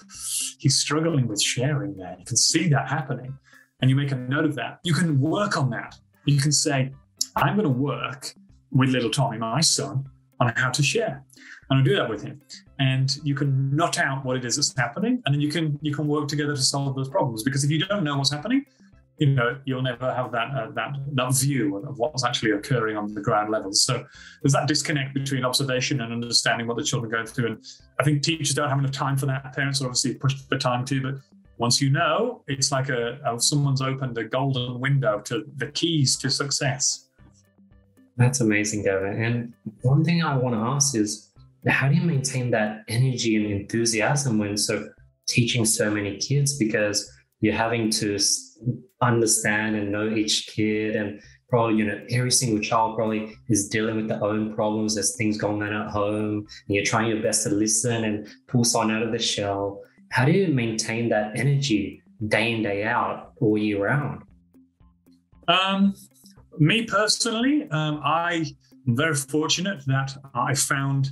he's 0.59 0.79
struggling 0.79 1.27
with 1.27 1.41
sharing 1.41 1.95
there. 1.95 2.15
You 2.17 2.25
can 2.25 2.37
see 2.37 2.67
that 2.69 2.89
happening. 2.89 3.37
And 3.81 3.89
you 3.89 3.95
make 3.95 4.11
a 4.11 4.15
note 4.15 4.45
of 4.45 4.55
that. 4.55 4.79
You 4.83 4.93
can 4.93 5.19
work 5.21 5.55
on 5.55 5.69
that. 5.69 5.95
You 6.25 6.39
can 6.39 6.51
say, 6.51 6.91
I'm 7.35 7.55
going 7.55 7.63
to 7.63 7.69
work 7.69 8.33
with 8.71 8.89
little 8.89 9.09
Tommy, 9.09 9.37
my 9.37 9.61
son, 9.61 10.05
on 10.39 10.53
how 10.55 10.69
to 10.71 10.83
share. 10.83 11.23
And 11.69 11.79
I 11.79 11.83
do 11.83 11.95
that 11.95 12.09
with 12.09 12.23
him 12.23 12.41
and 12.79 13.17
you 13.23 13.35
can 13.35 13.75
nut 13.75 13.99
out 13.99 14.25
what 14.25 14.37
it 14.37 14.45
is 14.45 14.55
that's 14.55 14.73
happening 14.77 15.21
and 15.25 15.35
then 15.35 15.41
you 15.41 15.49
can 15.49 15.77
you 15.81 15.93
can 15.93 16.07
work 16.07 16.27
together 16.27 16.55
to 16.55 16.61
solve 16.61 16.95
those 16.95 17.09
problems 17.09 17.43
because 17.43 17.63
if 17.63 17.69
you 17.69 17.85
don't 17.85 18.03
know 18.03 18.17
what's 18.17 18.31
happening 18.31 18.65
you 19.19 19.33
know 19.33 19.59
you'll 19.65 19.81
never 19.81 20.13
have 20.13 20.31
that 20.31 20.49
uh, 20.51 20.71
that 20.71 20.91
that 21.13 21.33
view 21.35 21.77
of 21.77 21.97
what's 21.99 22.23
actually 22.23 22.51
occurring 22.51 22.97
on 22.97 23.13
the 23.13 23.21
ground 23.21 23.51
level. 23.51 23.73
So 23.73 24.05
there's 24.41 24.53
that 24.53 24.67
disconnect 24.67 25.13
between 25.13 25.45
observation 25.45 26.01
and 26.01 26.11
understanding 26.11 26.67
what 26.67 26.77
the 26.77 26.83
children 26.83 27.11
going 27.11 27.25
through. 27.25 27.47
And 27.47 27.65
i 27.99 28.03
think 28.03 28.23
teachers 28.23 28.53
don't 28.53 28.69
have 28.69 28.79
enough 28.79 28.91
time 28.91 29.17
for 29.17 29.25
that. 29.27 29.53
Parents 29.53 29.81
are 29.81 29.85
obviously 29.85 30.15
pushed 30.15 30.47
for 30.47 30.57
time 30.57 30.85
too 30.85 31.01
but 31.01 31.15
once 31.57 31.81
you 31.81 31.89
know 31.89 32.41
it's 32.47 32.71
like 32.71 32.87
a, 32.89 33.19
a 33.25 33.39
someone's 33.39 33.81
opened 33.81 34.17
a 34.17 34.23
golden 34.23 34.79
window 34.79 35.19
to 35.19 35.45
the 35.57 35.67
keys 35.67 36.17
to 36.17 36.29
success. 36.29 37.09
That's 38.15 38.41
amazing 38.41 38.83
gavin. 38.83 39.21
And 39.23 39.53
one 39.81 40.03
thing 40.03 40.23
i 40.23 40.35
want 40.35 40.55
to 40.55 40.59
ask 40.59 40.95
is 40.95 41.29
how 41.67 41.89
do 41.89 41.95
you 41.95 42.01
maintain 42.01 42.51
that 42.51 42.83
energy 42.87 43.35
and 43.35 43.45
enthusiasm 43.45 44.37
when 44.37 44.55
so 44.55 44.89
teaching 45.27 45.65
so 45.65 45.91
many 45.91 46.17
kids? 46.17 46.57
Because 46.57 47.11
you're 47.41 47.55
having 47.55 47.89
to 47.91 48.17
understand 49.01 49.75
and 49.75 49.91
know 49.91 50.09
each 50.09 50.47
kid 50.47 50.95
and 50.95 51.21
probably 51.49 51.77
you 51.77 51.85
know 51.85 51.99
every 52.09 52.31
single 52.31 52.61
child 52.61 52.95
probably 52.95 53.33
is 53.47 53.69
dealing 53.69 53.95
with 53.95 54.07
their 54.07 54.23
own 54.23 54.53
problems 54.53 54.95
there's 54.95 55.15
things 55.15 55.37
going 55.37 55.61
on 55.63 55.73
at 55.73 55.89
home 55.89 56.45
and 56.67 56.75
you're 56.75 56.83
trying 56.83 57.07
your 57.07 57.21
best 57.21 57.43
to 57.43 57.49
listen 57.49 58.03
and 58.03 58.27
pull 58.47 58.63
someone 58.63 58.95
out 58.95 59.01
of 59.01 59.11
the 59.11 59.19
shell 59.19 59.81
how 60.11 60.25
do 60.25 60.31
you 60.31 60.47
maintain 60.47 61.09
that 61.09 61.37
energy 61.39 62.01
day 62.27 62.53
in 62.53 62.61
day 62.61 62.83
out 62.83 63.31
all 63.39 63.57
year 63.57 63.83
round 63.85 64.21
um, 65.47 65.95
me 66.57 66.83
personally 66.83 67.67
um, 67.71 68.01
i 68.03 68.45
am 68.87 68.95
very 68.97 69.15
fortunate 69.15 69.81
that 69.85 70.15
i 70.33 70.53
found 70.53 71.09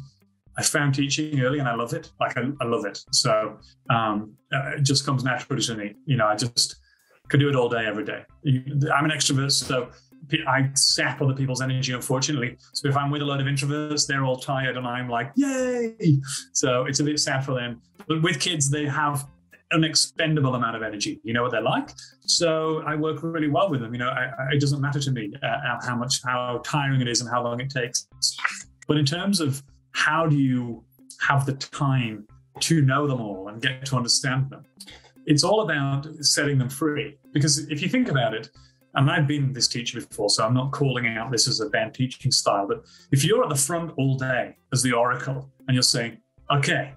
I 0.59 0.63
found 0.63 0.95
teaching 0.95 1.39
early 1.39 1.59
and 1.59 1.67
I 1.67 1.75
love 1.75 1.93
it. 1.93 2.11
Like 2.19 2.35
I, 2.35 2.49
I 2.59 2.65
love 2.65 2.85
it. 2.85 2.99
So 3.11 3.59
um, 3.91 4.33
uh, 4.51 4.71
it 4.77 4.81
just 4.81 5.05
comes 5.05 5.23
naturally 5.23 5.61
to 5.61 5.75
me. 5.75 5.93
You 6.05 6.17
know, 6.17 6.25
I 6.25 6.35
just 6.35 6.77
could 7.29 7.39
do 7.39 7.49
it 7.49 7.55
all 7.55 7.69
day, 7.69 7.85
every 7.85 8.05
day. 8.05 8.23
I'm 8.45 9.05
an 9.05 9.11
extrovert, 9.11 9.51
so 9.51 9.89
I 10.47 10.69
sap 10.73 11.21
other 11.21 11.33
people's 11.33 11.61
energy, 11.61 11.93
unfortunately. 11.93 12.57
So 12.73 12.87
if 12.87 12.97
I'm 12.97 13.09
with 13.09 13.21
a 13.21 13.25
lot 13.25 13.39
of 13.39 13.47
introverts, 13.47 14.07
they're 14.07 14.25
all 14.25 14.37
tired 14.37 14.77
and 14.77 14.85
I'm 14.85 15.09
like, 15.09 15.31
yay. 15.35 15.95
So 16.53 16.85
it's 16.85 16.99
a 16.99 17.03
bit 17.03 17.19
sad 17.19 17.45
for 17.45 17.53
them. 17.53 17.81
But 18.07 18.21
with 18.21 18.39
kids, 18.39 18.69
they 18.69 18.85
have 18.85 19.25
an 19.71 19.83
expendable 19.83 20.55
amount 20.55 20.75
of 20.75 20.81
energy. 20.81 21.19
You 21.23 21.33
know 21.33 21.43
what 21.43 21.51
they're 21.51 21.61
like. 21.61 21.89
So 22.21 22.81
I 22.85 22.95
work 22.95 23.21
really 23.21 23.49
well 23.49 23.69
with 23.69 23.81
them. 23.81 23.93
You 23.93 23.99
know, 23.99 24.09
I, 24.09 24.31
I, 24.39 24.53
it 24.53 24.61
doesn't 24.61 24.81
matter 24.81 24.99
to 24.99 25.11
me 25.11 25.33
uh, 25.43 25.77
how 25.85 25.95
much, 25.95 26.21
how 26.23 26.61
tiring 26.63 27.01
it 27.01 27.07
is 27.07 27.21
and 27.21 27.29
how 27.29 27.43
long 27.43 27.59
it 27.59 27.69
takes. 27.69 28.07
But 28.87 28.97
in 28.97 29.05
terms 29.05 29.39
of 29.39 29.61
how 29.91 30.25
do 30.25 30.37
you 30.37 30.83
have 31.21 31.45
the 31.45 31.53
time 31.53 32.27
to 32.61 32.81
know 32.81 33.07
them 33.07 33.21
all 33.21 33.49
and 33.49 33.61
get 33.61 33.85
to 33.87 33.97
understand 33.97 34.49
them? 34.49 34.65
It's 35.27 35.43
all 35.43 35.61
about 35.61 36.07
setting 36.21 36.57
them 36.57 36.69
free. 36.69 37.17
Because 37.33 37.59
if 37.69 37.81
you 37.81 37.89
think 37.89 38.09
about 38.09 38.33
it, 38.33 38.49
and 38.95 39.11
I've 39.11 39.27
been 39.27 39.51
this 39.51 39.67
teacher 39.67 39.99
before, 39.99 40.29
so 40.29 40.45
I'm 40.45 40.53
not 40.53 40.71
calling 40.71 41.05
out 41.05 41.29
this 41.31 41.47
as 41.47 41.59
a 41.59 41.69
bad 41.69 41.93
teaching 41.93 42.31
style, 42.31 42.65
but 42.65 42.85
if 43.11 43.23
you're 43.25 43.43
at 43.43 43.49
the 43.49 43.55
front 43.55 43.91
all 43.97 44.17
day 44.17 44.55
as 44.71 44.81
the 44.81 44.93
oracle 44.93 45.51
and 45.67 45.75
you're 45.75 45.83
saying, 45.83 46.17
okay, 46.49 46.93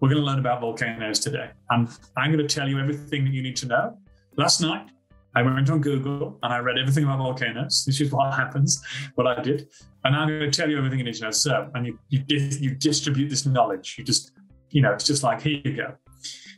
we're 0.00 0.08
going 0.08 0.20
to 0.20 0.24
learn 0.24 0.38
about 0.38 0.60
volcanoes 0.60 1.18
today, 1.18 1.50
and 1.70 1.88
I'm 2.16 2.32
going 2.32 2.46
to 2.46 2.54
tell 2.54 2.68
you 2.68 2.78
everything 2.78 3.24
that 3.24 3.32
you 3.32 3.42
need 3.42 3.56
to 3.56 3.66
know. 3.66 3.98
Last 4.36 4.60
night, 4.60 4.88
I 5.34 5.42
went 5.42 5.68
on 5.68 5.80
Google 5.80 6.38
and 6.44 6.52
I 6.52 6.58
read 6.58 6.78
everything 6.78 7.04
about 7.04 7.18
volcanoes. 7.18 7.84
This 7.84 8.00
is 8.00 8.12
what 8.12 8.32
happens, 8.36 8.80
what 9.16 9.26
I 9.26 9.42
did. 9.42 9.68
And 10.04 10.14
I'm 10.14 10.28
going 10.28 10.48
to 10.48 10.50
tell 10.50 10.70
you 10.70 10.78
everything 10.78 11.00
you 11.00 11.04
need 11.04 11.14
to 11.14 11.24
know. 11.24 11.30
So, 11.32 11.68
and 11.74 11.86
you, 11.86 11.98
you, 12.08 12.22
you 12.28 12.74
distribute 12.76 13.30
this 13.30 13.46
knowledge. 13.46 13.96
You 13.98 14.04
just, 14.04 14.30
you 14.70 14.80
know, 14.80 14.92
it's 14.92 15.04
just 15.04 15.24
like, 15.24 15.42
here 15.42 15.60
you 15.64 15.76
go. 15.76 15.86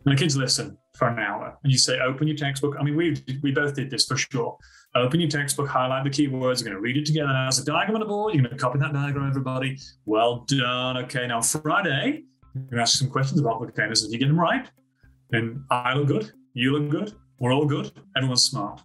And 0.04 0.16
the 0.16 0.16
kids 0.16 0.36
listen 0.36 0.76
for 0.96 1.08
an 1.08 1.18
hour 1.18 1.56
and 1.62 1.72
you 1.72 1.78
say, 1.78 1.98
open 2.00 2.26
your 2.26 2.36
textbook. 2.36 2.76
I 2.78 2.82
mean, 2.82 2.96
we 2.96 3.22
we 3.42 3.52
both 3.52 3.74
did 3.74 3.90
this 3.90 4.06
for 4.06 4.16
sure. 4.16 4.56
Open 4.94 5.20
your 5.20 5.28
textbook, 5.28 5.68
highlight 5.68 6.04
the 6.04 6.10
keywords. 6.10 6.60
You're 6.60 6.70
going 6.70 6.76
to 6.76 6.80
read 6.80 6.96
it 6.96 7.04
together. 7.04 7.28
Now, 7.28 7.44
there's 7.44 7.58
a 7.58 7.64
diagram 7.64 7.96
on 7.96 8.00
the 8.00 8.06
board. 8.06 8.34
You're 8.34 8.42
going 8.42 8.56
to 8.56 8.60
copy 8.60 8.78
that 8.78 8.92
diagram, 8.92 9.28
everybody. 9.28 9.78
Well 10.06 10.46
done. 10.48 10.96
Okay, 11.04 11.26
now 11.26 11.42
Friday, 11.42 12.24
you're 12.54 12.64
going 12.64 12.76
to 12.76 12.80
ask 12.80 12.98
some 12.98 13.10
questions 13.10 13.40
about 13.40 13.58
volcanoes. 13.58 14.04
If 14.04 14.12
you 14.12 14.18
get 14.18 14.28
them 14.28 14.40
right, 14.40 14.66
then 15.30 15.64
I 15.70 15.94
look 15.94 16.08
good, 16.08 16.32
you 16.54 16.72
look 16.72 16.88
good, 16.90 17.14
we're 17.38 17.52
all 17.52 17.66
good, 17.66 17.92
everyone's 18.16 18.44
smart. 18.44 18.82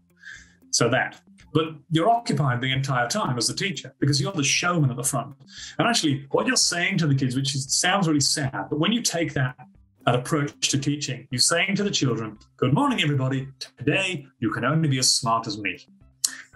So 0.72 0.90
that. 0.90 1.22
But 1.54 1.76
you're 1.90 2.10
occupied 2.10 2.62
the 2.62 2.72
entire 2.72 3.08
time 3.08 3.38
as 3.38 3.48
the 3.48 3.54
teacher 3.54 3.94
because 4.00 4.22
you're 4.22 4.32
the 4.32 4.44
showman 4.44 4.90
at 4.90 4.96
the 4.96 5.04
front. 5.04 5.36
And 5.78 5.88
actually, 5.88 6.26
what 6.32 6.48
you're 6.48 6.56
saying 6.56 6.98
to 7.00 7.08
the 7.08 7.16
kids, 7.16 7.36
which 7.36 7.56
is, 7.56 7.74
sounds 7.74 8.08
really 8.08 8.22
sad, 8.22 8.68
but 8.70 8.80
when 8.80 8.92
you 8.92 9.02
take 9.02 9.34
that 9.34 9.56
that 10.06 10.16
approach 10.16 10.70
to 10.70 10.80
teaching, 10.80 11.28
you're 11.32 11.40
saying 11.40 11.76
to 11.76 11.84
the 11.84 11.92
children, 11.92 12.38
"Good 12.58 12.74
morning, 12.74 13.02
everybody. 13.02 13.48
Today 13.78 14.26
you 14.40 14.52
can 14.52 14.66
only 14.66 14.90
be 14.90 15.00
as 15.00 15.12
smart 15.12 15.48
as 15.48 15.58
me," 15.58 15.80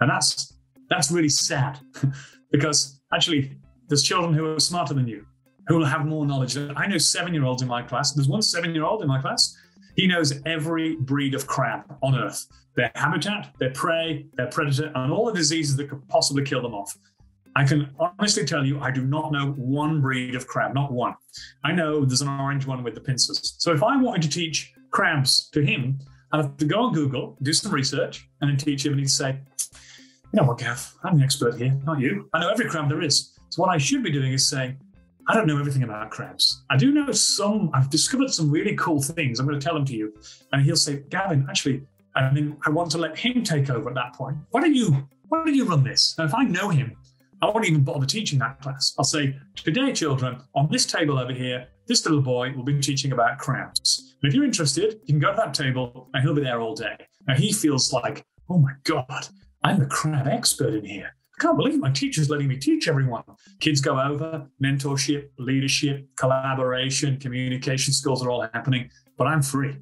and 0.00 0.10
that's 0.10 0.54
that's 0.90 1.10
really 1.10 1.28
sad 1.28 1.78
because 2.52 3.00
actually 3.12 3.56
there's 3.88 4.02
children 4.02 4.34
who 4.34 4.54
are 4.54 4.60
smarter 4.60 4.94
than 4.94 5.06
you, 5.06 5.26
who 5.68 5.76
will 5.76 5.86
have 5.86 6.06
more 6.06 6.26
knowledge. 6.26 6.56
I 6.56 6.86
know 6.86 6.98
seven-year-olds 6.98 7.62
in 7.62 7.68
my 7.68 7.82
class. 7.82 8.12
There's 8.12 8.28
one 8.28 8.42
seven-year-old 8.42 9.02
in 9.02 9.08
my 9.08 9.20
class. 9.20 9.56
He 9.96 10.06
knows 10.06 10.40
every 10.44 10.96
breed 10.96 11.34
of 11.34 11.46
crab 11.46 11.96
on 12.02 12.14
Earth 12.14 12.46
their 12.76 12.92
habitat, 12.94 13.52
their 13.58 13.70
prey, 13.70 14.26
their 14.34 14.48
predator, 14.48 14.92
and 14.94 15.10
all 15.10 15.26
the 15.26 15.32
diseases 15.32 15.76
that 15.76 15.88
could 15.88 16.06
possibly 16.08 16.44
kill 16.44 16.62
them 16.62 16.74
off. 16.74 16.96
I 17.56 17.64
can 17.64 17.90
honestly 17.98 18.44
tell 18.44 18.66
you, 18.66 18.78
I 18.80 18.90
do 18.90 19.02
not 19.02 19.32
know 19.32 19.52
one 19.52 20.02
breed 20.02 20.34
of 20.34 20.46
crab, 20.46 20.74
not 20.74 20.92
one. 20.92 21.14
I 21.64 21.72
know 21.72 22.04
there's 22.04 22.20
an 22.20 22.28
orange 22.28 22.66
one 22.66 22.82
with 22.84 22.94
the 22.94 23.00
pincers. 23.00 23.56
So 23.56 23.72
if 23.72 23.82
I 23.82 23.96
wanted 23.96 24.20
to 24.24 24.28
teach 24.28 24.74
crabs 24.90 25.48
to 25.54 25.62
him, 25.62 25.98
I'd 26.32 26.42
have 26.42 26.56
to 26.58 26.66
go 26.66 26.80
on 26.80 26.92
Google, 26.92 27.38
do 27.40 27.54
some 27.54 27.72
research, 27.72 28.28
and 28.42 28.50
then 28.50 28.58
teach 28.58 28.84
him. 28.84 28.92
And 28.92 29.00
he'd 29.00 29.08
say, 29.08 29.40
You 30.34 30.40
know 30.40 30.42
what, 30.42 30.58
Gav, 30.58 30.96
I'm 31.02 31.16
the 31.16 31.24
expert 31.24 31.56
here, 31.56 31.72
not 31.84 31.98
you. 31.98 32.28
I 32.34 32.40
know 32.40 32.50
every 32.50 32.68
crab 32.68 32.90
there 32.90 33.00
is. 33.00 33.38
So 33.48 33.62
what 33.62 33.70
I 33.70 33.78
should 33.78 34.02
be 34.02 34.12
doing 34.12 34.34
is 34.34 34.46
saying, 34.46 34.76
I 35.26 35.34
don't 35.34 35.46
know 35.46 35.58
everything 35.58 35.82
about 35.82 36.10
crabs. 36.10 36.62
I 36.68 36.76
do 36.76 36.92
know 36.92 37.10
some, 37.10 37.70
I've 37.72 37.88
discovered 37.88 38.34
some 38.34 38.50
really 38.50 38.76
cool 38.76 39.00
things. 39.00 39.40
I'm 39.40 39.46
going 39.46 39.58
to 39.58 39.64
tell 39.64 39.74
them 39.74 39.86
to 39.86 39.94
you. 39.94 40.12
And 40.52 40.60
he'll 40.60 40.76
say, 40.76 41.04
Gavin, 41.08 41.46
actually, 41.48 41.86
I 42.14 42.30
mean, 42.30 42.58
I 42.66 42.70
want 42.70 42.90
to 42.90 42.98
let 42.98 43.18
him 43.18 43.42
take 43.42 43.70
over 43.70 43.88
at 43.88 43.94
that 43.94 44.12
point. 44.12 44.36
Why 44.50 44.60
don't 44.60 44.74
you, 44.74 45.08
why 45.28 45.42
don't 45.42 45.54
you 45.54 45.64
run 45.64 45.84
this? 45.84 46.14
And 46.18 46.28
if 46.28 46.34
I 46.34 46.44
know 46.44 46.68
him, 46.68 46.94
I 47.42 47.46
won't 47.46 47.66
even 47.66 47.84
bother 47.84 48.06
teaching 48.06 48.38
that 48.38 48.60
class. 48.60 48.94
I'll 48.98 49.04
say, 49.04 49.36
today, 49.56 49.92
children, 49.92 50.40
on 50.54 50.68
this 50.70 50.86
table 50.86 51.18
over 51.18 51.32
here, 51.32 51.68
this 51.86 52.04
little 52.06 52.22
boy 52.22 52.52
will 52.54 52.64
be 52.64 52.80
teaching 52.80 53.12
about 53.12 53.38
crabs. 53.38 54.16
And 54.22 54.28
if 54.28 54.34
you're 54.34 54.44
interested, 54.44 55.00
you 55.04 55.14
can 55.14 55.18
go 55.18 55.30
to 55.30 55.36
that 55.36 55.52
table 55.52 56.08
and 56.14 56.22
he'll 56.22 56.34
be 56.34 56.42
there 56.42 56.60
all 56.60 56.74
day. 56.74 56.96
Now 57.28 57.34
he 57.34 57.52
feels 57.52 57.92
like, 57.92 58.24
oh 58.48 58.58
my 58.58 58.72
God, 58.84 59.28
I'm 59.62 59.78
the 59.78 59.86
crab 59.86 60.26
expert 60.26 60.74
in 60.74 60.84
here. 60.84 61.14
I 61.38 61.42
can't 61.42 61.58
believe 61.58 61.78
my 61.78 61.90
teacher's 61.90 62.30
letting 62.30 62.48
me 62.48 62.56
teach 62.56 62.88
everyone. 62.88 63.24
Kids 63.60 63.82
go 63.82 64.00
over, 64.00 64.46
mentorship, 64.62 65.28
leadership, 65.38 66.08
collaboration, 66.16 67.18
communication 67.18 67.92
skills 67.92 68.24
are 68.24 68.30
all 68.30 68.48
happening, 68.54 68.88
but 69.18 69.26
I'm 69.26 69.42
free. 69.42 69.76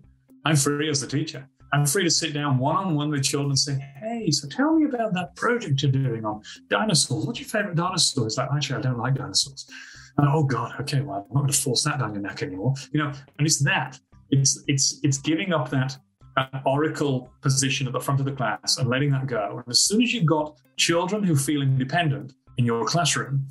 I'm 0.45 0.57
free 0.57 0.91
as 0.91 1.01
the 1.01 1.07
teacher. 1.07 1.49
I'm 1.75 1.85
free 1.87 2.05
to 2.05 2.11
sit 2.11 2.33
down 2.33 2.59
one 2.59 2.77
on 2.77 2.95
one 2.95 3.11
with 3.11 3.25
children 3.25 3.51
and 3.51 3.59
say, 3.59 3.77
hey, 3.99 4.31
so 4.31 4.47
tell 4.47 4.77
me 4.77 4.85
about 4.85 5.13
that 5.15 5.35
project 5.35 5.83
you're 5.83 5.91
doing 5.91 6.25
on 6.25 6.41
dinosaurs. 6.71 7.27
What's 7.27 7.41
your 7.41 7.49
favorite 7.49 7.75
dinosaur? 7.75 8.27
It's 8.27 8.39
like, 8.39 8.49
actually, 8.55 8.79
I 8.79 8.83
don't 8.83 8.97
like 8.97 9.17
dinosaurs. 9.17 9.69
And, 10.17 10.29
oh 10.31 10.45
God, 10.45 10.73
okay, 10.83 11.01
well, 11.01 11.27
I'm 11.29 11.35
not 11.35 11.41
going 11.41 11.53
to 11.53 11.59
force 11.59 11.83
that 11.83 11.99
down 11.99 12.15
your 12.15 12.23
neck 12.23 12.45
anymore. 12.45 12.75
You 12.93 13.03
know, 13.03 13.13
and 13.39 13.45
it's 13.45 13.59
that. 13.65 13.99
It's 14.31 14.63
it's 14.69 15.01
it's 15.03 15.19
giving 15.19 15.53
up 15.53 15.69
that, 15.71 15.99
oracle 16.65 17.29
position 17.43 17.89
at 17.89 17.93
the 17.93 18.01
front 18.01 18.21
of 18.21 18.27
the 18.27 18.33
class 18.33 18.79
and 18.79 18.89
letting 18.89 19.11
that 19.11 19.27
go. 19.27 19.59
And 19.59 19.69
as 19.69 19.83
soon 19.83 20.01
as 20.01 20.13
you've 20.13 20.27
got 20.27 20.57
children 20.77 21.25
who 21.25 21.35
feel 21.35 21.61
independent 21.63 22.35
in 22.57 22.65
your 22.65 22.85
classroom, 22.85 23.49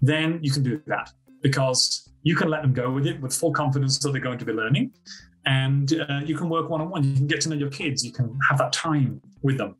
then 0.00 0.38
you 0.42 0.50
can 0.50 0.62
do 0.62 0.80
that 0.86 1.10
because 1.42 2.08
you 2.22 2.34
can 2.34 2.48
let 2.48 2.62
them 2.62 2.72
go 2.72 2.90
with 2.90 3.06
it 3.06 3.20
with 3.20 3.34
full 3.34 3.52
confidence 3.52 3.98
that 3.98 4.12
they're 4.12 4.20
going 4.20 4.38
to 4.38 4.44
be 4.44 4.52
learning 4.52 4.92
and 5.48 5.94
uh, 5.94 6.20
you 6.26 6.36
can 6.36 6.50
work 6.50 6.68
one 6.68 6.82
on 6.82 6.90
one. 6.90 7.02
You 7.02 7.14
can 7.14 7.26
get 7.26 7.40
to 7.40 7.48
know 7.48 7.56
your 7.56 7.70
kids. 7.70 8.04
You 8.04 8.12
can 8.12 8.38
have 8.48 8.58
that 8.58 8.70
time 8.70 9.20
with 9.42 9.56
them, 9.56 9.76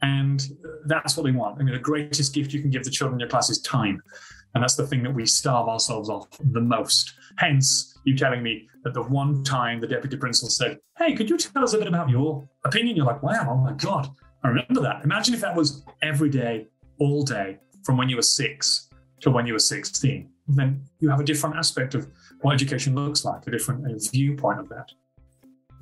and 0.00 0.42
that's 0.86 1.14
what 1.16 1.24
they 1.24 1.30
want. 1.30 1.60
I 1.60 1.62
mean, 1.62 1.74
the 1.74 1.80
greatest 1.80 2.34
gift 2.34 2.54
you 2.54 2.60
can 2.62 2.70
give 2.70 2.84
the 2.84 2.90
children 2.90 3.16
in 3.16 3.20
your 3.20 3.28
class 3.28 3.50
is 3.50 3.60
time, 3.60 4.02
and 4.54 4.62
that's 4.62 4.76
the 4.76 4.86
thing 4.86 5.02
that 5.02 5.14
we 5.14 5.26
starve 5.26 5.68
ourselves 5.68 6.08
off 6.08 6.26
the 6.52 6.62
most. 6.62 7.12
Hence, 7.36 7.98
you 8.04 8.16
telling 8.16 8.42
me 8.42 8.66
that 8.82 8.94
the 8.94 9.02
one 9.02 9.44
time 9.44 9.78
the 9.78 9.86
deputy 9.86 10.16
principal 10.16 10.48
said, 10.48 10.78
"Hey, 10.96 11.14
could 11.14 11.28
you 11.28 11.36
tell 11.36 11.62
us 11.62 11.74
a 11.74 11.78
bit 11.78 11.86
about 11.86 12.08
your 12.08 12.48
opinion?" 12.64 12.96
You're 12.96 13.04
like, 13.04 13.22
"Wow, 13.22 13.46
oh 13.50 13.56
my 13.56 13.74
god, 13.74 14.08
I 14.42 14.48
remember 14.48 14.80
that." 14.80 15.04
Imagine 15.04 15.34
if 15.34 15.42
that 15.42 15.54
was 15.54 15.84
every 16.00 16.30
day, 16.30 16.68
all 16.98 17.24
day, 17.24 17.58
from 17.84 17.98
when 17.98 18.08
you 18.08 18.16
were 18.16 18.22
six 18.22 18.88
to 19.20 19.30
when 19.30 19.46
you 19.46 19.52
were 19.52 19.58
16. 19.58 20.30
Then 20.48 20.82
you 20.98 21.08
have 21.10 21.20
a 21.20 21.24
different 21.24 21.56
aspect 21.56 21.94
of 21.94 22.08
what 22.40 22.54
education 22.54 22.94
looks 22.94 23.24
like, 23.24 23.46
a 23.46 23.50
different 23.50 23.84
viewpoint 24.10 24.60
of 24.60 24.68
that. 24.70 24.90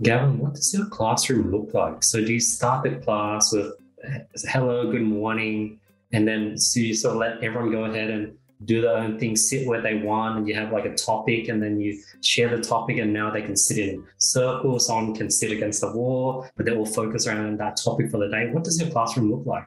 Gavin, 0.02 0.38
what 0.38 0.54
does 0.54 0.72
your 0.72 0.86
classroom 0.86 1.50
look 1.50 1.74
like? 1.74 2.04
So 2.04 2.24
do 2.24 2.32
you 2.32 2.40
start 2.40 2.84
the 2.84 2.96
class 2.96 3.52
with 3.52 3.72
uh, 4.06 4.18
hello, 4.44 4.90
good 4.90 5.02
morning, 5.02 5.80
and 6.12 6.26
then 6.26 6.56
so 6.56 6.78
you 6.78 6.94
sort 6.94 7.14
of 7.14 7.20
let 7.20 7.42
everyone 7.42 7.72
go 7.72 7.84
ahead 7.84 8.10
and 8.10 8.36
do 8.64 8.80
their 8.80 8.96
own 8.96 9.18
thing, 9.18 9.34
sit 9.34 9.66
where 9.66 9.80
they 9.80 9.96
want, 9.96 10.38
and 10.38 10.48
you 10.48 10.54
have 10.54 10.72
like 10.72 10.84
a 10.84 10.94
topic, 10.94 11.48
and 11.48 11.60
then 11.60 11.80
you 11.80 12.00
share 12.22 12.56
the 12.56 12.62
topic, 12.62 12.98
and 12.98 13.12
now 13.12 13.28
they 13.30 13.42
can 13.42 13.56
sit 13.56 13.78
in 13.78 14.04
circles. 14.18 14.86
Someone 14.86 15.16
can 15.16 15.30
sit 15.30 15.50
against 15.50 15.80
the 15.80 15.90
wall, 15.90 16.46
but 16.56 16.64
they 16.64 16.72
will 16.72 16.86
focus 16.86 17.26
around 17.26 17.58
that 17.58 17.76
topic 17.76 18.08
for 18.10 18.18
the 18.18 18.28
day. 18.28 18.50
What 18.52 18.62
does 18.62 18.80
your 18.80 18.90
classroom 18.90 19.32
look 19.32 19.46
like? 19.46 19.64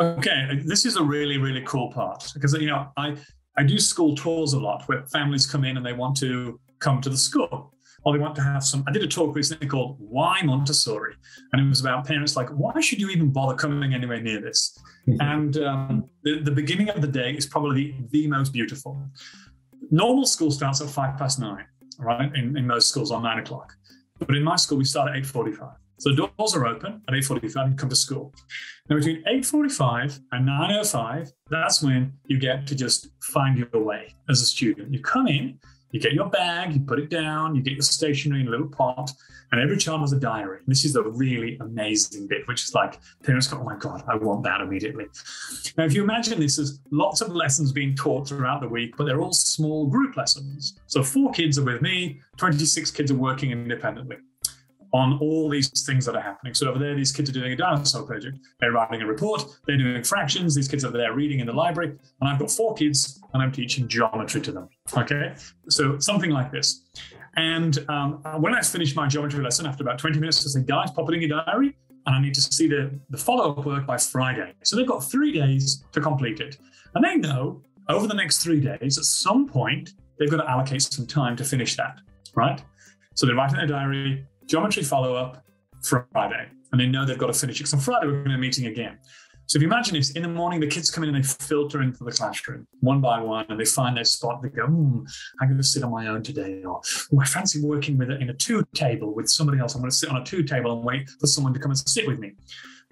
Okay, 0.00 0.60
this 0.64 0.86
is 0.86 0.96
a 0.96 1.02
really 1.02 1.38
really 1.38 1.62
cool 1.62 1.92
part 1.92 2.30
because 2.34 2.54
you 2.54 2.68
know 2.68 2.88
I 2.96 3.16
I 3.56 3.64
do 3.64 3.78
school 3.80 4.14
tours 4.14 4.52
a 4.52 4.60
lot 4.60 4.88
where 4.88 5.04
families 5.06 5.44
come 5.44 5.64
in 5.64 5.76
and 5.76 5.84
they 5.84 5.92
want 5.92 6.16
to 6.18 6.60
come 6.78 7.00
to 7.00 7.10
the 7.10 7.16
school 7.16 7.72
or 8.04 8.12
they 8.12 8.18
want 8.18 8.34
to 8.36 8.42
have 8.42 8.64
some. 8.64 8.84
I 8.86 8.92
did 8.92 9.02
a 9.02 9.06
talk 9.06 9.34
recently 9.34 9.66
called 9.66 9.96
Why 9.98 10.40
Montessori, 10.42 11.14
and 11.52 11.64
it 11.64 11.68
was 11.68 11.80
about 11.80 12.06
parents 12.06 12.36
like, 12.36 12.48
why 12.50 12.80
should 12.80 13.00
you 13.00 13.08
even 13.10 13.30
bother 13.30 13.54
coming 13.54 13.94
anywhere 13.94 14.20
near 14.20 14.40
this? 14.40 14.78
Mm-hmm. 15.08 15.20
And 15.32 15.56
um, 15.58 16.04
the, 16.22 16.40
the 16.40 16.50
beginning 16.50 16.88
of 16.90 17.00
the 17.00 17.08
day 17.08 17.32
is 17.32 17.46
probably 17.46 17.96
the 18.10 18.28
most 18.28 18.52
beautiful. 18.52 19.02
Normal 19.90 20.26
school 20.26 20.50
starts 20.50 20.80
at 20.80 20.88
five 20.88 21.18
past 21.18 21.40
nine, 21.40 21.66
right? 21.98 22.30
In, 22.36 22.56
in 22.56 22.66
most 22.66 22.88
schools 22.88 23.10
on 23.10 23.22
nine 23.22 23.38
o'clock. 23.38 23.72
But 24.18 24.36
in 24.36 24.44
my 24.44 24.56
school, 24.56 24.78
we 24.78 24.84
start 24.84 25.10
at 25.10 25.22
8.45. 25.22 25.74
So 25.98 26.10
the 26.10 26.30
doors 26.36 26.54
are 26.56 26.66
open 26.66 27.02
at 27.08 27.14
8.45 27.14 27.64
and 27.64 27.78
come 27.78 27.88
to 27.88 27.96
school. 27.96 28.34
Now 28.88 28.96
between 28.96 29.22
8.45 29.24 30.20
and 30.32 30.48
9.05, 30.48 31.32
that's 31.48 31.82
when 31.82 32.12
you 32.26 32.38
get 32.38 32.66
to 32.68 32.74
just 32.74 33.08
find 33.20 33.56
your 33.56 33.82
way 33.82 34.14
as 34.28 34.40
a 34.40 34.46
student. 34.46 34.92
You 34.92 35.00
come 35.00 35.28
in, 35.28 35.58
you 35.92 36.00
get 36.00 36.12
your 36.12 36.28
bag, 36.28 36.74
you 36.74 36.80
put 36.80 36.98
it 36.98 37.10
down, 37.10 37.54
you 37.54 37.62
get 37.62 37.74
your 37.74 37.82
stationery 37.82 38.40
in 38.40 38.48
a 38.48 38.50
little 38.50 38.68
pot, 38.68 39.12
and 39.52 39.60
every 39.60 39.76
child 39.76 40.00
has 40.00 40.12
a 40.12 40.18
diary. 40.18 40.60
This 40.66 40.84
is 40.84 40.94
the 40.94 41.02
really 41.02 41.58
amazing 41.60 42.26
bit, 42.26 42.48
which 42.48 42.64
is 42.64 42.74
like 42.74 42.98
parents 43.22 43.46
go, 43.46 43.58
oh 43.58 43.64
my 43.64 43.76
God, 43.76 44.02
I 44.08 44.16
want 44.16 44.42
that 44.44 44.62
immediately. 44.62 45.06
Now, 45.76 45.84
if 45.84 45.92
you 45.92 46.02
imagine 46.02 46.40
this 46.40 46.58
as 46.58 46.80
lots 46.90 47.20
of 47.20 47.28
lessons 47.28 47.70
being 47.70 47.94
taught 47.94 48.28
throughout 48.28 48.62
the 48.62 48.68
week, 48.68 48.96
but 48.96 49.04
they're 49.04 49.20
all 49.20 49.32
small 49.32 49.86
group 49.86 50.16
lessons. 50.16 50.78
So 50.86 51.02
four 51.02 51.30
kids 51.32 51.58
are 51.58 51.64
with 51.64 51.82
me, 51.82 52.20
26 52.38 52.90
kids 52.90 53.10
are 53.10 53.16
working 53.16 53.50
independently 53.50 54.16
on 54.94 55.18
all 55.20 55.48
these 55.48 55.84
things 55.84 56.04
that 56.04 56.14
are 56.14 56.20
happening. 56.20 56.54
So 56.54 56.68
over 56.68 56.78
there, 56.78 56.94
these 56.94 57.12
kids 57.12 57.30
are 57.30 57.32
doing 57.32 57.52
a 57.52 57.56
dinosaur 57.56 58.02
project. 58.02 58.38
They're 58.60 58.72
writing 58.72 59.00
a 59.00 59.06
report. 59.06 59.44
They're 59.66 59.78
doing 59.78 60.02
fractions. 60.04 60.54
These 60.54 60.68
kids 60.68 60.84
are 60.84 60.90
there 60.90 61.14
reading 61.14 61.40
in 61.40 61.46
the 61.46 61.52
library. 61.52 61.96
And 62.20 62.28
I've 62.28 62.38
got 62.38 62.50
four 62.50 62.74
kids 62.74 63.20
and 63.32 63.42
I'm 63.42 63.52
teaching 63.52 63.88
geometry 63.88 64.42
to 64.42 64.52
them. 64.52 64.68
Okay. 64.96 65.34
So 65.68 65.98
something 65.98 66.30
like 66.30 66.50
this. 66.50 66.82
And 67.36 67.78
um, 67.88 68.22
when 68.40 68.54
I 68.54 68.60
finish 68.60 68.94
my 68.94 69.08
geometry 69.08 69.42
lesson 69.42 69.66
after 69.66 69.82
about 69.82 69.98
20 69.98 70.18
minutes, 70.18 70.44
I 70.46 70.60
say, 70.60 70.66
guys, 70.66 70.90
pop 70.90 71.08
it 71.10 71.14
in 71.14 71.22
your 71.22 71.42
diary. 71.44 71.76
And 72.04 72.16
I 72.16 72.20
need 72.20 72.34
to 72.34 72.40
see 72.40 72.66
the, 72.66 72.98
the 73.10 73.16
follow 73.16 73.52
up 73.52 73.64
work 73.64 73.86
by 73.86 73.96
Friday. 73.96 74.52
So 74.64 74.76
they've 74.76 74.86
got 74.86 75.00
three 75.00 75.32
days 75.32 75.84
to 75.92 76.00
complete 76.00 76.40
it. 76.40 76.58
And 76.94 77.04
they 77.04 77.16
know 77.16 77.62
over 77.88 78.06
the 78.06 78.14
next 78.14 78.42
three 78.42 78.60
days, 78.60 78.98
at 78.98 79.04
some 79.04 79.48
point, 79.48 79.90
they've 80.18 80.30
got 80.30 80.38
to 80.38 80.50
allocate 80.50 80.82
some 80.82 81.06
time 81.06 81.36
to 81.36 81.44
finish 81.44 81.76
that. 81.76 82.00
Right. 82.34 82.62
So 83.14 83.26
they 83.26 83.32
write 83.32 83.50
in 83.50 83.58
their 83.58 83.66
diary, 83.66 84.26
geometry 84.46 84.82
follow 84.82 85.14
up 85.14 85.44
Friday, 85.82 86.48
and 86.72 86.80
they 86.80 86.86
know 86.86 87.04
they've 87.04 87.18
got 87.18 87.28
to 87.28 87.32
finish 87.32 87.56
it. 87.56 87.64
Because 87.64 87.74
on 87.74 87.80
Friday, 87.80 88.06
we're 88.06 88.24
going 88.24 88.30
to 88.30 88.36
be 88.36 88.40
meeting 88.40 88.66
again. 88.66 88.98
So 89.52 89.58
if 89.58 89.62
you 89.64 89.68
imagine 89.68 89.96
this, 89.96 90.12
in 90.12 90.22
the 90.22 90.30
morning, 90.30 90.60
the 90.60 90.66
kids 90.66 90.90
come 90.90 91.04
in 91.04 91.14
and 91.14 91.22
they 91.22 91.28
filter 91.28 91.82
into 91.82 92.04
the 92.04 92.10
classroom 92.10 92.66
one 92.80 93.02
by 93.02 93.20
one 93.20 93.44
and 93.50 93.60
they 93.60 93.66
find 93.66 93.94
their 93.94 94.04
spot. 94.04 94.40
They 94.40 94.48
go, 94.48 94.64
hmm, 94.64 95.00
I'm 95.42 95.48
going 95.48 95.58
to 95.58 95.62
sit 95.62 95.82
on 95.82 95.90
my 95.90 96.06
own 96.06 96.22
today. 96.22 96.62
Or 96.64 96.80
oh, 96.80 97.20
I 97.20 97.26
fancy 97.26 97.60
working 97.60 97.98
with 97.98 98.10
it 98.10 98.22
in 98.22 98.30
a 98.30 98.32
two 98.32 98.64
table 98.74 99.14
with 99.14 99.28
somebody 99.28 99.58
else. 99.58 99.74
I'm 99.74 99.82
going 99.82 99.90
to 99.90 99.96
sit 99.96 100.08
on 100.08 100.16
a 100.16 100.24
two 100.24 100.42
table 100.42 100.72
and 100.72 100.82
wait 100.82 101.06
for 101.20 101.26
someone 101.26 101.52
to 101.52 101.60
come 101.60 101.70
and 101.70 101.78
sit 101.78 102.06
with 102.06 102.18
me. 102.18 102.32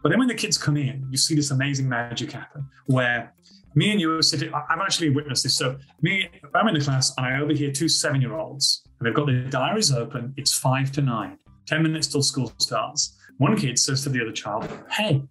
But 0.03 0.11
then 0.11 0.18
when 0.18 0.29
the 0.29 0.35
kids 0.35 0.59
come 0.59 0.77
in, 0.77 1.07
you 1.11 1.16
see 1.16 1.35
this 1.35 1.51
amazing 1.51 1.88
magic 1.88 2.31
happen 2.33 2.68
where 2.85 3.33
me 3.75 3.92
and 3.92 3.99
you 3.99 4.14
are 4.18 4.20
sitting. 4.20 4.53
I've 4.53 4.81
actually 4.81 5.09
witnessed 5.09 5.44
this. 5.44 5.57
So 5.57 5.79
me, 6.03 6.29
I'm 6.55 6.68
in 6.68 6.75
the 6.75 6.81
class 6.81 7.16
and 7.16 7.25
I 7.25 7.40
overhear 7.40 7.73
two 7.73 7.88
seven 7.88 8.20
year 8.20 8.35
olds 8.35 8.83
and 8.99 9.07
they've 9.07 9.14
got 9.14 9.29
their 9.29 9.44
diaries 9.44 9.94
open. 9.94 10.35
It's 10.37 10.53
five 10.53 10.92
to 10.92 11.01
nine, 11.01 11.38
10 11.68 11.83
minutes 11.83 12.07
till 12.09 12.23
school 12.23 12.53
starts. 12.59 13.16
One 13.38 13.57
kid 13.57 13.79
says 13.79 14.03
to 14.03 14.11
the 14.11 14.20
other 14.20 14.33
child, 14.33 14.68
Hey, 14.90 15.23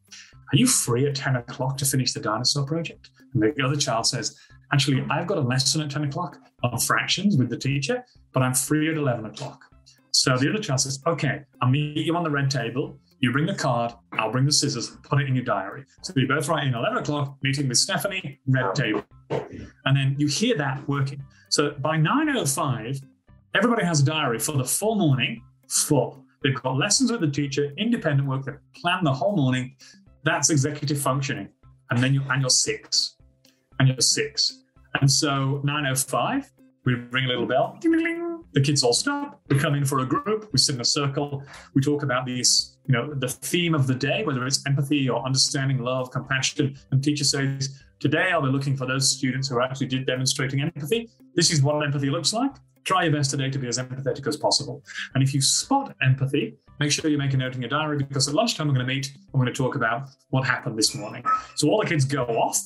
Are 0.52 0.58
you 0.58 0.66
free 0.66 1.08
at 1.08 1.16
10 1.16 1.36
o'clock 1.36 1.78
to 1.78 1.86
finish 1.86 2.14
the 2.14 2.20
dinosaur 2.20 2.66
project? 2.66 3.12
And 3.34 3.44
the 3.44 3.64
other 3.64 3.76
child 3.76 4.08
says, 4.08 4.36
Actually, 4.72 5.04
I've 5.10 5.28
got 5.28 5.38
a 5.38 5.42
lesson 5.42 5.82
at 5.82 5.90
10 5.90 6.06
o'clock 6.06 6.38
on 6.64 6.80
fractions 6.80 7.38
with 7.38 7.50
the 7.50 7.58
teacher, 7.58 8.04
but 8.34 8.44
I'm 8.44 8.54
free 8.54 8.90
at 8.90 8.98
11 8.98 9.26
o'clock. 9.26 9.64
So 10.12 10.38
the 10.38 10.50
other 10.50 10.60
child 10.60 10.82
says, 10.82 11.00
Okay, 11.06 11.42
I'll 11.62 11.70
meet 11.70 11.98
you 11.98 12.16
on 12.16 12.24
the 12.24 12.32
red 12.32 12.50
table. 12.50 12.98
You 13.20 13.32
bring 13.32 13.46
the 13.46 13.56
card, 13.56 13.94
I'll 14.14 14.32
bring 14.32 14.46
the 14.46 14.52
scissors, 14.52 14.98
put 15.04 15.22
it 15.22 15.28
in 15.28 15.36
your 15.36 15.44
diary. 15.44 15.84
So 16.04 16.14
you 16.16 16.28
both 16.28 16.48
write 16.48 16.66
in 16.66 16.74
11 16.74 17.00
o'clock, 17.00 17.38
meeting 17.44 17.68
with 17.68 17.78
Stephanie, 17.78 18.40
red 18.48 18.74
table. 18.74 19.04
And 19.30 19.98
then 19.98 20.16
you 20.18 20.28
hear 20.28 20.58
that 20.58 20.88
working. 20.88 21.22
So 21.50 21.72
by 21.72 21.98
9.05, 21.98 23.04
everybody 23.56 23.86
has 23.86 24.00
a 24.00 24.06
diary 24.06 24.40
for 24.40 24.54
the 24.54 24.64
full 24.64 24.96
morning, 24.96 25.44
full. 25.68 26.24
They've 26.44 26.56
got 26.56 26.78
lessons 26.78 27.12
with 27.12 27.20
the 27.20 27.30
teacher, 27.30 27.74
independent 27.78 28.28
work, 28.28 28.46
they've 28.46 28.56
planned 28.82 29.06
the 29.06 29.14
whole 29.14 29.36
morning. 29.36 29.76
That's 30.24 30.50
executive 30.50 31.00
functioning. 31.00 31.50
And 31.90 32.04
then 32.04 32.14
you're, 32.14 32.32
and 32.32 32.42
you're 32.42 32.50
six. 32.50 33.16
And 33.80 33.88
you're 33.88 34.02
six. 34.02 34.64
And 35.00 35.10
so 35.10 35.62
9.05, 35.66 36.50
we 36.86 36.94
ring 36.94 37.26
a 37.26 37.28
little 37.28 37.46
bell. 37.46 37.78
The 38.54 38.62
kids 38.62 38.84
all 38.84 38.94
stop. 38.94 39.42
We 39.50 39.60
come 39.60 39.76
in 39.76 39.86
for 39.86 40.00
a 40.00 40.06
group. 40.06 40.50
We 40.52 40.60
sit 40.60 40.76
in 40.76 40.82
a 40.82 40.86
circle. 40.86 41.44
We 41.76 41.82
talk 41.82 42.04
about 42.04 42.26
these, 42.26 42.78
you 42.88 42.94
know, 42.94 43.14
the 43.14 43.28
theme 43.28 43.76
of 43.76 43.86
the 43.86 43.96
day, 43.96 44.24
whether 44.24 44.46
it's 44.46 44.66
empathy 44.66 45.08
or 45.10 45.24
understanding, 45.24 45.80
love, 45.80 46.12
compassion. 46.12 46.78
And 46.92 47.04
teacher 47.04 47.24
says, 47.24 47.84
today 48.00 48.32
I'll 48.32 48.42
be 48.42 48.50
looking 48.50 48.76
for 48.76 48.88
those 48.88 49.12
students 49.12 49.48
who 49.48 49.58
are 49.58 49.62
actually 49.62 49.88
demonstrating 50.00 50.62
empathy. 50.62 51.10
This 51.36 51.52
is 51.52 51.62
what 51.62 51.84
empathy 51.84 52.10
looks 52.10 52.34
like. 52.34 52.52
Try 52.86 53.04
your 53.04 53.14
best 53.14 53.30
today 53.30 53.52
to 53.52 53.60
be 53.60 53.68
as 53.68 53.78
empathetic 53.78 54.26
as 54.28 54.38
possible. 54.38 54.84
And 55.14 55.22
if 55.22 55.34
you 55.34 55.42
spot 55.42 55.96
empathy, 56.02 56.58
make 56.80 56.92
sure 56.92 57.10
you 57.10 57.18
make 57.18 57.34
a 57.34 57.38
note 57.38 57.56
in 57.56 57.62
your 57.62 57.70
diary 57.70 57.98
because 57.98 58.28
at 58.28 58.34
lunchtime 58.34 58.68
we're 58.68 58.74
going 58.74 58.88
to 58.88 58.94
meet 58.94 59.12
we're 59.34 59.42
going 59.42 59.54
to 59.54 59.58
talk 59.58 59.76
about 59.76 60.10
what 60.30 60.46
happened 60.46 60.78
this 60.78 60.96
morning. 60.96 61.24
So 61.56 61.70
all 61.70 61.82
the 61.82 61.88
kids 61.88 62.06
go 62.06 62.24
off, 62.24 62.60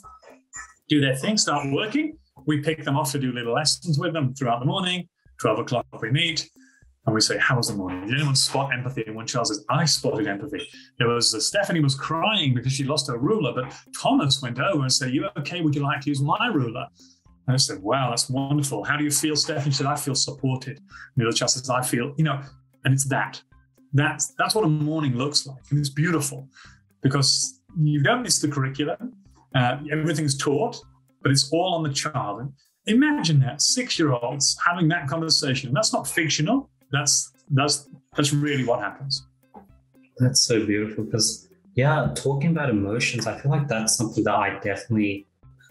do 0.90 1.02
their 1.02 1.16
thing, 1.16 1.38
start 1.38 1.72
working. 1.72 2.18
We 2.46 2.62
pick 2.62 2.84
them 2.84 2.98
off 2.98 3.12
to 3.14 3.20
do 3.20 3.32
little 3.32 3.54
lessons 3.54 3.98
with 4.00 4.14
them 4.14 4.34
throughout 4.34 4.60
the 4.60 4.66
morning. 4.66 5.08
12 5.40 5.60
o'clock 5.60 5.86
we 6.02 6.12
meet 6.12 6.50
and 7.06 7.14
we 7.14 7.22
say, 7.22 7.38
How 7.38 7.58
was 7.58 7.68
the 7.68 7.76
morning? 7.76 8.08
Did 8.08 8.16
anyone 8.16 8.36
spot 8.36 8.72
empathy? 8.74 9.04
And 9.06 9.16
one 9.16 9.28
child 9.28 9.48
says, 9.48 9.66
I 9.70 9.86
spotted 9.86 10.28
empathy. 10.28 10.68
There 10.98 11.10
was 11.10 11.34
uh, 11.34 11.40
Stephanie 11.40 11.82
was 11.82 11.96
crying 11.96 12.54
because 12.54 12.72
she 12.72 12.84
lost 12.84 13.08
her 13.08 13.18
ruler, 13.18 13.54
but 13.54 13.74
Thomas 14.02 14.42
went 14.42 14.60
over 14.60 14.82
and 14.82 14.92
said, 14.92 15.14
You 15.14 15.28
okay? 15.38 15.62
Would 15.62 15.76
you 15.76 15.84
like 15.84 16.02
to 16.02 16.10
use 16.10 16.22
my 16.22 16.48
ruler? 16.48 16.88
And 17.48 17.54
I 17.54 17.58
said, 17.58 17.82
Wow, 17.82 18.12
that's 18.12 18.30
wonderful. 18.30 18.84
How 18.84 18.96
do 18.96 19.04
you 19.04 19.12
feel, 19.12 19.36
Stephanie? 19.36 19.72
She 19.72 19.78
said, 19.78 19.88
I 19.88 19.96
feel 19.96 20.16
supported. 20.16 20.78
And 20.78 20.88
the 21.18 21.28
other 21.28 21.36
child 21.36 21.52
says, 21.52 21.70
I 21.70 21.82
feel, 21.82 22.14
you 22.18 22.24
know, 22.24 22.42
and 22.86 22.94
it's 22.94 23.06
that. 23.06 23.42
That's 23.94 24.34
that's 24.38 24.56
what 24.56 24.66
a 24.66 24.70
morning 24.70 25.16
looks 25.16 25.46
like. 25.46 25.64
And 25.70 25.80
it's 25.80 25.90
beautiful 25.90 26.50
because 27.02 27.62
you 27.80 28.02
don't 28.02 28.24
miss 28.24 28.40
the 28.40 28.48
curriculum. 28.48 29.14
Uh, 29.54 29.78
everything's 29.92 30.38
taught, 30.38 30.78
but 31.22 31.32
it's 31.32 31.52
all 31.52 31.76
on 31.76 31.84
the 31.84 31.94
child. 31.94 32.42
And 32.42 32.54
imagine 32.88 33.40
that 33.42 33.62
six 33.62 34.00
year 34.00 34.12
olds 34.12 34.58
having 34.66 34.88
that 34.90 35.08
conversation. 35.08 35.74
That's 35.74 35.94
not 35.94 36.08
fictional. 36.08 36.70
That's 36.92 37.32
that's 37.52 37.90
that's 38.16 38.34
really 38.34 38.66
what 38.66 38.80
happens. 38.80 39.28
That's 40.18 40.42
so 40.42 40.66
beautiful 40.66 41.04
because 41.04 41.48
yeah, 41.76 42.12
talking 42.16 42.52
about 42.52 42.70
emotions, 42.70 43.28
I 43.28 43.40
feel 43.40 43.52
like 43.52 43.68
that's 43.68 43.96
something 43.96 44.24
that 44.26 44.36
I 44.36 44.60
definitely 44.60 45.28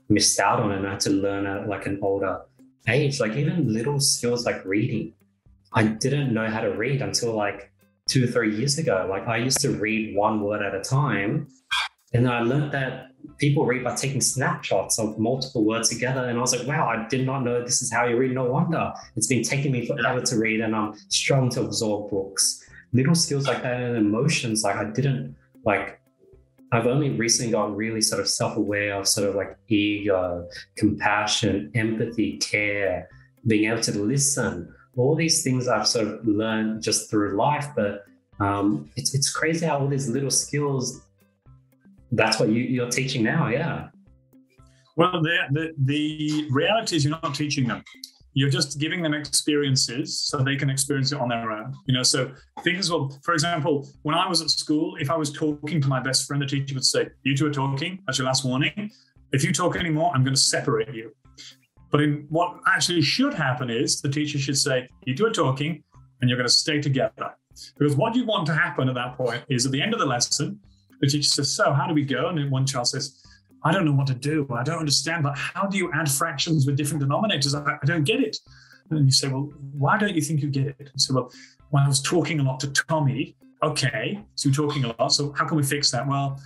missed 0.09 0.39
out 0.41 0.61
on 0.61 0.73
and 0.73 0.87
I 0.87 0.93
had 0.93 1.01
to 1.01 1.11
learn 1.11 1.47
at 1.47 1.69
like 1.69 1.87
an 1.87 1.99
older 2.03 2.43
age. 2.89 3.21
Like 3.21 3.37
even 3.37 3.73
little 3.73 4.01
skills 4.01 4.45
like 4.45 4.65
reading. 4.65 5.15
I 5.73 5.85
didn't 5.85 6.35
know 6.35 6.49
how 6.49 6.61
to 6.61 6.73
read 6.73 7.03
until 7.03 7.35
like 7.35 7.72
two 8.09 8.25
or 8.25 8.27
three 8.27 8.55
years 8.55 8.79
ago. 8.79 9.07
Like 9.09 9.27
I 9.27 9.39
used 9.39 9.61
to 9.61 9.71
read 9.71 10.17
one 10.17 10.41
word 10.41 10.63
at 10.63 10.75
a 10.75 10.81
time. 10.81 11.49
And 12.15 12.29
I 12.29 12.41
learned 12.41 12.73
that 12.73 13.09
people 13.39 13.65
read 13.65 13.85
by 13.85 13.95
taking 13.95 14.21
snapshots 14.21 14.99
of 14.99 15.19
multiple 15.19 15.65
words 15.65 15.89
together. 15.89 16.29
And 16.29 16.37
I 16.37 16.41
was 16.41 16.55
like, 16.55 16.67
wow, 16.67 16.89
I 16.89 17.09
did 17.09 17.25
not 17.25 17.41
know 17.41 17.65
this 17.65 17.81
is 17.81 17.93
how 17.93 18.07
you 18.07 18.17
read. 18.17 18.33
No 18.33 18.45
wonder 18.45 18.93
it's 19.17 19.27
been 19.27 19.43
taking 19.43 19.73
me 19.73 19.87
forever 19.87 20.21
to 20.21 20.37
read 20.37 20.61
and 20.61 20.77
I'm 20.77 20.95
strong 21.09 21.49
to 21.51 21.63
absorb 21.63 22.11
books. 22.11 22.63
Little 22.93 23.15
skills 23.15 23.47
like 23.47 23.63
that 23.63 23.81
and 23.81 23.97
emotions, 23.97 24.63
like 24.63 24.77
I 24.77 24.85
didn't 24.91 25.35
like 25.65 26.03
I've 26.73 26.87
only 26.87 27.11
recently 27.11 27.53
got 27.53 27.77
really 27.77 28.01
sort 28.01 28.23
of 28.23 28.29
self-aware 28.29 28.95
of 28.95 29.07
sort 29.07 29.29
of 29.29 29.35
like 29.35 29.59
ego, 29.69 30.49
compassion, 30.79 31.71
empathy, 31.75 32.39
care, 32.39 33.09
being 33.47 33.71
able 33.71 33.83
to 33.83 33.99
listen. 33.99 34.75
All 34.97 35.15
these 35.15 35.43
things 35.43 35.69
I've 35.69 35.87
sort 35.87 36.09
of 36.09 36.27
learned 36.27 36.83
just 36.83 37.11
through 37.11 37.37
life, 37.37 37.69
but 37.75 38.05
um, 38.41 38.91
it's 38.97 39.15
it's 39.15 39.31
crazy 39.31 39.67
how 39.67 39.79
all 39.79 39.89
these 39.89 40.09
little 40.09 40.31
skills 40.31 41.03
that's 42.13 42.39
what 42.39 42.51
you, 42.51 42.63
you're 42.63 42.91
teaching 42.91 43.23
now, 43.23 43.49
yeah. 43.49 43.89
Well, 44.97 45.23
the, 45.23 45.37
the, 45.51 45.73
the 45.79 46.49
reality 46.51 46.97
is 46.97 47.05
you're 47.05 47.19
not 47.23 47.35
teaching 47.35 47.67
them. 47.67 47.83
You're 48.35 48.51
just 48.51 48.79
giving 48.79 49.03
them 49.03 49.15
experiences 49.15 50.23
so 50.25 50.39
they 50.39 50.57
can 50.57 50.71
experience 50.71 51.13
it 51.13 51.21
on 51.21 51.29
their 51.29 51.51
own. 51.51 51.75
You 51.87 51.95
know, 51.95 52.03
so 52.03 52.33
things 52.63 52.91
will, 52.91 53.19
for 53.23 53.35
example, 53.35 53.89
when 54.03 54.15
I 54.15 54.29
was 54.29 54.41
at 54.41 54.51
school, 54.51 54.97
if 55.01 55.11
I 55.11 55.17
was 55.17 55.33
talking 55.33 55.81
to 55.81 55.89
my 55.89 56.01
best 56.01 56.27
friend, 56.27 56.41
the 56.43 56.47
teacher 56.47 56.75
would 56.75 56.85
say, 56.85 57.09
You 57.25 57.37
two 57.37 57.47
are 57.47 57.53
talking, 57.53 58.03
that's 58.07 58.19
your 58.19 58.27
last 58.27 58.45
warning. 58.45 58.91
If 59.33 59.45
you 59.45 59.53
talk 59.53 59.77
anymore, 59.77 60.13
I'm 60.15 60.25
going 60.25 60.35
to 60.35 60.41
separate 60.41 60.95
you. 60.95 61.15
But 61.93 62.01
in 62.01 62.27
what 62.31 62.57
actually 62.67 63.03
should 63.03 63.35
happen 63.35 63.71
is 63.71 64.01
the 64.01 64.09
teacher 64.09 64.39
should 64.39 64.59
say, 64.59 64.89
You 65.05 65.15
two 65.15 65.27
are 65.27 65.31
talking, 65.31 65.85
and 66.21 66.29
you're 66.29 66.39
going 66.39 66.49
to 66.49 66.53
stay 66.53 66.81
together. 66.81 67.31
Because 67.79 67.95
what 67.95 68.17
you 68.17 68.25
want 68.25 68.47
to 68.47 68.55
happen 68.55 68.89
at 68.89 68.95
that 68.95 69.17
point 69.17 69.45
is 69.51 69.67
at 69.67 69.73
the 69.73 69.83
end 69.83 69.93
of 69.93 70.01
the 70.01 70.07
lesson, 70.07 70.59
the 71.01 71.07
teacher 71.07 71.29
says, 71.29 71.55
So, 71.55 71.73
how 71.73 71.87
do 71.87 71.93
we 71.93 72.05
go? 72.05 72.29
And 72.29 72.39
then 72.39 72.51
one 72.51 72.67
child 72.67 72.89
says, 72.89 73.23
I 73.63 73.71
don't 73.73 73.85
know 73.85 73.93
what 73.93 74.07
to 74.09 74.15
do. 74.15 74.49
I 74.51 74.65
don't 74.65 74.79
understand, 74.79 75.23
but 75.23 75.37
how 75.37 75.67
do 75.67 75.77
you 75.77 75.93
add 75.93 76.11
fractions 76.11 76.67
with 76.67 76.77
different 76.77 77.05
denominators? 77.05 77.55
I, 77.55 77.79
I 77.81 77.87
don't 77.87 78.05
get 78.05 78.21
it. 78.21 78.39
And 78.91 79.05
you 79.05 79.13
say, 79.13 79.29
Well, 79.29 79.53
why 79.73 79.99
don't 79.99 80.15
you 80.15 80.23
think 80.23 80.41
you 80.41 80.49
get 80.49 80.69
it? 80.69 80.91
So, 80.97 81.15
well, 81.15 81.33
when 81.71 81.83
I 81.83 81.89
was 81.89 82.01
talking 82.01 82.41
a 82.41 82.43
lot 82.43 82.59
to 82.61 82.69
Tommy, 82.69 83.37
okay, 83.63 84.19
so 84.35 84.49
you're 84.49 84.67
talking 84.67 84.85
a 84.85 84.95
lot. 84.99 85.13
So, 85.13 85.33
how 85.33 85.47
can 85.47 85.59
we 85.59 85.63
fix 85.63 85.91
that? 85.91 86.09
Well, 86.09 86.41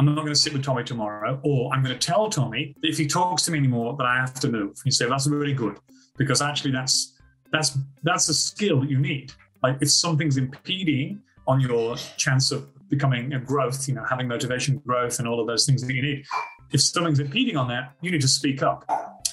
I'm 0.00 0.06
not 0.06 0.22
going 0.22 0.28
to 0.28 0.34
sit 0.34 0.54
with 0.54 0.64
Tommy 0.64 0.82
tomorrow, 0.82 1.38
or 1.42 1.70
I'm 1.74 1.84
going 1.84 1.96
to 1.96 2.06
tell 2.06 2.30
Tommy 2.30 2.74
that 2.80 2.88
if 2.88 2.96
he 2.96 3.06
talks 3.06 3.42
to 3.42 3.50
me 3.50 3.58
anymore, 3.58 3.94
that 3.98 4.06
I 4.06 4.16
have 4.16 4.32
to 4.40 4.48
move. 4.48 4.78
You 4.82 4.92
say, 4.92 5.04
well, 5.04 5.10
that's 5.12 5.26
really 5.26 5.52
good 5.52 5.76
because 6.16 6.40
actually 6.40 6.70
that's 6.70 7.18
that's 7.52 7.76
that's 8.02 8.26
a 8.30 8.32
skill 8.32 8.80
that 8.80 8.88
you 8.88 8.98
need. 8.98 9.32
Like 9.62 9.76
if 9.82 9.90
something's 9.90 10.38
impeding 10.38 11.20
on 11.46 11.60
your 11.60 11.96
chance 12.16 12.50
of 12.50 12.66
becoming 12.88 13.34
a 13.34 13.38
growth, 13.38 13.88
you 13.88 13.94
know, 13.94 14.02
having 14.08 14.26
motivation, 14.26 14.78
growth, 14.78 15.18
and 15.18 15.28
all 15.28 15.38
of 15.38 15.46
those 15.46 15.66
things 15.66 15.86
that 15.86 15.92
you 15.92 16.00
need. 16.00 16.24
If 16.72 16.80
something's 16.80 17.20
impeding 17.20 17.58
on 17.58 17.68
that, 17.68 17.92
you 18.00 18.10
need 18.10 18.22
to 18.22 18.28
speak 18.28 18.62
up. 18.62 18.86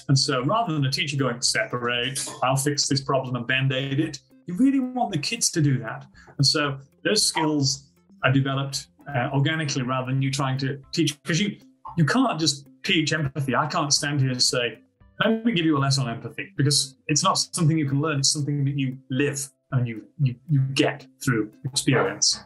And 0.08 0.18
so 0.18 0.44
rather 0.44 0.74
than 0.74 0.84
a 0.84 0.90
teacher 0.90 1.16
going, 1.16 1.40
separate, 1.40 2.28
I'll 2.42 2.56
fix 2.56 2.86
this 2.86 3.00
problem 3.00 3.36
and 3.36 3.46
band 3.46 3.72
aid 3.72 4.00
it, 4.00 4.18
you 4.46 4.54
really 4.54 4.80
want 4.80 5.12
the 5.12 5.18
kids 5.18 5.50
to 5.52 5.62
do 5.62 5.78
that. 5.78 6.04
And 6.36 6.46
so 6.46 6.78
those 7.04 7.26
skills 7.26 7.88
are 8.22 8.32
developed 8.32 8.88
uh, 9.14 9.30
organically 9.32 9.82
rather 9.82 10.10
than 10.10 10.22
you 10.22 10.30
trying 10.30 10.58
to 10.58 10.80
teach, 10.92 11.20
because 11.22 11.40
you, 11.40 11.56
you 11.96 12.04
can't 12.04 12.38
just 12.38 12.68
teach 12.82 13.12
empathy. 13.12 13.54
I 13.54 13.66
can't 13.66 13.92
stand 13.92 14.20
here 14.20 14.30
and 14.30 14.42
say, 14.42 14.78
let 15.24 15.44
me 15.44 15.52
give 15.52 15.64
you 15.64 15.76
a 15.76 15.80
lesson 15.80 16.04
on 16.04 16.10
empathy, 16.10 16.52
because 16.56 16.96
it's 17.08 17.22
not 17.22 17.38
something 17.38 17.76
you 17.76 17.88
can 17.88 18.00
learn, 18.00 18.20
it's 18.20 18.32
something 18.32 18.64
that 18.64 18.78
you 18.78 18.96
live 19.10 19.48
and 19.72 19.86
you, 19.86 20.04
you, 20.20 20.34
you 20.48 20.60
get 20.74 21.06
through 21.22 21.50
experience. 21.64 22.40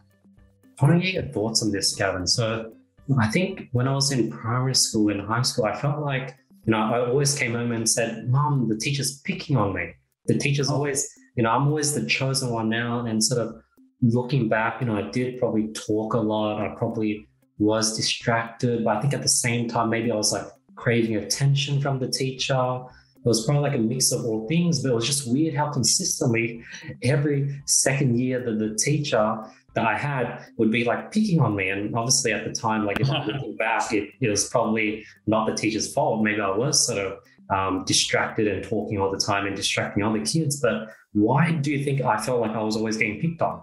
I 0.80 0.86
want 0.86 1.00
to 1.00 1.06
get 1.06 1.14
your 1.14 1.32
thoughts 1.32 1.62
on 1.62 1.70
this, 1.70 1.94
Gavin. 1.94 2.26
So 2.26 2.72
I 3.20 3.28
think 3.28 3.68
when 3.72 3.86
I 3.86 3.94
was 3.94 4.10
in 4.10 4.30
primary 4.30 4.74
school 4.74 5.10
and 5.10 5.20
high 5.20 5.42
school, 5.42 5.66
I 5.66 5.74
felt 5.78 6.00
like, 6.00 6.36
you 6.64 6.70
know, 6.72 6.78
I 6.78 7.06
always 7.06 7.38
came 7.38 7.52
home 7.52 7.72
and 7.72 7.88
said, 7.88 8.28
Mom, 8.28 8.68
the 8.68 8.76
teacher's 8.76 9.20
picking 9.20 9.56
on 9.56 9.74
me. 9.74 9.92
The 10.26 10.38
teacher's 10.38 10.70
oh. 10.70 10.74
always, 10.74 11.12
you 11.36 11.42
know, 11.42 11.50
I'm 11.50 11.68
always 11.68 11.94
the 11.94 12.06
chosen 12.06 12.50
one 12.50 12.68
now. 12.68 13.04
And 13.06 13.22
sort 13.22 13.40
of 13.40 13.61
looking 14.02 14.48
back, 14.48 14.80
you 14.80 14.86
know, 14.88 14.96
I 14.96 15.10
did 15.10 15.38
probably 15.38 15.68
talk 15.72 16.14
a 16.14 16.18
lot. 16.18 16.60
I 16.60 16.74
probably 16.76 17.28
was 17.58 17.96
distracted. 17.96 18.84
But 18.84 18.96
I 18.96 19.00
think 19.00 19.14
at 19.14 19.22
the 19.22 19.28
same 19.28 19.68
time, 19.68 19.88
maybe 19.90 20.10
I 20.10 20.16
was 20.16 20.32
like 20.32 20.46
craving 20.74 21.16
attention 21.16 21.80
from 21.80 21.98
the 21.98 22.08
teacher. 22.08 22.82
It 23.24 23.28
was 23.28 23.46
probably 23.46 23.62
like 23.62 23.78
a 23.78 23.82
mix 23.82 24.10
of 24.10 24.24
all 24.24 24.48
things, 24.48 24.82
but 24.82 24.90
it 24.90 24.94
was 24.94 25.06
just 25.06 25.30
weird 25.30 25.54
how 25.54 25.70
consistently 25.70 26.64
every 27.04 27.62
second 27.66 28.18
year 28.18 28.44
that 28.44 28.58
the 28.58 28.74
teacher 28.74 29.38
that 29.74 29.86
I 29.86 29.96
had 29.96 30.44
would 30.58 30.72
be 30.72 30.84
like 30.84 31.12
picking 31.12 31.40
on 31.40 31.54
me. 31.54 31.68
And 31.68 31.94
obviously 31.94 32.32
at 32.32 32.44
the 32.44 32.52
time, 32.52 32.84
like 32.84 32.98
if 32.98 33.08
I'm 33.08 33.26
looking 33.28 33.56
back, 33.56 33.92
it, 33.92 34.10
it, 34.20 34.28
was 34.28 34.48
probably 34.48 35.06
not 35.28 35.46
the 35.46 35.54
teacher's 35.54 35.92
fault. 35.94 36.24
Maybe 36.24 36.40
I 36.40 36.50
was 36.50 36.84
sort 36.84 36.98
of 36.98 37.18
um, 37.56 37.84
distracted 37.84 38.48
and 38.48 38.64
talking 38.64 38.98
all 38.98 39.10
the 39.10 39.18
time 39.18 39.46
and 39.46 39.54
distracting 39.54 40.02
other 40.02 40.24
kids. 40.24 40.60
But 40.60 40.88
why 41.12 41.52
do 41.52 41.70
you 41.70 41.84
think 41.84 42.00
I 42.00 42.18
felt 42.18 42.40
like 42.40 42.52
I 42.52 42.62
was 42.62 42.76
always 42.76 42.96
getting 42.96 43.20
picked 43.20 43.40
on? 43.40 43.62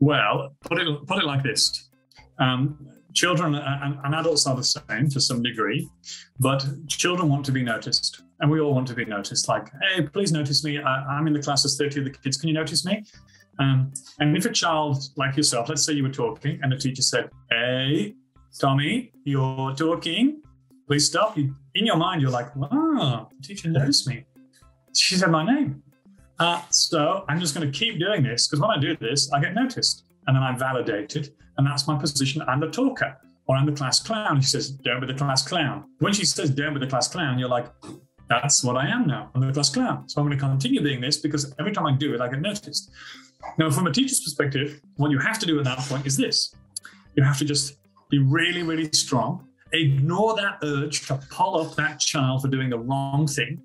Well, 0.00 0.54
put 0.62 0.78
it 0.80 1.06
put 1.06 1.22
it 1.22 1.26
like 1.26 1.42
this: 1.42 1.90
um, 2.38 2.88
children 3.14 3.54
and, 3.54 3.98
and 4.04 4.14
adults 4.14 4.46
are 4.46 4.56
the 4.56 4.64
same 4.64 5.08
to 5.10 5.20
some 5.20 5.42
degree, 5.42 5.88
but 6.38 6.64
children 6.88 7.28
want 7.28 7.44
to 7.46 7.52
be 7.52 7.62
noticed 7.62 8.22
and 8.40 8.50
we 8.50 8.60
all 8.60 8.74
want 8.74 8.88
to 8.88 8.94
be 8.94 9.04
noticed. 9.04 9.48
Like, 9.48 9.68
hey, 9.82 10.02
please 10.02 10.32
notice 10.32 10.64
me. 10.64 10.78
I, 10.78 11.18
am 11.18 11.26
in 11.26 11.32
the 11.32 11.42
class 11.42 11.64
of 11.64 11.72
30 11.72 12.00
of 12.00 12.04
the 12.06 12.10
kids. 12.10 12.36
Can 12.36 12.48
you 12.48 12.54
notice 12.54 12.84
me? 12.84 13.04
Um, 13.58 13.92
and 14.18 14.36
if 14.36 14.46
a 14.46 14.50
child 14.50 15.02
like 15.16 15.36
yourself, 15.36 15.68
let's 15.68 15.84
say 15.84 15.92
you 15.92 16.02
were 16.02 16.10
talking 16.10 16.58
and 16.62 16.72
the 16.72 16.76
teacher 16.76 17.02
said, 17.02 17.30
hey, 17.50 18.14
Tommy, 18.58 19.12
you're 19.24 19.74
talking. 19.74 20.40
Please 20.86 21.06
stop. 21.06 21.36
You, 21.36 21.54
in 21.74 21.86
your 21.86 21.96
mind, 21.96 22.22
you're 22.22 22.30
like, 22.30 22.54
wow, 22.56 23.28
the 23.36 23.46
teacher 23.46 23.68
noticed 23.68 24.08
me. 24.08 24.24
She 24.94 25.16
said 25.16 25.30
my 25.30 25.44
name. 25.44 25.82
Uh, 26.40 26.62
so 26.70 27.24
I'm 27.28 27.38
just 27.38 27.54
going 27.54 27.70
to 27.70 27.78
keep 27.78 28.00
doing 28.00 28.22
this 28.22 28.48
because 28.48 28.60
when 28.60 28.70
I 28.70 28.78
do 28.80 28.96
this, 28.96 29.30
I 29.30 29.40
get 29.40 29.54
noticed 29.54 30.04
and 30.26 30.34
then 30.34 30.42
I'm 30.42 30.58
validated. 30.58 31.34
And 31.58 31.66
that's 31.66 31.86
my 31.86 31.98
position. 31.98 32.42
I'm 32.48 32.60
the 32.60 32.70
talker 32.70 33.14
or 33.46 33.56
I'm 33.56 33.66
the 33.66 33.72
class 33.72 34.00
clown. 34.00 34.40
She 34.40 34.48
says, 34.48 34.70
don't 34.70 35.00
be 35.00 35.06
the 35.06 35.14
class 35.14 35.46
clown. 35.46 35.84
When 35.98 36.14
she 36.14 36.24
says, 36.24 36.48
don't 36.50 36.72
be 36.72 36.80
the 36.80 36.86
class 36.86 37.08
clown, 37.08 37.38
you're 37.38 37.50
like, 37.50 37.66
that's 38.30 38.64
what 38.64 38.78
I 38.78 38.88
am 38.88 39.06
now. 39.06 39.30
I'm 39.34 39.42
the 39.42 39.52
class 39.52 39.68
clown. 39.68 40.08
So 40.08 40.20
I'm 40.20 40.26
going 40.26 40.38
to 40.38 40.42
continue 40.42 40.82
being 40.82 41.02
this 41.02 41.18
because 41.18 41.54
every 41.58 41.72
time 41.72 41.86
I 41.86 41.92
do 41.92 42.14
it, 42.14 42.22
I 42.22 42.28
get 42.28 42.40
noticed. 42.40 42.90
Now, 43.58 43.70
from 43.70 43.86
a 43.86 43.92
teacher's 43.92 44.20
perspective, 44.20 44.80
what 44.96 45.10
you 45.10 45.18
have 45.18 45.38
to 45.40 45.46
do 45.46 45.58
at 45.58 45.64
that 45.66 45.78
point 45.80 46.06
is 46.06 46.16
this 46.16 46.54
you 47.16 47.22
have 47.22 47.38
to 47.38 47.44
just 47.44 47.76
be 48.08 48.18
really, 48.18 48.62
really 48.62 48.90
strong. 48.92 49.46
Ignore 49.72 50.36
that 50.36 50.58
urge 50.62 51.06
to 51.08 51.20
pull 51.30 51.60
up 51.60 51.76
that 51.76 52.00
child 52.00 52.42
for 52.42 52.48
doing 52.48 52.70
the 52.70 52.78
wrong 52.78 53.26
thing. 53.26 53.62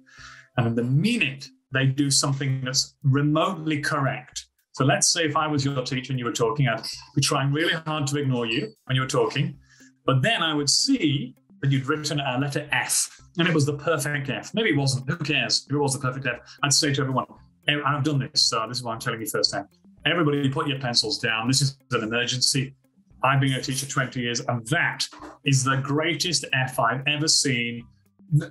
And 0.58 0.76
the 0.76 0.84
minute 0.84 1.48
they 1.72 1.86
do 1.88 2.10
something 2.10 2.62
that's 2.64 2.96
remotely 3.04 3.82
correct, 3.82 4.48
so 4.76 4.84
let's 4.84 5.08
say 5.08 5.24
if 5.24 5.38
I 5.38 5.48
was 5.48 5.64
your 5.64 5.82
teacher 5.84 6.12
and 6.12 6.20
you 6.20 6.26
were 6.26 6.34
talking, 6.34 6.68
I'd 6.68 6.86
be 7.16 7.22
trying 7.22 7.54
really 7.54 7.74
hard 7.74 8.08
to 8.08 8.18
ignore 8.20 8.46
you 8.46 8.74
when 8.84 8.96
you 8.96 9.04
were 9.04 9.08
talking. 9.08 9.58
But 10.06 10.22
then 10.22 10.44
I 10.44 10.54
would 10.54 10.70
see 10.70 11.34
that 11.62 11.72
you'd 11.72 11.88
written 11.88 12.20
a 12.20 12.38
letter 12.38 12.68
F 12.74 13.18
and 13.38 13.48
it 13.48 13.54
was 13.54 13.66
the 13.66 13.78
perfect 13.78 14.30
F. 14.30 14.54
Maybe 14.54 14.72
it 14.72 14.78
wasn't. 14.78 15.10
Who 15.10 15.16
cares? 15.16 15.66
If 15.70 15.74
it 15.74 15.80
was 15.80 15.94
the 15.94 16.00
perfect 16.00 16.28
F, 16.28 16.40
I'd 16.62 16.74
say 16.74 16.94
to 16.94 17.02
everyone, 17.02 17.26
I've 17.70 18.04
done 18.04 18.20
this. 18.20 18.44
So 18.50 18.66
this 18.68 18.80
is 18.80 18.84
why 18.84 18.92
I'm 18.92 19.00
telling 19.00 19.22
you 19.22 19.28
first 19.28 19.54
time. 19.54 19.70
Everybody 20.06 20.50
put 20.50 20.68
your 20.68 20.80
pencils 20.80 21.20
down. 21.20 21.48
This 21.48 21.62
is 21.62 21.78
an 21.92 22.04
emergency. 22.04 22.76
I've 23.24 23.40
been 23.40 23.54
a 23.54 23.62
teacher 23.62 23.88
20 23.88 24.20
years, 24.20 24.42
and 24.42 24.68
that 24.68 25.08
is 25.46 25.64
the 25.64 25.78
greatest 25.78 26.44
F 26.52 26.80
I've 26.80 27.08
ever 27.08 27.30
seen. 27.30 27.88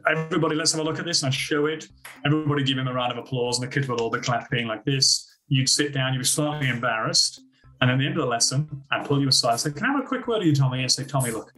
Everybody, 0.09 0.55
let's 0.55 0.72
have 0.72 0.81
a 0.81 0.85
look 0.85 0.99
at 0.99 1.05
this 1.05 1.22
and 1.22 1.29
I 1.29 1.33
show 1.33 1.66
it. 1.66 1.89
Everybody 2.25 2.64
give 2.64 2.79
him 2.79 2.89
a 2.89 2.93
round 2.93 3.12
of 3.12 3.18
applause, 3.18 3.59
and 3.59 3.68
the 3.68 3.72
kids 3.72 3.89
would 3.89 4.01
all 4.01 4.11
be 4.11 4.20
clapping 4.20 4.66
like 4.66 4.85
this. 4.85 5.39
You'd 5.49 5.68
sit 5.68 5.93
down, 5.93 6.14
you'd 6.14 6.20
be 6.20 6.25
slightly 6.25 6.68
embarrassed. 6.68 7.41
And 7.81 7.91
at 7.91 7.99
the 7.99 8.07
end 8.07 8.16
of 8.16 8.22
the 8.22 8.31
lesson, 8.31 8.83
I'd 8.91 9.07
pull 9.07 9.20
you 9.20 9.29
aside 9.29 9.53
and 9.53 9.61
say, 9.61 9.72
Can 9.72 9.85
I 9.85 9.93
have 9.93 10.05
a 10.05 10.07
quick 10.07 10.27
word 10.27 10.39
with 10.39 10.47
you, 10.47 10.55
Tommy? 10.55 10.81
And 10.81 10.91
say, 10.91 11.05
Tommy, 11.05 11.31
look, 11.31 11.53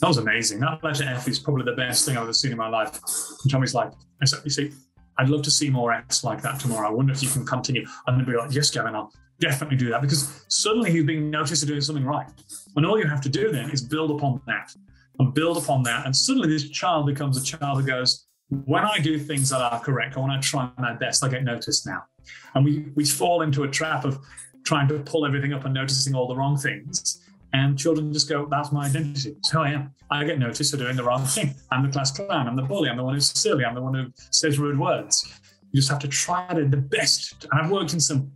that 0.00 0.08
was 0.08 0.18
amazing. 0.18 0.60
That 0.60 0.82
letter 0.82 1.04
F 1.04 1.28
is 1.28 1.38
probably 1.38 1.64
the 1.64 1.76
best 1.76 2.04
thing 2.04 2.16
I've 2.16 2.24
ever 2.24 2.32
seen 2.32 2.52
in 2.52 2.58
my 2.58 2.68
life. 2.68 2.98
And 3.42 3.50
Tommy's 3.50 3.74
like, 3.74 3.92
You 4.20 4.50
see, 4.50 4.72
I'd 5.18 5.28
love 5.28 5.42
to 5.42 5.50
see 5.50 5.70
more 5.70 5.92
Fs 5.92 6.24
like 6.24 6.42
that 6.42 6.58
tomorrow. 6.60 6.88
I 6.88 6.92
wonder 6.92 7.12
if 7.12 7.22
you 7.22 7.28
can 7.28 7.44
continue. 7.44 7.86
And 8.06 8.18
then 8.18 8.24
be 8.24 8.36
like, 8.36 8.52
Yes, 8.52 8.70
Gavin, 8.70 8.94
I'll 8.94 9.12
definitely 9.40 9.76
do 9.76 9.90
that 9.90 10.02
because 10.02 10.44
suddenly 10.48 10.90
he's 10.90 11.04
being 11.04 11.30
noticed 11.30 11.62
for 11.62 11.68
doing 11.68 11.80
something 11.80 12.04
right. 12.04 12.28
And 12.76 12.86
all 12.86 12.98
you 12.98 13.06
have 13.06 13.20
to 13.22 13.28
do 13.28 13.52
then 13.52 13.70
is 13.70 13.82
build 13.82 14.10
upon 14.10 14.40
that 14.46 14.74
and 15.18 15.34
build 15.34 15.56
upon 15.56 15.82
that. 15.84 16.06
And 16.06 16.14
suddenly 16.14 16.48
this 16.48 16.68
child 16.70 17.06
becomes 17.06 17.36
a 17.36 17.44
child 17.44 17.80
who 17.80 17.86
goes, 17.86 18.26
when 18.64 18.84
I 18.84 18.98
do 18.98 19.18
things 19.18 19.50
that 19.50 19.60
are 19.60 19.80
correct, 19.80 20.16
or 20.16 20.22
when 20.22 20.30
I 20.30 20.40
try 20.40 20.70
my 20.78 20.94
best, 20.94 21.22
I 21.22 21.28
get 21.28 21.44
noticed 21.44 21.86
now. 21.86 22.04
And 22.54 22.64
we, 22.64 22.86
we 22.94 23.04
fall 23.04 23.42
into 23.42 23.64
a 23.64 23.68
trap 23.68 24.04
of 24.04 24.18
trying 24.64 24.88
to 24.88 24.98
pull 25.00 25.26
everything 25.26 25.52
up 25.52 25.64
and 25.64 25.74
noticing 25.74 26.14
all 26.14 26.28
the 26.28 26.36
wrong 26.36 26.56
things. 26.56 27.22
And 27.52 27.78
children 27.78 28.12
just 28.12 28.28
go, 28.28 28.46
that's 28.50 28.72
my 28.72 28.86
identity. 28.86 29.30
It's 29.38 29.50
who 29.50 29.60
I 29.60 29.70
am. 29.70 29.94
I 30.10 30.24
get 30.24 30.38
noticed 30.38 30.70
for 30.70 30.76
doing 30.76 30.96
the 30.96 31.04
wrong 31.04 31.24
thing. 31.24 31.54
I'm 31.70 31.82
the 31.84 31.92
class 31.92 32.10
clown. 32.10 32.46
I'm 32.46 32.56
the 32.56 32.62
bully. 32.62 32.90
I'm 32.90 32.96
the 32.96 33.04
one 33.04 33.14
who's 33.14 33.30
silly. 33.38 33.64
I'm 33.64 33.74
the 33.74 33.82
one 33.82 33.94
who 33.94 34.12
says 34.30 34.58
rude 34.58 34.78
words. 34.78 35.40
You 35.72 35.80
just 35.80 35.90
have 35.90 35.98
to 36.00 36.08
try 36.08 36.46
to 36.54 36.66
the 36.66 36.76
best. 36.76 37.46
And 37.50 37.60
I've 37.60 37.70
worked 37.70 37.92
in 37.94 38.00
some 38.00 38.32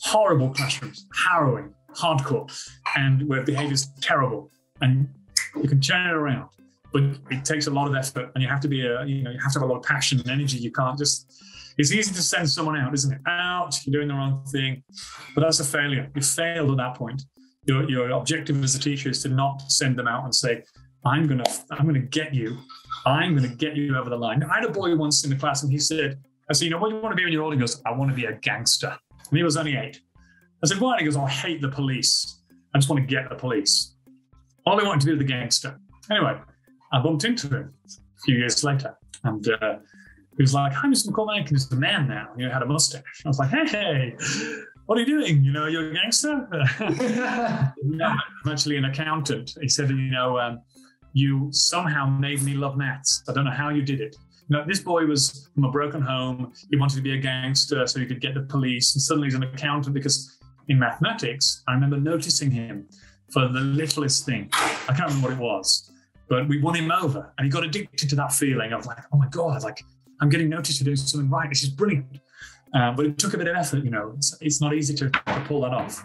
horrible 0.00 0.50
classrooms, 0.50 1.06
harrowing, 1.14 1.72
hardcore, 1.94 2.50
and 2.96 3.28
where 3.28 3.42
behavior's 3.42 3.88
terrible. 4.00 4.50
And 4.80 5.08
you 5.62 5.68
can 5.68 5.80
turn 5.80 6.06
it 6.06 6.12
around, 6.12 6.48
but 6.92 7.02
it 7.30 7.44
takes 7.44 7.66
a 7.66 7.70
lot 7.70 7.88
of 7.88 7.94
effort, 7.94 8.30
and 8.34 8.42
you 8.42 8.48
have 8.48 8.60
to 8.60 8.68
be 8.68 8.86
a, 8.86 9.04
you 9.04 9.22
know, 9.22 9.30
you 9.30 9.38
have 9.40 9.52
to 9.52 9.60
have 9.60 9.68
a 9.68 9.72
lot 9.72 9.78
of 9.78 9.84
passion 9.84 10.20
and 10.20 10.30
energy. 10.30 10.58
You 10.58 10.72
can't 10.72 10.98
just. 10.98 11.42
It's 11.78 11.92
easy 11.92 12.14
to 12.14 12.22
send 12.22 12.48
someone 12.48 12.78
out, 12.78 12.94
isn't 12.94 13.12
it? 13.12 13.20
Out, 13.26 13.78
you're 13.84 14.00
doing 14.00 14.08
the 14.08 14.14
wrong 14.14 14.42
thing, 14.46 14.82
but 15.34 15.42
that's 15.42 15.60
a 15.60 15.64
failure. 15.64 16.10
You 16.14 16.22
failed 16.22 16.70
at 16.70 16.76
that 16.78 16.94
point. 16.94 17.22
Your, 17.66 17.88
your 17.90 18.10
objective 18.12 18.62
as 18.64 18.74
a 18.74 18.80
teacher 18.80 19.10
is 19.10 19.22
to 19.24 19.28
not 19.28 19.70
send 19.70 19.98
them 19.98 20.08
out 20.08 20.24
and 20.24 20.34
say, 20.34 20.62
"I'm 21.04 21.26
gonna, 21.26 21.44
I'm 21.72 21.84
gonna 21.84 21.98
get 21.98 22.34
you. 22.34 22.56
I'm 23.04 23.34
gonna 23.34 23.54
get 23.54 23.76
you 23.76 23.96
over 23.96 24.08
the 24.08 24.16
line." 24.16 24.42
I 24.42 24.54
had 24.60 24.64
a 24.64 24.72
boy 24.72 24.96
once 24.96 25.24
in 25.24 25.30
the 25.30 25.36
class, 25.36 25.62
and 25.62 25.70
he 25.70 25.78
said, 25.78 26.18
"I 26.48 26.54
said, 26.54 26.64
you 26.64 26.70
know 26.70 26.78
what 26.78 26.90
do 26.90 26.96
you 26.96 27.02
want 27.02 27.12
to 27.12 27.16
be 27.16 27.24
when 27.24 27.32
you're 27.32 27.42
old?" 27.42 27.52
He 27.52 27.60
goes, 27.60 27.82
"I 27.84 27.92
want 27.92 28.10
to 28.10 28.16
be 28.16 28.24
a 28.24 28.32
gangster." 28.32 28.96
And 29.30 29.36
he 29.36 29.42
was 29.42 29.56
only 29.56 29.76
eight. 29.76 30.00
I 30.62 30.66
said, 30.66 30.80
why? 30.80 30.98
he 30.98 31.04
goes, 31.04 31.16
I 31.16 31.28
hate 31.28 31.60
the 31.60 31.68
police. 31.68 32.40
I 32.74 32.78
just 32.78 32.88
want 32.88 33.00
to 33.00 33.06
get 33.06 33.28
the 33.28 33.36
police. 33.36 33.94
All 34.66 34.76
they 34.76 34.84
want 34.84 35.00
to 35.00 35.06
do 35.06 35.12
is 35.12 35.18
the 35.18 35.24
gangster. 35.24 35.78
Anyway, 36.10 36.38
I 36.92 37.00
bumped 37.00 37.24
into 37.24 37.48
him 37.48 37.72
a 37.86 38.20
few 38.24 38.36
years 38.36 38.64
later. 38.64 38.96
And 39.22 39.48
uh, 39.48 39.76
he 40.36 40.42
was 40.42 40.54
like, 40.54 40.72
hi, 40.72 40.88
Mr. 40.88 41.08
McCormack. 41.08 41.48
He's 41.48 41.70
a 41.70 41.76
man 41.76 42.08
now. 42.08 42.28
You 42.36 42.46
know, 42.46 42.52
had 42.52 42.62
a 42.62 42.66
mustache. 42.66 43.02
I 43.24 43.28
was 43.28 43.38
like, 43.38 43.50
hey, 43.50 43.66
hey, 43.66 44.16
what 44.86 44.98
are 44.98 45.00
you 45.00 45.06
doing? 45.06 45.44
You 45.44 45.52
know, 45.52 45.66
you're 45.66 45.90
a 45.90 45.94
gangster? 45.94 46.48
no, 47.82 48.06
I'm 48.06 48.52
actually 48.52 48.76
an 48.76 48.86
accountant. 48.86 49.52
He 49.60 49.68
said, 49.68 49.88
you 49.90 49.96
know, 49.96 50.38
um, 50.38 50.60
you 51.12 51.48
somehow 51.52 52.06
made 52.06 52.42
me 52.42 52.54
love 52.54 52.76
maths. 52.76 53.22
I 53.28 53.32
don't 53.32 53.44
know 53.44 53.50
how 53.50 53.70
you 53.70 53.82
did 53.82 54.00
it. 54.00 54.16
You 54.48 54.56
know, 54.56 54.64
this 54.66 54.80
boy 54.80 55.06
was 55.06 55.48
from 55.54 55.64
a 55.64 55.70
broken 55.70 56.02
home. 56.02 56.52
He 56.70 56.76
wanted 56.76 56.96
to 56.96 57.02
be 57.02 57.14
a 57.14 57.18
gangster 57.18 57.86
so 57.86 57.98
he 57.98 58.06
could 58.06 58.20
get 58.20 58.34
the 58.34 58.42
police. 58.42 58.94
And 58.94 59.02
suddenly 59.02 59.26
he's 59.26 59.34
an 59.34 59.42
accountant 59.42 59.94
because 59.94 60.38
in 60.68 60.78
mathematics, 60.78 61.62
I 61.66 61.72
remember 61.72 61.98
noticing 61.98 62.50
him 62.50 62.88
for 63.30 63.48
the 63.48 63.60
littlest 63.60 64.24
thing. 64.24 64.48
I 64.52 64.94
can't 64.94 65.08
remember 65.08 65.28
what 65.28 65.32
it 65.32 65.38
was, 65.38 65.90
but 66.28 66.48
we 66.48 66.60
won 66.60 66.74
him 66.74 66.90
over 66.90 67.32
and 67.38 67.44
he 67.44 67.50
got 67.50 67.64
addicted 67.64 68.08
to 68.10 68.16
that 68.16 68.32
feeling 68.32 68.72
of 68.72 68.86
like, 68.86 68.98
oh 69.12 69.18
my 69.18 69.28
God, 69.28 69.62
like 69.62 69.84
I'm 70.20 70.28
getting 70.28 70.48
noticed 70.48 70.78
for 70.78 70.84
doing 70.84 70.96
something 70.96 71.30
right. 71.30 71.48
This 71.48 71.62
is 71.62 71.68
brilliant. 71.68 72.06
Uh, 72.74 72.92
but 72.92 73.06
it 73.06 73.18
took 73.18 73.34
a 73.34 73.38
bit 73.38 73.48
of 73.48 73.56
effort, 73.56 73.84
you 73.84 73.90
know, 73.90 74.12
it's, 74.16 74.36
it's 74.40 74.60
not 74.60 74.74
easy 74.74 74.94
to, 74.94 75.08
to 75.10 75.44
pull 75.46 75.60
that 75.62 75.72
off. 75.72 76.04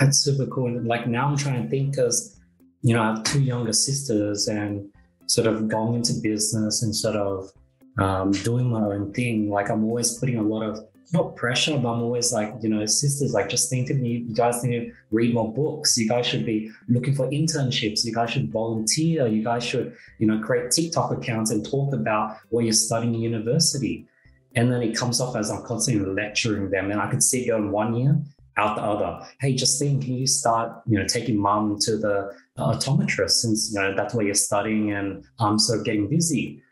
That's 0.00 0.18
super 0.18 0.46
cool. 0.46 0.80
Like 0.82 1.06
now 1.06 1.28
I'm 1.28 1.36
trying 1.36 1.62
to 1.62 1.68
think 1.68 1.92
because, 1.92 2.40
you 2.82 2.94
know, 2.94 3.02
I 3.02 3.06
have 3.14 3.24
two 3.24 3.42
younger 3.42 3.72
sisters 3.72 4.48
and 4.48 4.88
sort 5.26 5.46
of 5.46 5.68
going 5.68 5.94
into 5.94 6.14
business 6.14 6.82
and 6.82 6.94
sort 6.94 7.16
of 7.16 7.50
um, 7.98 8.32
doing 8.32 8.70
my 8.70 8.80
own 8.80 9.12
thing. 9.12 9.50
Like 9.50 9.70
I'm 9.70 9.84
always 9.84 10.18
putting 10.18 10.38
a 10.38 10.42
lot 10.42 10.62
of 10.62 10.86
not 11.12 11.36
pressure, 11.36 11.78
but 11.78 11.92
I'm 11.92 12.02
always 12.02 12.32
like, 12.32 12.54
you 12.60 12.68
know, 12.68 12.84
sisters, 12.86 13.32
like 13.32 13.48
just 13.48 13.70
think 13.70 13.90
of 13.90 13.98
me, 13.98 14.24
you 14.28 14.34
guys 14.34 14.62
need 14.62 14.78
to 14.78 14.92
read 15.10 15.34
more 15.34 15.52
books. 15.52 15.96
You 15.96 16.08
guys 16.08 16.26
should 16.26 16.44
be 16.44 16.70
looking 16.88 17.14
for 17.14 17.28
internships. 17.28 18.04
You 18.04 18.12
guys 18.12 18.30
should 18.30 18.52
volunteer. 18.52 19.26
You 19.26 19.42
guys 19.42 19.64
should, 19.64 19.96
you 20.18 20.26
know, 20.26 20.40
create 20.40 20.70
TikTok 20.70 21.10
accounts 21.12 21.50
and 21.50 21.64
talk 21.64 21.94
about 21.94 22.36
what 22.50 22.64
you're 22.64 22.72
studying 22.72 23.14
in 23.14 23.20
university. 23.20 24.06
And 24.54 24.70
then 24.72 24.82
it 24.82 24.96
comes 24.96 25.20
off 25.20 25.36
as 25.36 25.50
I'm 25.50 25.62
constantly 25.62 26.10
lecturing 26.10 26.70
them. 26.70 26.90
And 26.90 27.00
I 27.00 27.10
could 27.10 27.22
see 27.22 27.48
it 27.48 27.54
in 27.54 27.70
one 27.70 27.94
year, 27.94 28.20
out 28.56 28.76
the 28.76 28.82
other. 28.82 29.26
Hey, 29.40 29.54
Justine, 29.54 30.00
can 30.02 30.14
you 30.14 30.26
start, 30.26 30.82
you 30.86 30.98
know, 30.98 31.06
taking 31.06 31.38
mum 31.38 31.78
to 31.82 31.96
the 31.96 32.34
uh, 32.56 32.74
optometrist 32.74 33.30
since, 33.30 33.72
you 33.72 33.80
know, 33.80 33.94
that's 33.94 34.14
what 34.14 34.26
you're 34.26 34.34
studying 34.34 34.92
and 34.92 35.24
I'm 35.38 35.58
sort 35.58 35.80
of 35.80 35.84
getting 35.84 36.08
busy 36.08 36.62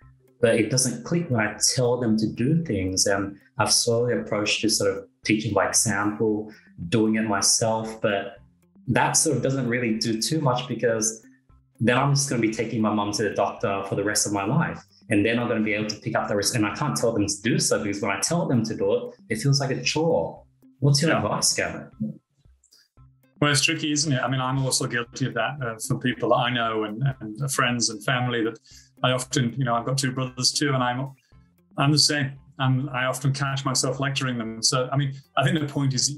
but 0.40 0.56
it 0.56 0.70
doesn't 0.70 1.04
click 1.04 1.28
when 1.30 1.40
I 1.40 1.56
tell 1.74 1.98
them 1.98 2.16
to 2.18 2.26
do 2.26 2.62
things. 2.64 3.06
And 3.06 3.38
I've 3.58 3.72
slowly 3.72 4.14
approached 4.14 4.60
to 4.62 4.70
sort 4.70 4.96
of 4.96 5.04
teaching 5.24 5.54
by 5.54 5.68
example, 5.68 6.52
doing 6.88 7.16
it 7.16 7.22
myself, 7.22 8.00
but 8.00 8.38
that 8.88 9.12
sort 9.12 9.36
of 9.36 9.42
doesn't 9.42 9.68
really 9.68 9.98
do 9.98 10.20
too 10.20 10.40
much 10.40 10.68
because 10.68 11.26
then 11.80 11.98
I'm 11.98 12.14
just 12.14 12.28
going 12.28 12.40
to 12.40 12.46
be 12.46 12.52
taking 12.54 12.80
my 12.80 12.92
mom 12.92 13.12
to 13.12 13.22
the 13.22 13.30
doctor 13.30 13.82
for 13.88 13.94
the 13.94 14.04
rest 14.04 14.26
of 14.26 14.32
my 14.32 14.44
life. 14.44 14.80
And 15.10 15.24
they're 15.24 15.36
not 15.36 15.48
going 15.48 15.60
to 15.60 15.64
be 15.64 15.74
able 15.74 15.88
to 15.88 15.96
pick 15.96 16.16
up 16.16 16.28
the 16.28 16.36
risk. 16.36 16.54
And 16.54 16.66
I 16.66 16.74
can't 16.74 16.96
tell 16.96 17.12
them 17.12 17.26
to 17.26 17.42
do 17.42 17.58
so 17.58 17.82
because 17.82 18.02
when 18.02 18.10
I 18.10 18.20
tell 18.20 18.46
them 18.46 18.64
to 18.64 18.76
do 18.76 18.94
it, 18.94 19.14
it 19.30 19.36
feels 19.36 19.60
like 19.60 19.70
a 19.70 19.82
chore. 19.82 20.42
What's 20.80 21.00
your 21.00 21.12
yeah. 21.12 21.22
advice, 21.22 21.52
Gavin? 21.54 21.90
Well, 23.40 23.52
it's 23.52 23.62
tricky, 23.62 23.92
isn't 23.92 24.12
it? 24.12 24.20
I 24.22 24.28
mean, 24.28 24.40
I'm 24.40 24.64
also 24.64 24.86
guilty 24.86 25.26
of 25.26 25.34
that 25.34 25.58
uh, 25.62 25.76
from 25.86 26.00
people 26.00 26.30
that 26.30 26.36
I 26.36 26.50
know 26.50 26.84
and, 26.84 27.02
and 27.20 27.52
friends 27.52 27.90
and 27.90 28.02
family 28.02 28.42
that 28.44 28.58
I 29.02 29.12
often, 29.12 29.54
you 29.58 29.64
know, 29.64 29.74
I've 29.74 29.84
got 29.84 29.98
two 29.98 30.12
brothers 30.12 30.52
too, 30.52 30.72
and 30.72 30.82
I'm 30.82 31.12
I'm 31.76 31.92
the 31.92 31.98
same. 31.98 32.32
And 32.58 32.88
I 32.90 33.04
often 33.04 33.32
catch 33.32 33.64
myself 33.64 34.00
lecturing 34.00 34.38
them. 34.38 34.62
So, 34.62 34.88
I 34.92 34.96
mean, 34.96 35.12
I 35.36 35.44
think 35.44 35.60
the 35.60 35.66
point 35.66 35.94
is, 35.94 36.10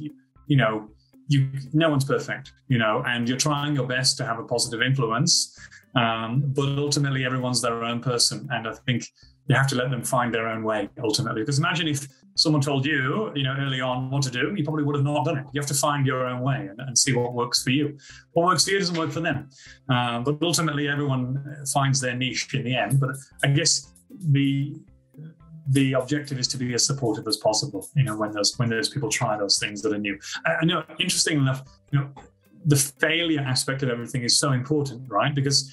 you 0.46 0.56
know, 0.56 0.88
you 1.28 1.50
no 1.72 1.90
one's 1.90 2.04
perfect, 2.04 2.52
you 2.68 2.78
know, 2.78 3.02
and 3.06 3.28
you're 3.28 3.38
trying 3.38 3.74
your 3.74 3.86
best 3.86 4.16
to 4.18 4.24
have 4.24 4.38
a 4.38 4.44
positive 4.44 4.82
influence. 4.82 5.56
Um, 5.94 6.42
but 6.46 6.68
ultimately, 6.78 7.24
everyone's 7.24 7.60
their 7.60 7.84
own 7.84 8.00
person, 8.00 8.48
and 8.50 8.66
I 8.66 8.72
think 8.86 9.04
you 9.48 9.54
have 9.54 9.66
to 9.68 9.74
let 9.74 9.90
them 9.90 10.04
find 10.04 10.32
their 10.32 10.48
own 10.48 10.62
way 10.62 10.88
ultimately. 11.02 11.42
Because 11.42 11.58
imagine 11.58 11.88
if 11.88 12.06
someone 12.34 12.62
told 12.62 12.86
you, 12.86 13.32
you 13.34 13.42
know, 13.42 13.54
early 13.58 13.80
on 13.80 14.10
what 14.10 14.22
to 14.22 14.30
do, 14.30 14.54
you 14.56 14.62
probably 14.62 14.84
would 14.84 14.94
have 14.94 15.04
not 15.04 15.24
done 15.24 15.38
it. 15.38 15.46
You 15.52 15.60
have 15.60 15.68
to 15.68 15.74
find 15.74 16.06
your 16.06 16.26
own 16.26 16.40
way 16.40 16.68
and, 16.70 16.78
and 16.80 16.96
see 16.96 17.12
what 17.14 17.32
works 17.34 17.62
for 17.62 17.70
you. 17.70 17.98
What 18.32 18.46
works 18.46 18.64
for 18.64 18.70
you 18.70 18.78
doesn't 18.78 18.96
work 18.96 19.10
for 19.10 19.20
them. 19.20 19.50
Uh, 19.90 20.20
but 20.20 20.38
ultimately, 20.42 20.88
everyone 20.88 21.64
finds 21.72 22.00
their 22.00 22.14
niche 22.14 22.54
in 22.54 22.64
the 22.64 22.76
end. 22.76 23.00
But 23.00 23.10
I 23.42 23.48
guess 23.48 23.92
the 24.30 24.76
the 25.70 25.92
objective 25.92 26.38
is 26.38 26.48
to 26.48 26.56
be 26.56 26.72
as 26.74 26.86
supportive 26.86 27.26
as 27.26 27.36
possible. 27.36 27.88
You 27.94 28.04
know, 28.04 28.16
when 28.16 28.32
those 28.32 28.58
when 28.58 28.70
those 28.70 28.88
people 28.88 29.08
try 29.08 29.36
those 29.36 29.58
things 29.58 29.82
that 29.82 29.92
are 29.92 29.98
new. 29.98 30.18
I, 30.46 30.54
I 30.62 30.64
know, 30.64 30.82
interesting 30.98 31.38
enough, 31.38 31.62
you 31.90 32.00
know, 32.00 32.10
the 32.66 32.76
failure 32.76 33.40
aspect 33.40 33.82
of 33.82 33.88
everything 33.88 34.22
is 34.22 34.38
so 34.38 34.52
important, 34.52 35.08
right? 35.08 35.34
Because 35.34 35.70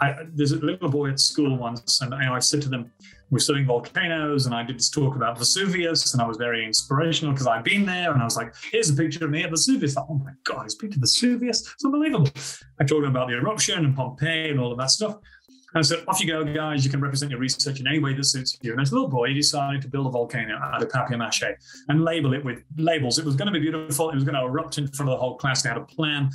I, 0.00 0.24
there's 0.34 0.52
a 0.52 0.56
little 0.56 0.88
boy 0.88 1.10
at 1.10 1.20
school 1.20 1.56
once, 1.56 2.00
and 2.00 2.12
I 2.12 2.38
said 2.40 2.60
to 2.62 2.68
them, 2.68 2.90
"We're 3.30 3.38
studying 3.38 3.66
volcanoes," 3.66 4.46
and 4.46 4.54
I 4.54 4.64
did 4.64 4.76
this 4.76 4.90
talk 4.90 5.14
about 5.14 5.38
Vesuvius, 5.38 6.12
and 6.12 6.20
I 6.20 6.26
was 6.26 6.36
very 6.36 6.66
inspirational 6.66 7.32
because 7.32 7.46
I'd 7.46 7.62
been 7.62 7.86
there, 7.86 8.12
and 8.12 8.20
I 8.20 8.24
was 8.24 8.36
like, 8.36 8.52
"Here's 8.70 8.90
a 8.90 8.94
picture 8.94 9.24
of 9.24 9.30
me 9.30 9.44
at 9.44 9.50
Vesuvius." 9.50 9.94
Like, 9.94 10.06
oh 10.10 10.14
my 10.14 10.32
god, 10.44 10.64
he's 10.64 10.74
been 10.74 10.90
to 10.90 10.98
Vesuvius! 10.98 11.72
It's 11.72 11.84
unbelievable. 11.84 12.28
I 12.80 12.84
told 12.84 13.04
him 13.04 13.10
about 13.10 13.28
the 13.28 13.34
eruption 13.34 13.84
and 13.84 13.94
Pompeii 13.94 14.50
and 14.50 14.58
all 14.58 14.72
of 14.72 14.78
that 14.78 14.90
stuff. 14.90 15.18
And 15.74 15.86
said, 15.86 16.04
off 16.06 16.20
you 16.20 16.26
go, 16.26 16.44
guys. 16.44 16.84
You 16.84 16.90
can 16.90 17.00
represent 17.00 17.30
your 17.30 17.40
research 17.40 17.80
in 17.80 17.86
any 17.86 17.98
way 17.98 18.14
that 18.14 18.24
suits 18.24 18.58
you. 18.60 18.72
And 18.72 18.80
as 18.80 18.90
a 18.90 18.94
little 18.94 19.08
boy, 19.08 19.28
he 19.28 19.34
decided 19.34 19.80
to 19.82 19.88
build 19.88 20.06
a 20.06 20.10
volcano 20.10 20.56
out 20.56 20.82
of 20.82 20.90
papier 20.90 21.16
mache 21.16 21.44
and 21.88 22.04
label 22.04 22.34
it 22.34 22.44
with 22.44 22.62
labels. 22.76 23.18
It 23.18 23.24
was 23.24 23.36
going 23.36 23.46
to 23.46 23.52
be 23.52 23.60
beautiful. 23.60 24.10
It 24.10 24.14
was 24.14 24.24
going 24.24 24.34
to 24.34 24.42
erupt 24.42 24.76
in 24.78 24.86
front 24.88 25.10
of 25.10 25.16
the 25.16 25.20
whole 25.20 25.36
class. 25.36 25.62
They 25.62 25.70
had 25.70 25.78
a 25.78 25.84
plan. 25.84 26.30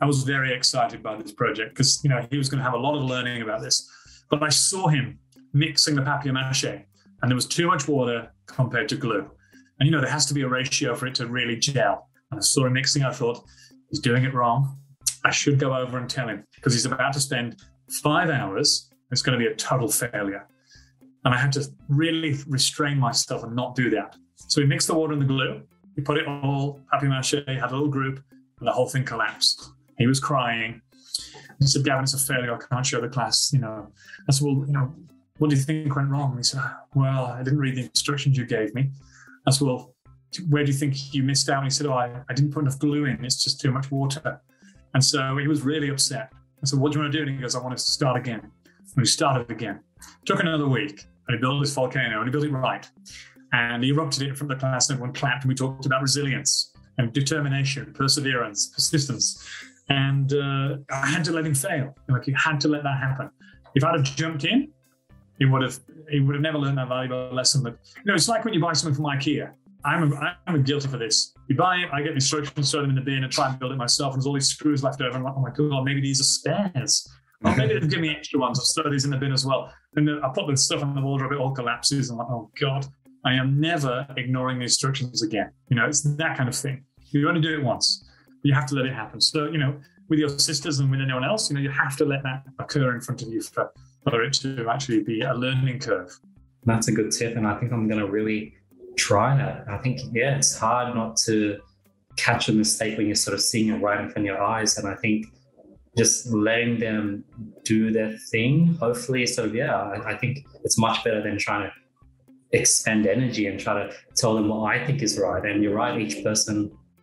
I 0.00 0.06
was 0.06 0.24
very 0.24 0.52
excited 0.52 1.02
by 1.02 1.16
this 1.16 1.32
project 1.32 1.70
because, 1.74 2.02
you 2.02 2.10
know, 2.10 2.26
he 2.30 2.38
was 2.38 2.48
going 2.48 2.58
to 2.58 2.64
have 2.64 2.74
a 2.74 2.78
lot 2.78 2.96
of 2.96 3.04
learning 3.04 3.42
about 3.42 3.60
this. 3.60 3.88
But 4.28 4.42
I 4.42 4.48
saw 4.48 4.88
him 4.88 5.18
mixing 5.52 5.94
the 5.94 6.02
papier 6.02 6.32
mache 6.32 6.64
and 6.64 7.30
there 7.30 7.34
was 7.34 7.46
too 7.46 7.66
much 7.66 7.86
water 7.86 8.32
compared 8.46 8.88
to 8.88 8.96
glue. 8.96 9.30
And, 9.78 9.86
you 9.86 9.90
know, 9.90 10.00
there 10.00 10.10
has 10.10 10.26
to 10.26 10.34
be 10.34 10.42
a 10.42 10.48
ratio 10.48 10.94
for 10.94 11.06
it 11.06 11.14
to 11.16 11.26
really 11.26 11.56
gel. 11.56 12.08
And 12.30 12.38
I 12.38 12.42
saw 12.42 12.66
him 12.66 12.72
mixing. 12.72 13.02
I 13.02 13.12
thought, 13.12 13.44
he's 13.90 14.00
doing 14.00 14.24
it 14.24 14.34
wrong. 14.34 14.76
I 15.24 15.30
should 15.30 15.58
go 15.58 15.76
over 15.76 15.98
and 15.98 16.08
tell 16.08 16.28
him 16.28 16.44
because 16.54 16.72
he's 16.72 16.86
about 16.86 17.12
to 17.12 17.20
spend 17.20 17.56
five 18.02 18.30
hours, 18.30 18.90
it's 19.10 19.22
going 19.22 19.38
to 19.38 19.44
be 19.44 19.50
a 19.50 19.56
total 19.56 19.88
failure. 19.88 20.46
And 21.24 21.34
I 21.34 21.38
had 21.38 21.52
to 21.52 21.66
really 21.88 22.38
restrain 22.48 22.98
myself 22.98 23.42
and 23.42 23.54
not 23.54 23.74
do 23.74 23.90
that. 23.90 24.16
So 24.36 24.60
we 24.60 24.66
mixed 24.66 24.86
the 24.86 24.94
water 24.94 25.12
and 25.12 25.20
the 25.20 25.26
glue. 25.26 25.62
We 25.96 26.02
put 26.02 26.16
it 26.16 26.26
all 26.26 26.80
papier 26.90 27.10
mache, 27.10 27.34
had 27.46 27.70
a 27.70 27.72
little 27.72 27.88
group, 27.88 28.22
and 28.58 28.68
the 28.68 28.72
whole 28.72 28.88
thing 28.88 29.04
collapsed. 29.04 29.70
He 29.98 30.06
was 30.06 30.20
crying. 30.20 30.80
He 31.58 31.66
said, 31.66 31.84
Gavin, 31.84 32.04
it's 32.04 32.14
a 32.14 32.18
failure. 32.18 32.54
I 32.54 32.58
can't 32.58 32.86
show 32.86 33.00
the 33.00 33.08
class, 33.08 33.52
you 33.52 33.58
know. 33.58 33.92
I 34.28 34.32
said, 34.32 34.46
well, 34.46 34.64
you 34.66 34.72
know, 34.72 34.94
what 35.38 35.50
do 35.50 35.56
you 35.56 35.62
think 35.62 35.94
went 35.94 36.10
wrong? 36.10 36.36
He 36.36 36.42
said, 36.42 36.62
well, 36.94 37.26
I 37.26 37.42
didn't 37.42 37.58
read 37.58 37.76
the 37.76 37.82
instructions 37.82 38.38
you 38.38 38.46
gave 38.46 38.74
me. 38.74 38.90
I 39.46 39.50
said, 39.50 39.66
well, 39.66 39.94
where 40.48 40.64
do 40.64 40.70
you 40.70 40.76
think 40.76 41.12
you 41.12 41.22
missed 41.22 41.50
out? 41.50 41.58
And 41.58 41.66
he 41.66 41.70
said, 41.70 41.86
oh, 41.86 41.92
I, 41.92 42.22
I 42.28 42.34
didn't 42.34 42.52
put 42.52 42.62
enough 42.62 42.78
glue 42.78 43.04
in. 43.06 43.24
It's 43.24 43.42
just 43.42 43.60
too 43.60 43.72
much 43.72 43.90
water. 43.90 44.40
And 44.94 45.04
so 45.04 45.36
he 45.36 45.48
was 45.48 45.62
really 45.62 45.90
upset. 45.90 46.32
I 46.62 46.66
said, 46.66 46.78
What 46.78 46.92
do 46.92 46.98
you 46.98 47.02
want 47.02 47.12
to 47.12 47.18
do? 47.18 47.26
And 47.26 47.36
he 47.36 47.40
goes, 47.40 47.54
I 47.54 47.60
want 47.60 47.76
to 47.76 47.82
start 47.82 48.16
again. 48.16 48.40
And 48.40 48.96
we 48.96 49.06
started 49.06 49.50
again. 49.50 49.80
Took 50.26 50.40
another 50.40 50.68
week. 50.68 51.04
And 51.28 51.36
he 51.36 51.40
built 51.40 51.62
this 51.62 51.74
volcano 51.74 52.18
and 52.18 52.28
he 52.28 52.30
built 52.30 52.44
it 52.44 52.52
right. 52.52 52.86
And 53.52 53.82
he 53.82 53.90
erupted 53.90 54.22
it 54.28 54.36
from 54.36 54.48
the 54.48 54.56
class 54.56 54.88
and 54.88 54.96
everyone 54.96 55.14
clapped. 55.14 55.44
And 55.44 55.48
we 55.48 55.54
talked 55.54 55.86
about 55.86 56.02
resilience 56.02 56.72
and 56.98 57.12
determination, 57.12 57.92
perseverance, 57.94 58.68
persistence. 58.74 59.46
And 59.88 60.32
uh, 60.32 60.76
I 60.90 61.06
had 61.06 61.24
to 61.24 61.32
let 61.32 61.46
him 61.46 61.54
fail. 61.54 61.94
Like, 62.08 62.26
you 62.26 62.34
had 62.36 62.60
to 62.60 62.68
let 62.68 62.82
that 62.84 62.98
happen. 62.98 63.30
If 63.74 63.84
I'd 63.84 63.94
have 63.94 64.04
jumped 64.04 64.44
in, 64.44 64.70
he 65.38 65.46
would 65.46 65.62
have 65.62 65.80
he 66.10 66.20
would 66.20 66.34
have 66.34 66.42
never 66.42 66.58
learned 66.58 66.78
that 66.78 66.88
valuable 66.88 67.30
lesson. 67.32 67.62
But 67.62 67.78
you 67.96 68.02
know, 68.04 68.14
it's 68.14 68.28
like 68.28 68.44
when 68.44 68.52
you 68.54 68.60
buy 68.60 68.74
something 68.74 68.94
from 68.94 69.06
IKEA. 69.06 69.52
I'm 69.84 70.12
a, 70.12 70.38
I'm 70.46 70.62
guilty 70.62 70.88
for 70.88 70.98
this. 70.98 71.34
You 71.48 71.56
buy 71.56 71.76
it, 71.76 71.88
I 71.92 72.02
get 72.02 72.10
the 72.10 72.14
instructions, 72.14 72.70
throw 72.70 72.82
them 72.82 72.90
in 72.90 72.96
the 72.96 73.02
bin, 73.02 73.24
and 73.24 73.32
try 73.32 73.48
and 73.48 73.58
build 73.58 73.72
it 73.72 73.76
myself. 73.76 74.14
And 74.14 74.20
there's 74.20 74.26
all 74.26 74.34
these 74.34 74.48
screws 74.48 74.82
left 74.82 75.00
over. 75.00 75.16
I'm 75.16 75.24
like, 75.24 75.34
oh 75.36 75.40
my 75.40 75.50
god, 75.50 75.84
maybe 75.84 76.00
these 76.00 76.20
are 76.20 76.24
spares. 76.24 77.08
Or 77.44 77.56
maybe 77.56 77.78
they'll 77.78 77.88
give 77.88 78.00
me 78.00 78.10
extra 78.10 78.38
ones. 78.38 78.58
I'll 78.58 78.82
throw 78.82 78.90
these 78.90 79.04
in 79.04 79.10
the 79.10 79.16
bin 79.16 79.32
as 79.32 79.46
well. 79.46 79.72
And 79.96 80.06
then 80.06 80.20
I 80.22 80.28
put 80.28 80.46
the 80.46 80.56
stuff 80.56 80.82
on 80.82 80.94
the 80.94 81.00
wardrobe, 81.00 81.32
it 81.32 81.38
all 81.38 81.52
collapses. 81.52 82.10
And 82.10 82.20
I'm 82.20 82.26
like, 82.26 82.34
oh 82.34 82.50
god, 82.60 82.86
I 83.24 83.34
am 83.34 83.60
never 83.60 84.06
ignoring 84.16 84.58
the 84.58 84.64
instructions 84.64 85.22
again. 85.22 85.50
You 85.68 85.76
know, 85.76 85.86
it's 85.86 86.02
that 86.02 86.36
kind 86.36 86.48
of 86.48 86.54
thing. 86.54 86.84
You 87.12 87.28
only 87.28 87.40
do 87.40 87.58
it 87.58 87.62
once. 87.62 88.06
You 88.42 88.54
have 88.54 88.66
to 88.66 88.74
let 88.74 88.86
it 88.86 88.92
happen. 88.92 89.20
So, 89.20 89.46
you 89.46 89.58
know, 89.58 89.80
with 90.08 90.18
your 90.18 90.28
sisters 90.28 90.80
and 90.80 90.90
with 90.90 91.00
anyone 91.00 91.24
else, 91.24 91.50
you 91.50 91.56
know, 91.56 91.62
you 91.62 91.70
have 91.70 91.96
to 91.98 92.04
let 92.04 92.22
that 92.22 92.44
occur 92.58 92.94
in 92.94 93.00
front 93.00 93.22
of 93.22 93.28
you 93.28 93.40
for, 93.40 93.72
for 94.04 94.22
it 94.22 94.32
to 94.34 94.68
actually 94.68 95.02
be 95.02 95.22
a 95.22 95.34
learning 95.34 95.78
curve. 95.78 96.18
That's 96.64 96.88
a 96.88 96.92
good 96.92 97.10
tip. 97.10 97.36
And 97.36 97.46
I 97.46 97.58
think 97.58 97.72
I'm 97.72 97.88
going 97.88 98.00
to 98.00 98.10
really 98.10 98.54
try 99.08 99.28
that. 99.42 99.56
I 99.76 99.78
think, 99.82 100.00
yeah, 100.12 100.36
it's 100.36 100.54
hard 100.58 100.94
not 100.94 101.16
to 101.26 101.36
catch 102.16 102.48
a 102.48 102.52
mistake 102.52 102.96
when 102.98 103.06
you're 103.06 103.24
sort 103.26 103.34
of 103.34 103.40
seeing 103.50 103.68
it 103.72 103.78
right 103.86 104.00
in 104.00 104.06
front 104.10 104.24
of 104.24 104.24
your 104.32 104.42
eyes. 104.54 104.78
And 104.78 104.86
I 104.94 104.96
think 105.02 105.26
just 105.96 106.16
letting 106.48 106.78
them 106.78 107.24
do 107.64 107.90
their 107.90 108.12
thing, 108.30 108.52
hopefully, 108.80 109.26
sort 109.26 109.48
of, 109.48 109.54
yeah, 109.54 109.74
I, 109.74 110.12
I 110.12 110.14
think 110.20 110.32
it's 110.64 110.78
much 110.86 111.02
better 111.04 111.22
than 111.26 111.38
trying 111.38 111.62
to 111.68 111.72
expend 112.52 113.06
energy 113.06 113.46
and 113.48 113.58
try 113.58 113.74
to 113.82 113.86
tell 114.20 114.34
them 114.34 114.48
what 114.48 114.62
I 114.74 114.84
think 114.86 115.02
is 115.02 115.18
right. 115.18 115.44
And 115.48 115.62
you're 115.62 115.78
right, 115.82 116.00
each 116.04 116.22
person 116.22 116.56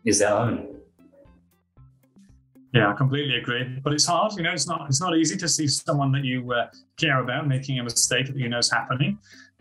is 0.05 0.19
their 0.19 0.33
own. 0.33 0.55
Yeah, 2.73 2.91
I 2.91 2.93
completely 2.93 3.35
agree. 3.41 3.63
But 3.83 3.93
it's 3.93 4.05
hard, 4.05 4.33
you 4.37 4.43
know. 4.43 4.51
It's 4.51 4.67
not. 4.67 4.81
It's 4.89 5.01
not 5.01 5.17
easy 5.17 5.37
to 5.37 5.47
see 5.47 5.67
someone 5.67 6.11
that 6.11 6.25
you 6.31 6.37
uh, 6.51 6.67
care 6.97 7.19
about 7.25 7.47
making 7.47 7.79
a 7.79 7.83
mistake 7.83 8.27
that 8.27 8.35
you 8.35 8.49
know 8.49 8.59
is 8.59 8.69
happening. 8.69 9.17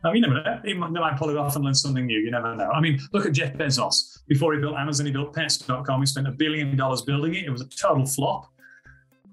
I 0.07 0.13
mean, 0.13 0.23
you 0.23 0.29
never 0.29 0.43
know. 0.43 0.61
He 0.65 0.75
might 0.75 1.19
pull 1.19 1.31
it 1.31 1.37
off 1.37 1.57
and 1.57 1.65
learn 1.65 1.75
something 1.75 2.07
new. 2.07 2.19
You 2.19 2.31
never 2.31 2.55
know. 2.55 2.71
I 2.71 2.81
mean, 2.81 3.01
look 3.13 3.27
at 3.27 3.33
Jeff 3.33 3.55
Bezos. 3.55 4.21
Before 4.29 4.55
he 4.55 4.61
built 4.61 4.77
Amazon, 4.77 5.07
he 5.07 5.13
built 5.13 5.35
Pets.com. 5.35 6.01
He 6.01 6.07
spent 6.07 6.29
a 6.29 6.33
billion 6.33 6.77
dollars 6.77 7.03
building 7.03 7.35
it. 7.35 7.45
It 7.45 7.51
was 7.51 7.61
a 7.61 7.69
total 7.69 8.07
flop. 8.07 8.47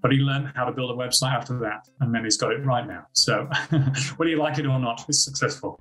But 0.01 0.11
he 0.11 0.17
learned 0.17 0.51
how 0.55 0.65
to 0.65 0.71
build 0.71 0.91
a 0.91 0.95
website 0.95 1.33
after 1.33 1.57
that. 1.59 1.87
And 2.01 2.13
then 2.13 2.23
he's 2.25 2.37
got 2.37 2.51
it 2.51 2.65
right 2.65 2.85
now. 2.85 3.05
So 3.13 3.47
whether 4.17 4.29
you 4.29 4.37
like 4.37 4.57
it 4.57 4.65
or 4.65 4.79
not, 4.79 5.05
it's 5.07 5.23
successful. 5.23 5.79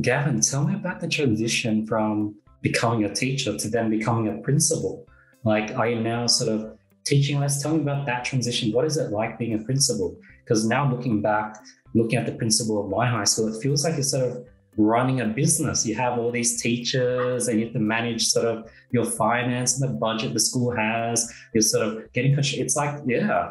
Gavin, 0.00 0.40
tell 0.40 0.64
me 0.64 0.74
about 0.74 1.00
the 1.00 1.08
transition 1.08 1.86
from 1.86 2.36
becoming 2.62 3.04
a 3.04 3.14
teacher 3.14 3.56
to 3.56 3.68
then 3.68 3.90
becoming 3.90 4.28
a 4.28 4.42
principal. 4.42 5.06
Like, 5.44 5.76
are 5.76 5.88
you 5.88 6.00
now 6.00 6.26
sort 6.26 6.50
of 6.50 6.78
teaching 7.04 7.40
less? 7.40 7.62
Tell 7.62 7.74
me 7.74 7.80
about 7.80 8.06
that 8.06 8.24
transition. 8.24 8.72
What 8.72 8.84
is 8.84 8.96
it 8.96 9.10
like 9.10 9.38
being 9.38 9.54
a 9.54 9.64
principal? 9.64 10.16
Because 10.44 10.66
now 10.66 10.90
looking 10.90 11.22
back, 11.22 11.56
looking 11.94 12.18
at 12.18 12.26
the 12.26 12.32
principal 12.32 12.82
of 12.82 12.90
my 12.90 13.06
high 13.06 13.24
school, 13.24 13.54
it 13.54 13.60
feels 13.62 13.84
like 13.84 13.94
you're 13.94 14.02
sort 14.02 14.30
of 14.30 14.46
running 14.78 15.20
a 15.20 15.26
business. 15.26 15.84
You 15.84 15.96
have 15.96 16.18
all 16.18 16.30
these 16.30 16.62
teachers 16.62 17.48
and 17.48 17.58
you 17.58 17.66
have 17.66 17.74
to 17.74 17.80
manage 17.80 18.28
sort 18.28 18.46
of 18.46 18.70
your 18.92 19.04
finance 19.04 19.80
and 19.80 19.90
the 19.90 19.94
budget 19.94 20.32
the 20.32 20.40
school 20.40 20.74
has. 20.74 21.30
You're 21.52 21.62
sort 21.62 21.86
of 21.86 22.12
getting, 22.12 22.36
it's 22.38 22.76
like, 22.76 23.00
yeah. 23.06 23.50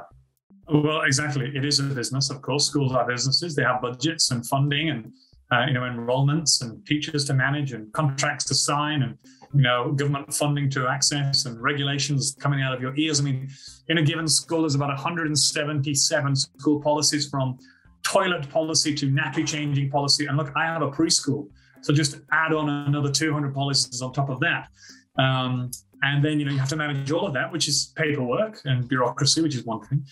Well, 0.69 1.01
exactly. 1.01 1.51
It 1.53 1.65
is 1.65 1.79
a 1.79 1.83
business, 1.83 2.29
of 2.29 2.41
course. 2.41 2.65
Schools 2.65 2.93
are 2.93 3.05
businesses. 3.05 3.55
They 3.55 3.63
have 3.63 3.81
budgets 3.81 4.31
and 4.31 4.45
funding 4.47 4.89
and, 4.89 5.11
uh, 5.51 5.65
you 5.67 5.73
know, 5.73 5.81
enrollments 5.81 6.61
and 6.61 6.85
teachers 6.85 7.25
to 7.25 7.33
manage 7.33 7.73
and 7.73 7.91
contracts 7.93 8.45
to 8.45 8.55
sign 8.55 9.03
and, 9.03 9.17
you 9.53 9.61
know, 9.61 9.91
government 9.93 10.33
funding 10.33 10.69
to 10.71 10.87
access 10.87 11.45
and 11.45 11.61
regulations 11.61 12.35
coming 12.39 12.61
out 12.61 12.73
of 12.73 12.81
your 12.81 12.95
ears. 12.97 13.19
I 13.19 13.23
mean, 13.23 13.49
in 13.87 13.97
a 13.97 14.01
given 14.01 14.27
school, 14.27 14.61
there's 14.61 14.75
about 14.75 14.89
177 14.89 16.35
school 16.35 16.81
policies 16.81 17.29
from 17.29 17.57
toilet 18.07 18.49
policy 18.49 18.95
to 18.95 19.11
nappy 19.11 19.45
changing 19.45 19.89
policy. 19.89 20.27
And 20.27 20.37
look, 20.37 20.51
I 20.55 20.65
have 20.65 20.81
a 20.81 20.89
preschool. 20.89 21.49
So 21.81 21.93
just 21.93 22.19
add 22.31 22.53
on 22.53 22.69
another 22.69 23.11
200 23.11 23.53
policies 23.53 24.01
on 24.01 24.13
top 24.13 24.29
of 24.29 24.39
that. 24.39 24.69
Um, 25.19 25.71
and 26.03 26.23
then, 26.23 26.39
you 26.39 26.45
know, 26.45 26.51
you 26.51 26.57
have 26.57 26.69
to 26.69 26.75
manage 26.75 27.11
all 27.11 27.27
of 27.27 27.33
that, 27.33 27.51
which 27.51 27.67
is 27.67 27.91
paperwork 27.95 28.61
and 28.65 28.87
bureaucracy, 28.87 29.41
which 29.41 29.55
is 29.55 29.65
one 29.65 29.81
thing. 29.81 30.05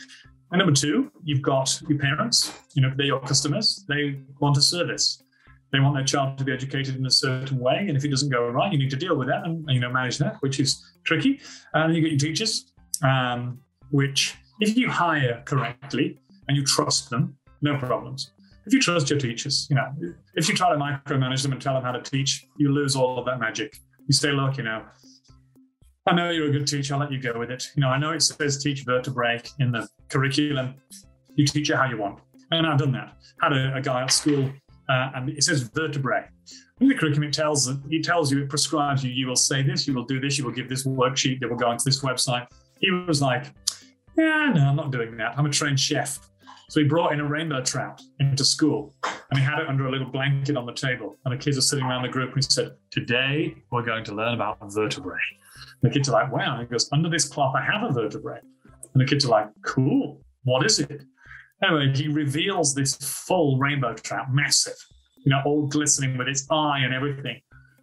And 0.52 0.60
number 0.60 0.74
two, 0.74 1.12
you've 1.24 1.42
got 1.42 1.82
your 1.88 1.98
parents, 1.98 2.54
you 2.74 2.82
know, 2.82 2.92
they're 2.96 3.06
your 3.06 3.22
customers. 3.22 3.86
They 3.88 4.20
want 4.40 4.58
a 4.58 4.62
service. 4.62 5.22
They 5.72 5.80
want 5.80 5.96
their 5.96 6.04
child 6.04 6.38
to 6.38 6.44
be 6.44 6.52
educated 6.52 6.96
in 6.98 7.06
a 7.06 7.12
certain 7.12 7.60
way. 7.60 7.86
And 7.88 7.98
if 7.98 8.04
it 8.04 8.10
doesn't 8.10 8.30
go 8.30 8.48
right, 8.50 8.72
you 8.72 8.78
need 8.78 8.92
to 8.92 8.98
deal 8.98 9.16
with 9.16 9.28
that 9.28 9.46
and, 9.46 9.66
you 9.70 9.80
know, 9.80 9.92
manage 9.92 10.18
that, 10.20 10.36
which 10.42 10.60
is 10.60 10.84
tricky. 11.04 11.40
And 11.74 11.96
you 11.96 12.02
get 12.02 12.12
your 12.12 12.20
teachers, 12.20 12.72
um, 13.04 13.60
which 13.92 14.36
if 14.60 14.78
you 14.78 14.90
hire 14.90 15.42
correctly 15.46 16.20
and 16.48 16.58
you 16.58 16.64
trust 16.64 17.10
them, 17.10 17.38
no 17.62 17.78
problems. 17.78 18.32
If 18.66 18.74
you 18.74 18.82
trust 18.82 19.10
your 19.10 19.20
teachers, 19.20 19.68
you 19.70 19.76
know, 19.76 19.94
if 20.34 20.50
you 20.50 20.56
try 20.56 20.70
to 20.72 20.78
micromanage 20.78 21.44
them 21.44 21.52
and 21.52 21.62
tell 21.62 21.76
them 21.76 21.84
how 21.84 21.92
to 21.92 22.02
teach, 22.02 22.48
you 22.58 22.72
lose 22.72 22.96
all 22.96 23.20
of 23.20 23.26
that 23.26 23.40
magic. 23.40 23.78
You 24.08 24.14
say, 24.14 24.32
look, 24.32 24.58
you 24.58 24.64
know, 24.64 24.84
I 26.08 26.14
know 26.14 26.30
you're 26.32 26.50
a 26.50 26.52
good 26.52 26.68
teacher. 26.68 26.94
I'll 26.94 27.00
let 27.00 27.12
you 27.12 27.20
go 27.20 27.38
with 27.38 27.52
it. 27.52 27.72
You 27.76 27.82
know, 27.82 27.90
I 27.90 27.98
know 27.98 28.12
it 28.12 28.22
says 28.22 28.62
teach 28.64 28.84
vertebrae 28.84 29.42
in 29.60 29.72
the 29.72 29.88
curriculum. 30.10 30.76
You 31.36 31.46
teach 31.46 31.70
it 31.70 31.76
how 31.76 31.86
you 31.86 31.98
want. 31.98 32.20
And 32.52 32.66
I've 32.66 32.78
done 32.78 32.92
that. 32.94 33.18
Had 33.42 33.54
a, 33.54 33.76
a 33.76 33.82
guy 33.82 34.04
at 34.04 34.12
school 34.12 34.52
uh, 34.90 35.12
and 35.16 35.30
it 35.30 35.44
says 35.44 35.64
vertebrae. 35.64 36.26
In 36.80 36.88
the 36.88 36.96
curriculum, 36.96 37.24
it 37.24 37.34
tells 37.34 37.68
it 37.68 38.04
tells 38.04 38.32
you, 38.32 38.44
it 38.44 38.50
prescribes 38.50 39.04
you, 39.04 39.12
you 39.12 39.28
will 39.28 39.36
say 39.36 39.64
this, 39.64 39.88
you 39.88 39.94
will 39.94 40.04
do 40.04 40.20
this, 40.20 40.38
you 40.38 40.44
will 40.44 40.52
give 40.52 40.70
this 40.70 40.86
worksheet 40.86 41.40
that 41.40 41.50
will 41.50 41.58
go 41.58 41.72
into 41.72 41.84
this 41.86 42.02
website. 42.02 42.48
He 42.80 42.92
was 42.92 43.22
like, 43.22 43.46
Yeah, 44.18 44.52
no, 44.54 44.62
I'm 44.62 44.76
not 44.76 44.92
doing 44.92 45.16
that. 45.18 45.38
I'm 45.38 45.46
a 45.46 45.50
trained 45.50 45.80
chef. 45.80 46.20
So 46.70 46.82
he 46.82 46.88
brought 46.88 47.14
in 47.14 47.20
a 47.20 47.28
rainbow 47.28 47.62
trout 47.62 48.02
into 48.20 48.44
school 48.44 48.96
and 49.04 49.40
he 49.40 49.46
had 49.46 49.60
it 49.60 49.68
under 49.68 49.86
a 49.86 49.92
little 49.92 50.08
blanket 50.08 50.58
on 50.58 50.66
the 50.66 50.74
table. 50.74 51.16
And 51.24 51.34
the 51.34 51.38
kids 51.38 51.58
are 51.58 51.62
sitting 51.62 51.86
around 51.86 52.04
the 52.04 52.10
group 52.10 52.34
and 52.34 52.44
he 52.44 52.50
said, 52.50 52.76
Today 52.92 53.56
we're 53.72 53.86
going 53.86 54.04
to 54.06 54.16
learn 54.16 54.34
about 54.34 54.58
vertebrae. 54.74 55.20
And 55.82 55.92
the 55.92 55.94
kids 55.94 56.10
are 56.10 56.14
like, 56.14 56.32
Wow. 56.32 56.58
And 56.58 56.62
he 56.62 56.72
goes, 56.72 56.90
Under 56.92 57.10
this 57.10 57.26
cloth, 57.28 57.56
I 57.56 57.64
have 57.64 57.84
a 57.90 57.94
vertebrae. 57.94 58.40
And 58.94 59.02
the 59.02 59.06
kids 59.06 59.26
are 59.26 59.30
like, 59.30 59.48
Cool. 59.64 60.22
What 60.44 60.66
is 60.66 60.80
it? 60.80 61.04
Anyway, 61.64 61.94
he 61.96 62.08
reveals 62.08 62.74
this 62.74 62.96
full 62.96 63.58
rainbow 63.58 63.94
trout, 63.94 64.28
massive, 64.32 64.76
you 65.24 65.32
know, 65.32 65.42
all 65.46 65.68
glistening 65.68 66.18
with 66.18 66.28
its 66.28 66.46
eye 66.52 66.80
and 66.84 66.94
everything. 66.94 67.40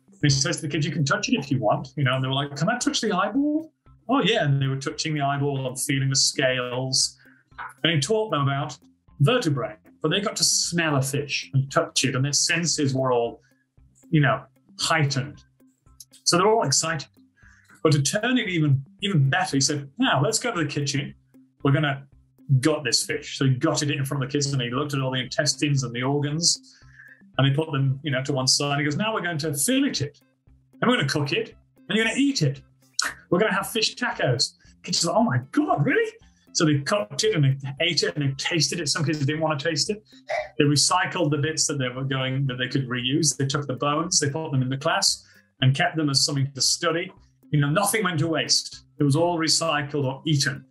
And 0.09 0.21
he 0.23 0.31
says 0.31 0.57
to 0.57 0.63
the 0.63 0.69
kids, 0.69 0.85
You 0.85 0.93
can 0.93 1.05
touch 1.05 1.29
it 1.29 1.39
if 1.39 1.51
you 1.51 1.59
want, 1.59 1.89
you 1.97 2.05
know, 2.05 2.15
and 2.15 2.25
they 2.25 2.29
were 2.29 2.35
like, 2.35 2.57
Can 2.57 2.69
I 2.69 2.79
touch 2.79 3.01
the 3.01 3.13
eyeball? 3.13 3.73
Oh, 4.09 4.23
yeah. 4.23 4.45
And 4.45 4.61
they 4.61 4.67
were 4.67 4.77
touching 4.77 5.15
the 5.15 5.21
eyeball 5.21 5.67
and 5.67 5.81
feeling 5.81 6.09
the 6.09 6.17
scales. 6.17 7.17
And 7.85 7.93
he 7.93 8.01
taught 8.01 8.31
them 8.31 8.43
about 8.43 8.79
vertebrae, 9.21 9.77
but 10.03 10.11
they 10.11 10.21
got 10.21 10.37
to 10.37 10.45
smell 10.45 10.97
a 10.97 11.03
fish 11.03 11.51
and 11.55 11.71
touch 11.71 12.05
it, 12.05 12.15
and 12.15 12.25
their 12.25 12.33
senses 12.33 12.95
were 12.95 13.13
all, 13.13 13.41
you 14.11 14.21
know, 14.21 14.43
heightened. 14.79 15.43
So 16.25 16.37
they're 16.37 16.49
all 16.49 16.65
excited. 16.65 17.09
But 17.83 17.93
to 17.93 18.03
turn 18.03 18.39
it 18.39 18.49
even 18.49 18.85
even 19.03 19.29
better, 19.29 19.57
he 19.57 19.61
said, 19.61 19.91
"Now 19.99 20.23
let's 20.23 20.39
go 20.39 20.55
to 20.55 20.63
the 20.63 20.69
kitchen. 20.69 21.15
We're 21.65 21.73
to 21.73 22.03
gut 22.61 22.85
this 22.85 23.05
fish." 23.05 23.39
So 23.39 23.47
he 23.47 23.55
gutted 23.55 23.91
it 23.91 23.99
in 23.99 24.05
front 24.05 24.23
of 24.23 24.31
the 24.31 24.33
kids, 24.33 24.53
and 24.53 24.63
he 24.63 24.71
looked 24.71 24.95
at 24.95 25.01
all 25.01 25.11
the 25.11 25.21
intestines 25.21 25.83
and 25.83 25.93
the 25.93 26.03
organs, 26.03 26.79
and 27.39 27.47
he 27.47 27.53
put 27.53 27.73
them, 27.73 27.99
you 28.05 28.13
know, 28.13 28.23
to 28.23 28.33
one 28.33 28.47
side. 28.47 28.79
He 28.79 28.85
goes, 28.85 28.97
"Now 28.97 29.13
we're 29.13 29.23
going 29.23 29.39
to 29.39 29.55
fillet 29.55 29.91
it, 29.91 30.21
and 30.81 30.89
we're 30.89 30.97
going 30.97 31.09
to 31.09 31.13
cook 31.13 31.33
it, 31.33 31.57
and 31.89 31.97
you're 31.97 32.05
going 32.05 32.17
to 32.17 32.23
eat 32.23 32.43
it. 32.43 32.63
We're 33.31 33.41
going 33.41 33.51
to 33.51 33.57
have 33.57 33.71
fish 33.71 33.97
tacos." 33.97 34.55
Kids 34.85 35.05
are 35.05 35.09
like, 35.09 35.17
"Oh 35.17 35.25
my 35.25 35.39
god, 35.51 35.85
really?" 35.85 36.13
So 36.53 36.65
they 36.65 36.79
cooked 36.81 37.25
it 37.25 37.35
and 37.35 37.45
they 37.45 37.57
ate 37.81 38.03
it 38.03 38.15
and 38.17 38.25
they 38.25 38.35
tasted 38.35 38.81
it. 38.81 38.89
Some 38.89 39.05
kids 39.05 39.25
didn't 39.25 39.41
want 39.41 39.59
to 39.59 39.69
taste 39.69 39.91
it. 39.91 40.05
They 40.59 40.65
recycled 40.65 41.31
the 41.31 41.39
bits 41.39 41.67
that 41.67 41.79
they 41.79 41.89
were 41.89 42.05
going 42.05 42.47
that 42.47 42.57
they 42.57 42.69
could 42.69 42.89
reuse. 42.89 43.37
They 43.37 43.47
took 43.47 43.67
the 43.67 43.75
bones, 43.75 44.21
they 44.21 44.29
put 44.29 44.51
them 44.53 44.63
in 44.63 44.69
the 44.69 44.77
class 44.77 45.25
and 45.61 45.75
kept 45.75 45.97
them 45.97 46.11
as 46.11 46.25
something 46.25 46.51
to 46.55 46.61
study. 46.61 47.13
You 47.51 47.61
know, 47.61 47.71
nothing 47.71 48.05
went 48.05 48.19
to 48.21 48.29
waste. 48.29 48.85
It 48.99 49.05
was 49.05 49.17
all 49.17 49.39
recycled 49.39 50.05
or 50.05 50.23
eaten. 50.27 50.65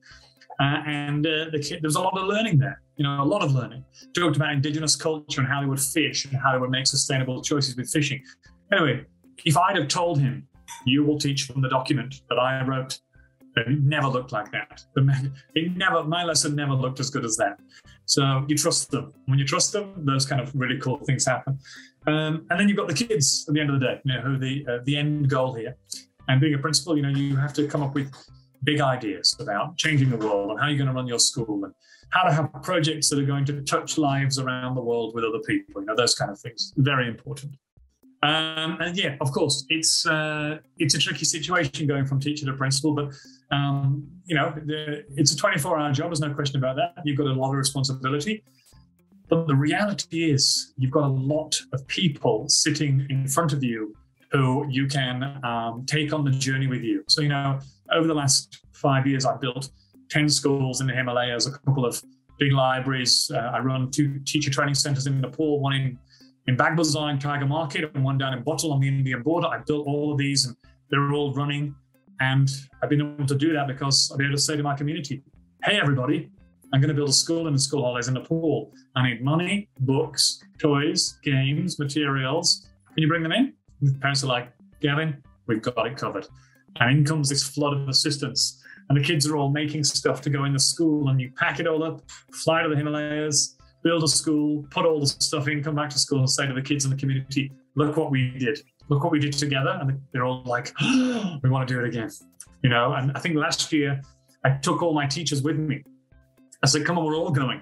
Uh, 0.59 0.83
and 0.85 1.25
uh, 1.25 1.45
the 1.51 1.59
kid, 1.59 1.81
there 1.81 1.87
was 1.87 1.95
a 1.95 2.01
lot 2.01 2.17
of 2.17 2.27
learning 2.27 2.59
there. 2.59 2.81
You 2.97 3.03
know, 3.03 3.23
a 3.23 3.25
lot 3.25 3.41
of 3.41 3.53
learning. 3.53 3.83
Talked 4.15 4.35
about 4.35 4.53
indigenous 4.53 4.95
culture 4.95 5.41
and 5.41 5.47
how 5.47 5.61
they 5.61 5.65
would 5.65 5.79
fish 5.79 6.25
and 6.25 6.35
how 6.37 6.51
they 6.51 6.59
would 6.59 6.69
make 6.69 6.85
sustainable 6.85 7.41
choices 7.41 7.75
with 7.75 7.89
fishing. 7.89 8.21
Anyway, 8.71 9.05
if 9.43 9.57
I'd 9.57 9.75
have 9.75 9.87
told 9.87 10.19
him, 10.19 10.47
"You 10.85 11.03
will 11.03 11.17
teach 11.17 11.45
from 11.45 11.61
the 11.61 11.69
document 11.69 12.21
that 12.29 12.37
I 12.37 12.63
wrote," 12.63 12.99
it 13.55 13.83
never 13.83 14.07
looked 14.07 14.31
like 14.31 14.51
that. 14.51 14.83
It 15.55 15.75
never, 15.75 16.03
my 16.03 16.23
lesson 16.23 16.55
never 16.55 16.73
looked 16.73 16.99
as 16.99 17.09
good 17.09 17.25
as 17.25 17.35
that. 17.37 17.59
So 18.05 18.45
you 18.47 18.57
trust 18.57 18.91
them. 18.91 19.13
When 19.25 19.39
you 19.39 19.45
trust 19.45 19.71
them, 19.73 20.05
those 20.05 20.25
kind 20.25 20.41
of 20.41 20.53
really 20.55 20.79
cool 20.79 20.97
things 20.99 21.25
happen. 21.25 21.59
Um, 22.07 22.45
and 22.49 22.59
then 22.59 22.67
you've 22.67 22.77
got 22.77 22.87
the 22.87 22.93
kids 22.93 23.45
at 23.47 23.53
the 23.53 23.61
end 23.61 23.69
of 23.69 23.79
the 23.79 23.85
day, 23.85 24.01
you 24.03 24.13
know, 24.13 24.21
who 24.21 24.37
the 24.37 24.65
uh, 24.67 24.79
the 24.85 24.97
end 24.97 25.29
goal 25.29 25.53
here. 25.53 25.75
And 26.27 26.39
being 26.39 26.53
a 26.53 26.57
principal, 26.57 26.95
you 26.95 27.03
know, 27.03 27.09
you 27.09 27.35
have 27.35 27.53
to 27.53 27.67
come 27.67 27.83
up 27.83 27.93
with 27.93 28.11
big 28.63 28.79
ideas 28.79 29.35
about 29.39 29.77
changing 29.77 30.09
the 30.09 30.17
world 30.17 30.51
and 30.51 30.59
how 30.59 30.67
you're 30.67 30.77
going 30.77 30.87
to 30.87 30.93
run 30.93 31.07
your 31.07 31.19
school 31.19 31.65
and 31.65 31.73
how 32.11 32.23
to 32.23 32.31
have 32.31 32.49
projects 32.63 33.09
that 33.09 33.19
are 33.19 33.25
going 33.25 33.45
to 33.45 33.61
touch 33.63 33.97
lives 33.97 34.39
around 34.39 34.75
the 34.75 34.81
world 34.81 35.13
with 35.15 35.23
other 35.23 35.39
people. 35.39 35.81
You 35.81 35.87
know, 35.87 35.95
those 35.95 36.15
kind 36.15 36.31
of 36.31 36.39
things. 36.39 36.73
Very 36.77 37.07
important. 37.07 37.55
Um, 38.23 38.77
and 38.79 38.95
yeah, 38.95 39.15
of 39.19 39.31
course, 39.31 39.65
it's 39.69 40.05
uh, 40.05 40.59
it's 40.77 40.93
a 40.93 40.99
tricky 40.99 41.25
situation 41.25 41.87
going 41.87 42.05
from 42.05 42.19
teacher 42.19 42.45
to 42.45 42.53
principal, 42.53 42.93
but 42.93 43.13
um, 43.51 44.07
you 44.25 44.35
know, 44.35 44.53
the, 44.65 45.03
it's 45.17 45.33
a 45.33 45.37
24-hour 45.37 45.91
job. 45.91 46.09
There's 46.09 46.21
no 46.21 46.33
question 46.33 46.57
about 46.57 46.75
that. 46.77 47.03
You've 47.05 47.17
got 47.17 47.27
a 47.27 47.33
lot 47.33 47.49
of 47.49 47.57
responsibility, 47.57 48.43
but 49.29 49.47
the 49.47 49.55
reality 49.55 50.31
is 50.31 50.73
you've 50.77 50.91
got 50.91 51.03
a 51.03 51.13
lot 51.13 51.59
of 51.73 51.85
people 51.87 52.47
sitting 52.47 53.05
in 53.09 53.27
front 53.27 53.53
of 53.53 53.63
you 53.63 53.95
who 54.31 54.65
you 54.69 54.87
can 54.87 55.39
um, 55.43 55.85
take 55.85 56.13
on 56.13 56.23
the 56.23 56.31
journey 56.31 56.67
with 56.67 56.81
you. 56.81 57.03
So 57.07 57.21
you 57.21 57.29
know, 57.29 57.59
over 57.91 58.07
the 58.07 58.13
last 58.13 58.65
five 58.73 59.05
years, 59.05 59.25
I've 59.25 59.41
built 59.41 59.69
10 60.09 60.29
schools 60.29 60.81
in 60.81 60.87
the 60.87 60.93
Himalayas, 60.93 61.47
a 61.47 61.51
couple 61.51 61.85
of 61.85 62.01
big 62.39 62.53
libraries. 62.53 63.29
Uh, 63.33 63.39
I 63.39 63.59
run 63.59 63.91
two 63.91 64.19
teacher 64.25 64.49
training 64.49 64.75
centers 64.75 65.07
in 65.07 65.19
Nepal, 65.21 65.59
one 65.59 65.73
in 65.73 65.99
in 66.47 66.57
Bagbazar 66.57 67.19
Tiger 67.19 67.45
Market 67.45 67.91
and 67.93 68.03
one 68.03 68.17
down 68.17 68.33
in 68.33 68.43
Butwal 68.43 68.71
on 68.71 68.79
the 68.79 68.87
Indian 68.87 69.21
border. 69.21 69.47
I 69.47 69.59
built 69.59 69.85
all 69.87 70.11
of 70.11 70.17
these 70.17 70.45
and 70.45 70.55
they're 70.89 71.13
all 71.13 71.33
running. 71.33 71.75
And 72.21 72.51
I've 72.81 72.89
been 72.89 73.01
able 73.01 73.25
to 73.25 73.35
do 73.35 73.51
that 73.53 73.67
because 73.67 74.11
I've 74.11 74.19
been 74.19 74.27
able 74.27 74.37
to 74.37 74.41
say 74.41 74.55
to 74.55 74.61
my 74.61 74.75
community, 74.75 75.23
hey, 75.63 75.79
everybody, 75.81 76.29
I'm 76.71 76.79
going 76.79 76.89
to 76.89 76.93
build 76.93 77.09
a 77.09 77.13
school 77.13 77.47
in 77.47 77.53
the 77.53 77.59
school 77.59 77.81
holidays 77.81 78.09
in 78.09 78.13
Nepal. 78.13 78.71
I 78.95 79.09
need 79.09 79.23
money, 79.23 79.69
books, 79.79 80.39
toys, 80.59 81.17
games, 81.23 81.79
materials. 81.79 82.69
Can 82.93 83.01
you 83.01 83.07
bring 83.07 83.23
them 83.23 83.31
in? 83.31 83.53
And 83.81 83.95
the 83.95 83.97
parents 83.97 84.23
are 84.23 84.27
like, 84.27 84.53
Gavin, 84.81 85.23
we've 85.47 85.63
got 85.63 85.87
it 85.87 85.97
covered. 85.97 86.27
And 86.79 86.99
in 86.99 87.05
comes 87.05 87.27
this 87.27 87.43
flood 87.43 87.73
of 87.73 87.89
assistance. 87.89 88.63
And 88.87 88.99
the 88.99 89.03
kids 89.03 89.27
are 89.27 89.35
all 89.35 89.49
making 89.49 89.83
stuff 89.83 90.21
to 90.21 90.29
go 90.29 90.45
in 90.45 90.53
the 90.53 90.59
school, 90.59 91.09
and 91.09 91.19
you 91.19 91.31
pack 91.35 91.59
it 91.59 91.65
all 91.65 91.83
up, 91.83 92.03
fly 92.43 92.61
to 92.61 92.69
the 92.69 92.75
Himalayas, 92.75 93.57
build 93.83 94.03
a 94.03 94.07
school, 94.07 94.63
put 94.69 94.85
all 94.85 94.99
the 94.99 95.07
stuff 95.07 95.47
in, 95.47 95.63
come 95.63 95.75
back 95.75 95.89
to 95.89 95.97
school 95.97 96.19
and 96.19 96.29
say 96.29 96.45
to 96.45 96.53
the 96.53 96.61
kids 96.61 96.85
in 96.85 96.91
the 96.91 96.97
community, 96.97 97.51
look 97.75 97.97
what 97.97 98.11
we 98.11 98.37
did. 98.37 98.61
Look 98.91 99.03
what 99.03 99.11
we 99.11 99.19
did 99.19 99.33
together. 99.33 99.77
And 99.81 99.99
they're 100.13 100.23
all 100.23 100.43
like, 100.45 100.71
we 100.81 101.49
want 101.49 101.67
to 101.67 101.73
do 101.73 101.79
it 101.79 101.87
again. 101.87 102.11
You 102.61 102.69
know, 102.69 102.93
and 102.93 103.11
I 103.15 103.19
think 103.19 103.35
last 103.35 103.73
year 103.73 103.99
I 104.45 104.51
took 104.51 104.83
all 104.83 104.93
my 104.93 105.07
teachers 105.07 105.41
with 105.41 105.57
me. 105.57 105.83
I 106.61 106.67
said, 106.67 106.85
come 106.85 106.99
on, 106.99 107.05
we're 107.05 107.15
all 107.15 107.31
going. 107.31 107.61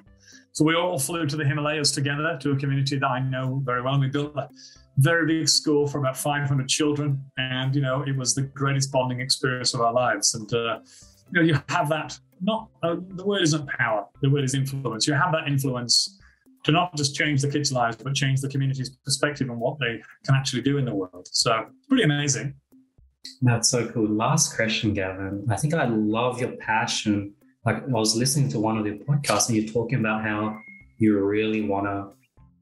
So 0.52 0.66
we 0.66 0.76
all 0.76 1.00
flew 1.00 1.26
to 1.26 1.38
the 1.38 1.46
Himalayas 1.46 1.92
together 1.92 2.38
to 2.42 2.52
a 2.52 2.58
community 2.58 2.98
that 2.98 3.08
I 3.08 3.22
know 3.22 3.62
very 3.64 3.82
well. 3.82 3.94
And 3.94 4.02
we 4.02 4.10
built 4.10 4.36
a 4.36 4.50
very 4.98 5.26
big 5.26 5.48
school 5.48 5.88
for 5.88 6.00
about 6.00 6.18
500 6.18 6.68
children. 6.68 7.24
And, 7.38 7.74
you 7.74 7.82
know, 7.82 8.02
it 8.02 8.18
was 8.18 8.36
the 8.36 8.42
greatest 8.42 8.92
bonding 8.92 9.22
experience 9.22 9.74
of 9.74 9.80
our 9.80 9.94
lives. 9.94 10.34
And, 10.34 10.52
uh, 10.54 10.80
you 11.32 11.40
know, 11.40 11.42
you 11.42 11.60
have 11.70 11.88
that 11.90 12.20
not 12.42 12.70
uh, 12.84 12.96
the 13.10 13.26
word 13.26 13.42
isn't 13.42 13.68
power 13.68 14.06
the 14.22 14.30
word 14.30 14.44
is 14.44 14.54
influence 14.54 15.08
you 15.08 15.14
have 15.14 15.32
that 15.32 15.48
influence 15.48 16.19
to 16.64 16.72
not 16.72 16.96
just 16.96 17.16
change 17.16 17.42
the 17.42 17.50
kids 17.50 17.72
lives 17.72 17.98
but 17.98 18.14
change 18.14 18.42
the 18.42 18.50
community's 18.50 18.90
perspective 18.90 19.50
on 19.50 19.60
what 19.60 19.78
they 19.80 20.02
can 20.26 20.36
actually 20.36 20.62
do 20.62 20.78
in 20.78 20.86
the 20.86 20.94
world. 20.94 21.28
So 21.32 21.66
pretty 21.88 22.04
amazing. 22.04 22.56
That's 23.42 23.70
so 23.70 23.88
cool. 23.90 24.08
Last 24.08 24.56
question 24.56 24.94
gavin. 24.94 25.46
I 25.50 25.56
think 25.56 25.74
i 25.74 25.86
love 25.86 26.40
your 26.40 26.52
passion. 26.58 27.34
Like 27.66 27.84
i 27.84 27.88
was 27.88 28.16
listening 28.16 28.50
to 28.50 28.60
one 28.60 28.78
of 28.78 28.86
your 28.86 28.96
podcasts 28.96 29.50
and 29.50 29.58
you're 29.58 29.72
talking 29.72 30.00
about 30.00 30.24
how 30.24 30.58
you 30.98 31.20
really 31.20 31.62
want 31.62 31.86
to 31.86 32.10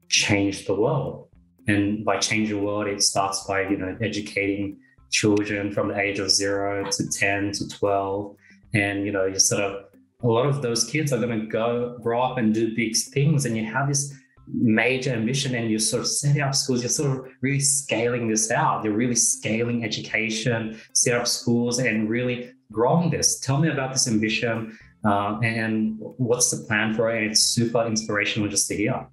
change 0.08 0.66
the 0.66 0.74
world. 0.74 1.28
And 1.66 2.04
by 2.04 2.18
change 2.18 2.48
the 2.48 2.58
world 2.58 2.86
it 2.86 3.02
starts 3.02 3.44
by 3.44 3.62
you 3.68 3.76
know 3.76 3.96
educating 4.00 4.78
children 5.10 5.72
from 5.72 5.88
the 5.88 5.98
age 5.98 6.18
of 6.18 6.30
0 6.30 6.90
to 6.90 7.08
10 7.08 7.52
to 7.52 7.68
12 7.68 8.36
and 8.74 9.06
you 9.06 9.12
know 9.12 9.24
you 9.24 9.38
sort 9.38 9.62
of 9.62 9.84
a 10.22 10.26
lot 10.26 10.46
of 10.46 10.62
those 10.62 10.84
kids 10.84 11.12
are 11.12 11.18
going 11.18 11.40
to 11.40 11.46
go 11.46 11.96
grow 12.02 12.20
up 12.20 12.38
and 12.38 12.52
do 12.52 12.74
big 12.74 12.96
things 12.96 13.44
and 13.44 13.56
you 13.56 13.64
have 13.64 13.86
this 13.86 14.14
major 14.52 15.12
ambition 15.12 15.54
and 15.54 15.70
you're 15.70 15.78
sort 15.78 16.00
of 16.00 16.08
setting 16.08 16.42
up 16.42 16.54
schools 16.54 16.80
you're 16.82 16.88
sort 16.88 17.18
of 17.18 17.32
really 17.40 17.60
scaling 17.60 18.28
this 18.28 18.50
out. 18.50 18.82
You're 18.82 18.94
really 18.94 19.14
scaling 19.14 19.84
education 19.84 20.80
set 20.94 21.14
up 21.14 21.28
schools 21.28 21.78
and 21.78 22.08
really 22.08 22.52
growing 22.72 23.10
this. 23.10 23.38
Tell 23.38 23.58
me 23.58 23.68
about 23.68 23.92
this 23.92 24.08
ambition 24.08 24.76
uh, 25.04 25.38
and 25.42 25.96
what's 25.98 26.50
the 26.50 26.66
plan 26.66 26.94
for 26.94 27.10
it? 27.10 27.22
And 27.22 27.30
it's 27.30 27.42
super 27.42 27.86
inspirational 27.86 28.48
just 28.48 28.66
to 28.68 28.76
hear 28.76 29.06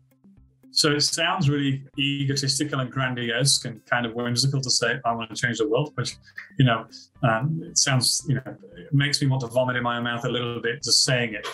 so 0.75 0.91
it 0.91 0.99
sounds 0.99 1.49
really 1.49 1.81
egotistical 1.97 2.81
and 2.81 2.91
grandiose 2.91 3.63
and 3.63 3.83
kind 3.85 4.05
of 4.05 4.13
whimsical 4.13 4.59
to 4.59 4.69
say, 4.69 4.99
I 5.05 5.13
want 5.13 5.29
to 5.29 5.35
change 5.35 5.59
the 5.59 5.69
world, 5.69 5.93
which, 5.95 6.17
you 6.59 6.65
know, 6.65 6.85
um, 7.23 7.61
it 7.63 7.77
sounds, 7.77 8.25
you 8.27 8.35
know, 8.35 8.41
it 8.45 8.93
makes 8.93 9.21
me 9.21 9.27
want 9.27 9.39
to 9.43 9.47
vomit 9.47 9.77
in 9.77 9.83
my 9.83 10.01
mouth 10.01 10.25
a 10.25 10.29
little 10.29 10.61
bit 10.61 10.83
just 10.83 11.05
saying 11.05 11.33
it. 11.33 11.47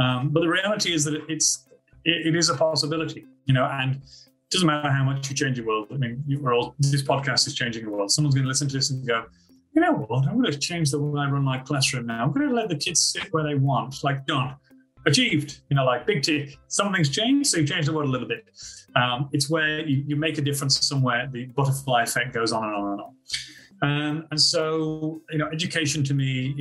Um, 0.00 0.30
but 0.30 0.40
the 0.40 0.48
reality 0.48 0.92
is 0.92 1.04
that 1.04 1.22
it's, 1.28 1.68
it, 2.04 2.26
it 2.26 2.36
is 2.36 2.48
a 2.48 2.56
possibility, 2.56 3.24
you 3.44 3.54
know, 3.54 3.64
and 3.64 3.94
it 3.94 4.50
doesn't 4.50 4.66
matter 4.66 4.90
how 4.90 5.04
much 5.04 5.30
you 5.30 5.36
change 5.36 5.56
the 5.56 5.62
world. 5.62 5.86
I 5.92 5.96
mean, 5.96 6.24
we're 6.40 6.52
all, 6.52 6.74
this 6.80 7.04
podcast 7.04 7.46
is 7.46 7.54
changing 7.54 7.84
the 7.84 7.92
world. 7.92 8.10
Someone's 8.10 8.34
going 8.34 8.44
to 8.44 8.48
listen 8.48 8.66
to 8.66 8.76
this 8.76 8.90
and 8.90 9.06
go, 9.06 9.24
you 9.72 9.82
know 9.82 9.92
what, 9.92 10.26
I'm 10.26 10.40
going 10.40 10.50
to 10.50 10.58
change 10.58 10.90
the 10.90 11.00
way 11.00 11.20
I 11.20 11.30
run 11.30 11.44
my 11.44 11.58
classroom 11.58 12.06
now. 12.06 12.24
I'm 12.24 12.32
going 12.32 12.48
to 12.48 12.54
let 12.54 12.68
the 12.68 12.76
kids 12.76 13.12
sit 13.12 13.32
where 13.32 13.44
they 13.44 13.54
want, 13.54 14.02
like 14.02 14.26
done 14.26 14.56
achieved, 15.06 15.60
you 15.68 15.76
know, 15.76 15.84
like 15.84 16.06
big 16.06 16.22
tick. 16.22 16.56
Something's 16.68 17.10
changed, 17.10 17.50
so 17.50 17.58
you 17.58 17.66
change 17.66 17.86
the 17.86 17.92
world 17.92 18.08
a 18.08 18.12
little 18.12 18.28
bit. 18.28 18.44
Um, 18.96 19.28
it's 19.32 19.50
where 19.50 19.86
you, 19.86 20.04
you 20.06 20.16
make 20.16 20.38
a 20.38 20.42
difference 20.42 20.86
somewhere, 20.86 21.28
the 21.32 21.46
butterfly 21.46 22.02
effect 22.02 22.32
goes 22.32 22.52
on 22.52 22.64
and 22.64 22.74
on 22.74 22.92
and 22.92 23.00
on. 23.00 23.14
Um, 23.82 24.26
and 24.30 24.40
so, 24.40 25.20
you 25.30 25.38
know, 25.38 25.48
education 25.52 26.04
to 26.04 26.14
me 26.14 26.54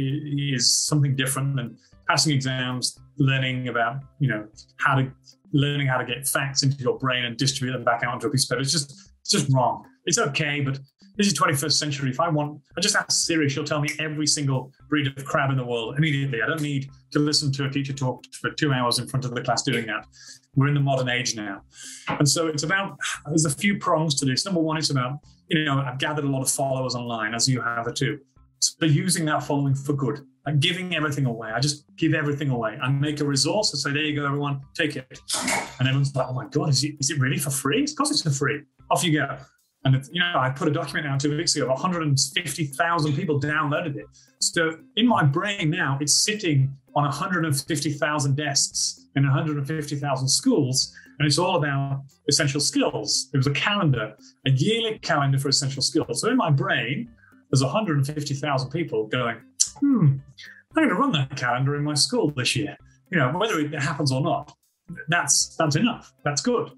is 0.53 0.73
something 0.85 1.15
different 1.15 1.55
than 1.55 1.77
passing 2.09 2.33
exams, 2.33 2.99
learning 3.17 3.69
about, 3.69 3.97
you 4.19 4.27
know, 4.27 4.47
how 4.77 4.95
to 4.95 5.11
learning 5.53 5.85
how 5.85 5.97
to 5.97 6.05
get 6.05 6.27
facts 6.27 6.63
into 6.63 6.75
your 6.77 6.97
brain 6.97 7.25
and 7.25 7.37
distribute 7.37 7.73
them 7.73 7.83
back 7.83 8.03
out 8.03 8.13
onto 8.13 8.27
a 8.27 8.29
piece 8.31 8.45
of 8.45 8.49
paper. 8.49 8.61
It's 8.61 8.71
just, 8.71 9.11
it's 9.21 9.29
just 9.29 9.53
wrong. 9.53 9.85
It's 10.05 10.17
okay, 10.17 10.61
but 10.61 10.79
this 11.15 11.27
is 11.27 11.33
21st 11.33 11.73
century. 11.73 12.09
If 12.09 12.19
I 12.19 12.29
want, 12.29 12.61
I 12.77 12.81
just 12.81 12.95
ask 12.95 13.11
Siri, 13.11 13.47
she'll 13.49 13.63
tell 13.63 13.81
me 13.81 13.89
every 13.99 14.25
single 14.25 14.71
breed 14.89 15.07
of 15.07 15.25
crab 15.25 15.51
in 15.51 15.57
the 15.57 15.65
world 15.65 15.97
immediately. 15.97 16.41
I 16.41 16.47
don't 16.47 16.61
need 16.61 16.89
to 17.11 17.19
listen 17.19 17.51
to 17.53 17.65
a 17.65 17.69
teacher 17.69 17.93
talk 17.93 18.23
for 18.41 18.49
two 18.51 18.73
hours 18.73 18.99
in 18.99 19.07
front 19.07 19.25
of 19.25 19.35
the 19.35 19.41
class 19.41 19.61
doing 19.61 19.85
that. 19.87 20.05
We're 20.55 20.67
in 20.67 20.73
the 20.73 20.79
modern 20.79 21.09
age 21.09 21.35
now. 21.35 21.61
And 22.07 22.27
so 22.27 22.47
it's 22.47 22.63
about, 22.63 22.97
there's 23.27 23.45
a 23.45 23.49
few 23.49 23.77
prongs 23.77 24.15
to 24.15 24.25
this. 24.25 24.45
Number 24.45 24.61
one, 24.61 24.77
it's 24.77 24.89
about, 24.89 25.19
you 25.47 25.63
know, 25.65 25.79
I've 25.79 25.99
gathered 25.99 26.25
a 26.25 26.29
lot 26.29 26.41
of 26.41 26.49
followers 26.49 26.95
online, 26.95 27.33
as 27.33 27.47
you 27.47 27.61
have 27.61 27.91
too. 27.93 28.19
So 28.59 28.85
using 28.85 29.25
that 29.25 29.43
following 29.43 29.75
for 29.75 29.93
good, 29.93 30.21
like 30.45 30.59
giving 30.59 30.95
everything 30.95 31.25
away. 31.25 31.51
I 31.51 31.59
just 31.59 31.85
give 31.95 32.13
everything 32.13 32.49
away. 32.49 32.77
I 32.81 32.89
make 32.89 33.19
a 33.19 33.25
resource 33.25 33.71
and 33.73 33.79
say, 33.79 33.91
there 33.91 34.03
you 34.03 34.15
go, 34.15 34.25
everyone, 34.25 34.61
take 34.73 34.95
it. 34.95 35.19
And 35.79 35.87
everyone's 35.87 36.15
like, 36.15 36.27
oh 36.27 36.33
my 36.33 36.47
God, 36.47 36.69
is 36.69 36.83
it, 36.83 36.95
is 36.99 37.09
it 37.09 37.19
really 37.19 37.37
for 37.37 37.49
free? 37.49 37.83
Of 37.83 37.95
course 37.95 38.11
it's 38.11 38.21
for 38.21 38.31
free. 38.31 38.61
Off 38.89 39.03
you 39.03 39.19
go 39.19 39.37
And 39.85 40.01
you 40.11 40.19
know, 40.21 40.33
I 40.35 40.49
put 40.49 40.67
a 40.67 40.71
document 40.71 41.07
out 41.07 41.19
two 41.19 41.35
weeks 41.35 41.55
ago. 41.55 41.67
150,000 41.67 43.15
people 43.15 43.39
downloaded 43.39 43.97
it. 43.97 44.05
So 44.39 44.77
in 44.95 45.07
my 45.07 45.23
brain 45.23 45.69
now, 45.69 45.97
it's 45.99 46.23
sitting 46.23 46.75
on 46.95 47.03
150,000 47.03 48.35
desks 48.35 49.07
in 49.15 49.23
150,000 49.23 50.27
schools, 50.27 50.93
and 51.19 51.27
it's 51.27 51.37
all 51.37 51.57
about 51.57 52.03
essential 52.29 52.61
skills. 52.61 53.29
It 53.33 53.37
was 53.37 53.47
a 53.47 53.51
calendar, 53.51 54.15
a 54.45 54.51
yearly 54.51 54.99
calendar 54.99 55.37
for 55.37 55.49
essential 55.49 55.81
skills. 55.81 56.21
So 56.21 56.29
in 56.29 56.37
my 56.37 56.49
brain, 56.49 57.09
there's 57.51 57.63
150,000 57.63 58.69
people 58.69 59.07
going, 59.07 59.37
"Hmm, 59.79 60.17
I'm 60.75 60.75
going 60.75 60.89
to 60.89 60.95
run 60.95 61.11
that 61.11 61.35
calendar 61.35 61.75
in 61.75 61.83
my 61.83 61.93
school 61.93 62.31
this 62.35 62.55
year." 62.55 62.77
You 63.11 63.19
know, 63.19 63.31
whether 63.37 63.59
it 63.59 63.73
happens 63.73 64.11
or 64.11 64.21
not, 64.21 64.55
that's 65.09 65.55
that's 65.57 65.75
enough. 65.75 66.13
That's 66.23 66.41
good 66.41 66.71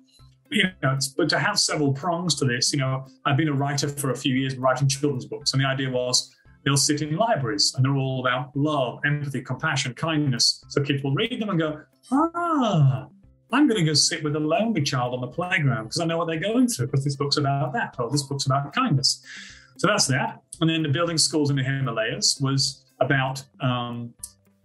you 0.50 0.64
know, 0.84 0.98
but 1.18 1.30
to 1.30 1.39
have 1.39 1.60
several 1.60 1.93
prongs 1.93 2.36
to 2.36 2.46
this, 2.46 2.72
you 2.72 2.80
know, 2.80 3.06
I've 3.26 3.38
been 3.38 3.50
a 3.50 3.54
writer 3.54 3.89
for 3.89 4.12
a 4.12 4.16
few 4.16 4.36
years 4.36 4.56
writing 4.58 4.88
children's 4.88 5.26
books, 5.26 5.54
and 5.54 5.62
the 5.62 5.68
idea 5.68 5.89
was 5.89 6.34
they'll 6.64 6.78
sit 6.78 7.02
in 7.02 7.16
libraries 7.16 7.74
and 7.76 7.86
they're 7.86 7.96
all 7.96 8.26
about 8.26 8.56
love, 8.56 9.00
empathy, 9.06 9.41
compassion, 9.41 9.93
kindness. 9.93 10.64
So 10.70 10.82
kids 10.82 11.04
will 11.04 11.14
read 11.14 11.39
them 11.39 11.50
and 11.50 11.60
go, 11.60 11.82
ah, 12.12 13.08
I'm 13.52 13.68
going 13.68 13.80
to 13.80 13.86
go 13.86 13.93
sit 13.93 14.24
with 14.24 14.36
a 14.36 14.39
lonely 14.39 14.82
child 14.82 15.14
on 15.14 15.22
the 15.22 15.28
playground 15.28 15.86
because 15.86 16.00
I 16.02 16.06
know 16.06 16.18
what 16.18 16.26
they're 16.26 16.39
going 16.39 16.68
through 16.68 16.88
because 16.88 17.04
this 17.04 17.16
book's 17.16 17.38
about 17.38 17.74
that 17.74 17.96
or 18.00 18.10
this 18.10 18.24
book's 18.24 18.48
about 18.48 18.74
kindness. 18.74 19.24
So 19.78 19.88
that's 19.88 20.08
that. 20.08 20.41
And 20.62 20.70
then 20.70 20.82
the 20.84 20.89
building 20.89 21.18
schools 21.18 21.50
in 21.50 21.56
the 21.56 21.64
Himalayas 21.64 22.39
was 22.41 22.86
about 23.00 23.43
um, 23.62 24.14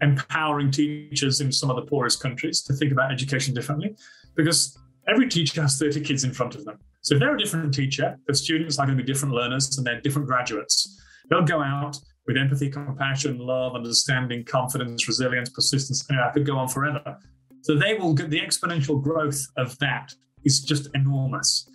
empowering 0.01 0.70
teachers 0.70 1.41
in 1.41 1.53
some 1.53 1.68
of 1.68 1.76
the 1.76 1.83
poorest 1.83 2.22
countries 2.22 2.62
to 2.62 2.72
think 2.72 2.93
about 2.93 3.12
education 3.12 3.53
differently 3.53 3.95
because 4.35 4.78
every 5.09 5.28
teacher 5.28 5.62
has 5.62 5.78
30 5.78 6.01
kids 6.03 6.24
in 6.24 6.32
front 6.32 6.55
of 6.55 6.64
them. 6.64 6.78
So 7.03 7.14
if 7.14 7.20
they're 7.20 7.34
a 7.34 7.38
different 7.38 7.72
teacher, 7.72 8.18
the 8.26 8.34
students 8.34 8.78
are 8.78 8.86
going 8.86 8.96
to 8.96 9.03
be 9.03 9.11
different 9.11 9.34
learners 9.34 9.76
and 9.78 9.86
they're 9.86 10.01
different 10.01 10.28
graduates. 10.28 11.01
They'll 11.28 11.42
go 11.42 11.62
out 11.62 11.96
with 12.26 12.36
empathy, 12.36 12.70
compassion, 12.70 13.38
love, 13.38 13.74
understanding, 13.74 14.44
confidence, 14.44 15.09
resilience, 15.09 15.48
persistence. 15.51 16.05
I 16.11 16.30
could 16.30 16.46
go 16.46 16.57
on 16.57 16.68
forever. 16.68 17.16
So 17.62 17.76
they 17.76 17.94
will 17.94 18.14
get 18.14 18.30
the 18.30 18.40
exponential 18.40 19.03
growth 19.03 19.40
of 19.57 19.78
that 19.78 20.12
is 20.44 20.61
just 20.61 20.88
enormous. 20.94 21.68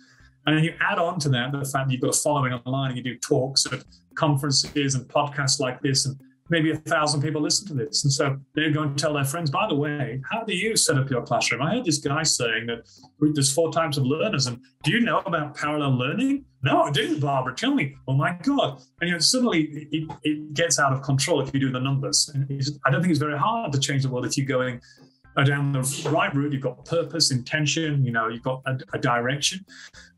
And 0.46 0.56
then 0.56 0.64
you 0.64 0.74
add 0.80 0.98
on 0.98 1.18
to 1.20 1.28
that 1.30 1.52
the 1.52 1.58
fact 1.58 1.88
that 1.88 1.90
you've 1.90 2.00
got 2.00 2.14
a 2.14 2.18
following 2.18 2.52
online 2.52 2.90
and 2.90 2.96
you 2.96 3.02
do 3.02 3.18
talks 3.18 3.66
at 3.66 3.84
conferences 4.14 4.94
and 4.94 5.06
podcasts 5.08 5.58
like 5.58 5.80
this 5.80 6.06
and 6.06 6.16
maybe 6.48 6.70
a 6.70 6.76
thousand 6.76 7.22
people 7.22 7.40
listen 7.40 7.66
to 7.68 7.74
this. 7.74 8.04
And 8.04 8.12
so 8.12 8.38
they're 8.54 8.70
going 8.70 8.94
to 8.94 9.02
tell 9.02 9.14
their 9.14 9.24
friends, 9.24 9.50
by 9.50 9.66
the 9.66 9.74
way, 9.74 10.20
how 10.30 10.44
do 10.44 10.54
you 10.54 10.76
set 10.76 10.96
up 10.96 11.10
your 11.10 11.22
classroom? 11.22 11.62
I 11.62 11.74
heard 11.74 11.84
this 11.84 11.98
guy 11.98 12.22
saying 12.22 12.66
that 12.66 12.88
there's 13.20 13.52
four 13.52 13.72
types 13.72 13.96
of 13.96 14.04
learners. 14.04 14.46
And 14.46 14.60
do 14.82 14.92
you 14.92 15.00
know 15.00 15.18
about 15.26 15.56
parallel 15.56 15.98
learning? 15.98 16.44
No, 16.62 16.82
I 16.82 16.90
didn't, 16.90 17.20
Barbara. 17.20 17.54
Tell 17.54 17.74
me. 17.74 17.96
Oh 18.08 18.14
my 18.14 18.36
God. 18.42 18.80
And 19.00 19.08
you 19.08 19.14
know, 19.14 19.18
suddenly 19.18 19.88
it, 19.92 20.10
it 20.22 20.54
gets 20.54 20.78
out 20.78 20.92
of 20.92 21.02
control 21.02 21.40
if 21.40 21.52
you 21.52 21.60
do 21.60 21.70
the 21.70 21.80
numbers. 21.80 22.30
And 22.32 22.44
I 22.84 22.90
don't 22.90 23.00
think 23.00 23.10
it's 23.10 23.20
very 23.20 23.38
hard 23.38 23.72
to 23.72 23.78
change 23.78 24.02
the 24.02 24.08
world 24.08 24.26
if 24.26 24.36
you're 24.36 24.46
going 24.46 24.80
down 25.44 25.72
the 25.72 26.08
right 26.10 26.34
route. 26.34 26.52
You've 26.52 26.62
got 26.62 26.84
purpose, 26.84 27.30
intention, 27.30 28.04
you 28.04 28.12
know, 28.12 28.28
you've 28.28 28.42
got 28.42 28.62
a, 28.66 28.78
a 28.94 28.98
direction. 28.98 29.64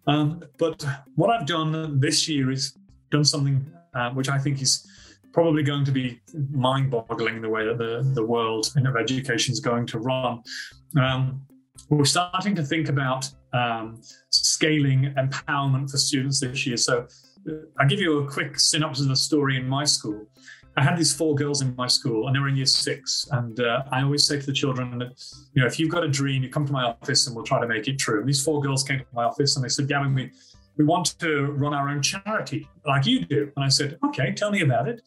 Um, 0.07 0.43
but 0.59 0.85
what 1.16 1.31
I've 1.31 1.47
done 1.47 2.01
this 2.01 2.29
year 2.29 2.51
is 2.51 2.76
done 3.11 3.24
something 3.24 3.64
uh, 3.95 4.11
which 4.11 4.29
I 4.29 4.39
think 4.39 4.62
is 4.62 4.87
probably 5.33 5.62
going 5.62 5.85
to 5.85 5.93
be 5.93 6.20
mind-boggling 6.51 7.41
the 7.41 7.49
way 7.49 7.64
that 7.64 7.79
the, 7.79 8.11
the 8.14 8.24
world 8.24 8.72
of 8.76 8.97
education 8.97 9.53
is 9.53 9.61
going 9.61 9.87
to 9.87 9.99
run. 9.99 10.43
Um, 11.01 11.43
we're 11.91 12.05
starting 12.05 12.55
to 12.57 12.62
think 12.62 12.89
about 12.89 13.31
um, 13.53 14.01
scaling 14.31 15.14
empowerment 15.16 15.91
for 15.91 15.99
students 15.99 16.41
this 16.41 16.66
year. 16.66 16.76
So 16.76 17.07
uh, 17.49 17.53
I'll 17.79 17.89
give 17.89 18.01
you 18.01 18.18
a 18.18 18.31
quick 18.31 18.59
synopsis 18.59 19.05
of 19.05 19.11
the 19.11 19.16
story 19.16 19.57
in 19.57 19.68
my 19.68 19.85
school. 19.85 20.26
I 20.76 20.83
had 20.83 20.97
these 20.97 21.14
four 21.14 21.35
girls 21.35 21.61
in 21.61 21.74
my 21.76 21.89
school, 21.89 22.26
and 22.26 22.37
they 22.37 22.41
were 22.41 22.49
in 22.49 22.57
year 22.57 22.66
six. 22.66 23.26
And 23.33 23.59
uh, 23.59 23.83
I 23.91 24.03
always 24.03 24.26
say 24.26 24.39
to 24.39 24.47
the 24.47 24.53
children 24.53 24.99
that, 24.99 25.12
you 25.53 25.62
know, 25.62 25.66
if 25.66 25.81
you've 25.81 25.91
got 25.91 26.05
a 26.05 26.09
dream, 26.09 26.43
you 26.43 26.51
come 26.51 26.66
to 26.66 26.72
my 26.72 26.85
office 26.85 27.26
and 27.26 27.35
we'll 27.35 27.45
try 27.45 27.61
to 27.61 27.66
make 27.66 27.89
it 27.89 27.99
true. 27.99 28.20
And 28.20 28.29
these 28.29 28.45
four 28.45 28.61
girls 28.61 28.85
came 28.85 29.01
to 29.01 29.07
my 29.12 29.24
office 29.24 29.57
and 29.57 29.64
they 29.64 29.68
said, 29.68 29.89
Gavin, 29.89 30.14
we, 30.14 30.31
we 30.79 30.85
want 30.85 31.18
to 31.18 31.47
run 31.47 31.74
our 31.74 31.89
own 31.89 32.01
charity 32.01 32.66
like 32.87 33.05
you 33.05 33.24
do. 33.24 33.51
And 33.57 33.64
I 33.64 33.68
said, 33.68 33.99
okay, 34.07 34.33
tell 34.33 34.51
me 34.51 34.62
about 34.62 34.89
it. 34.89 35.03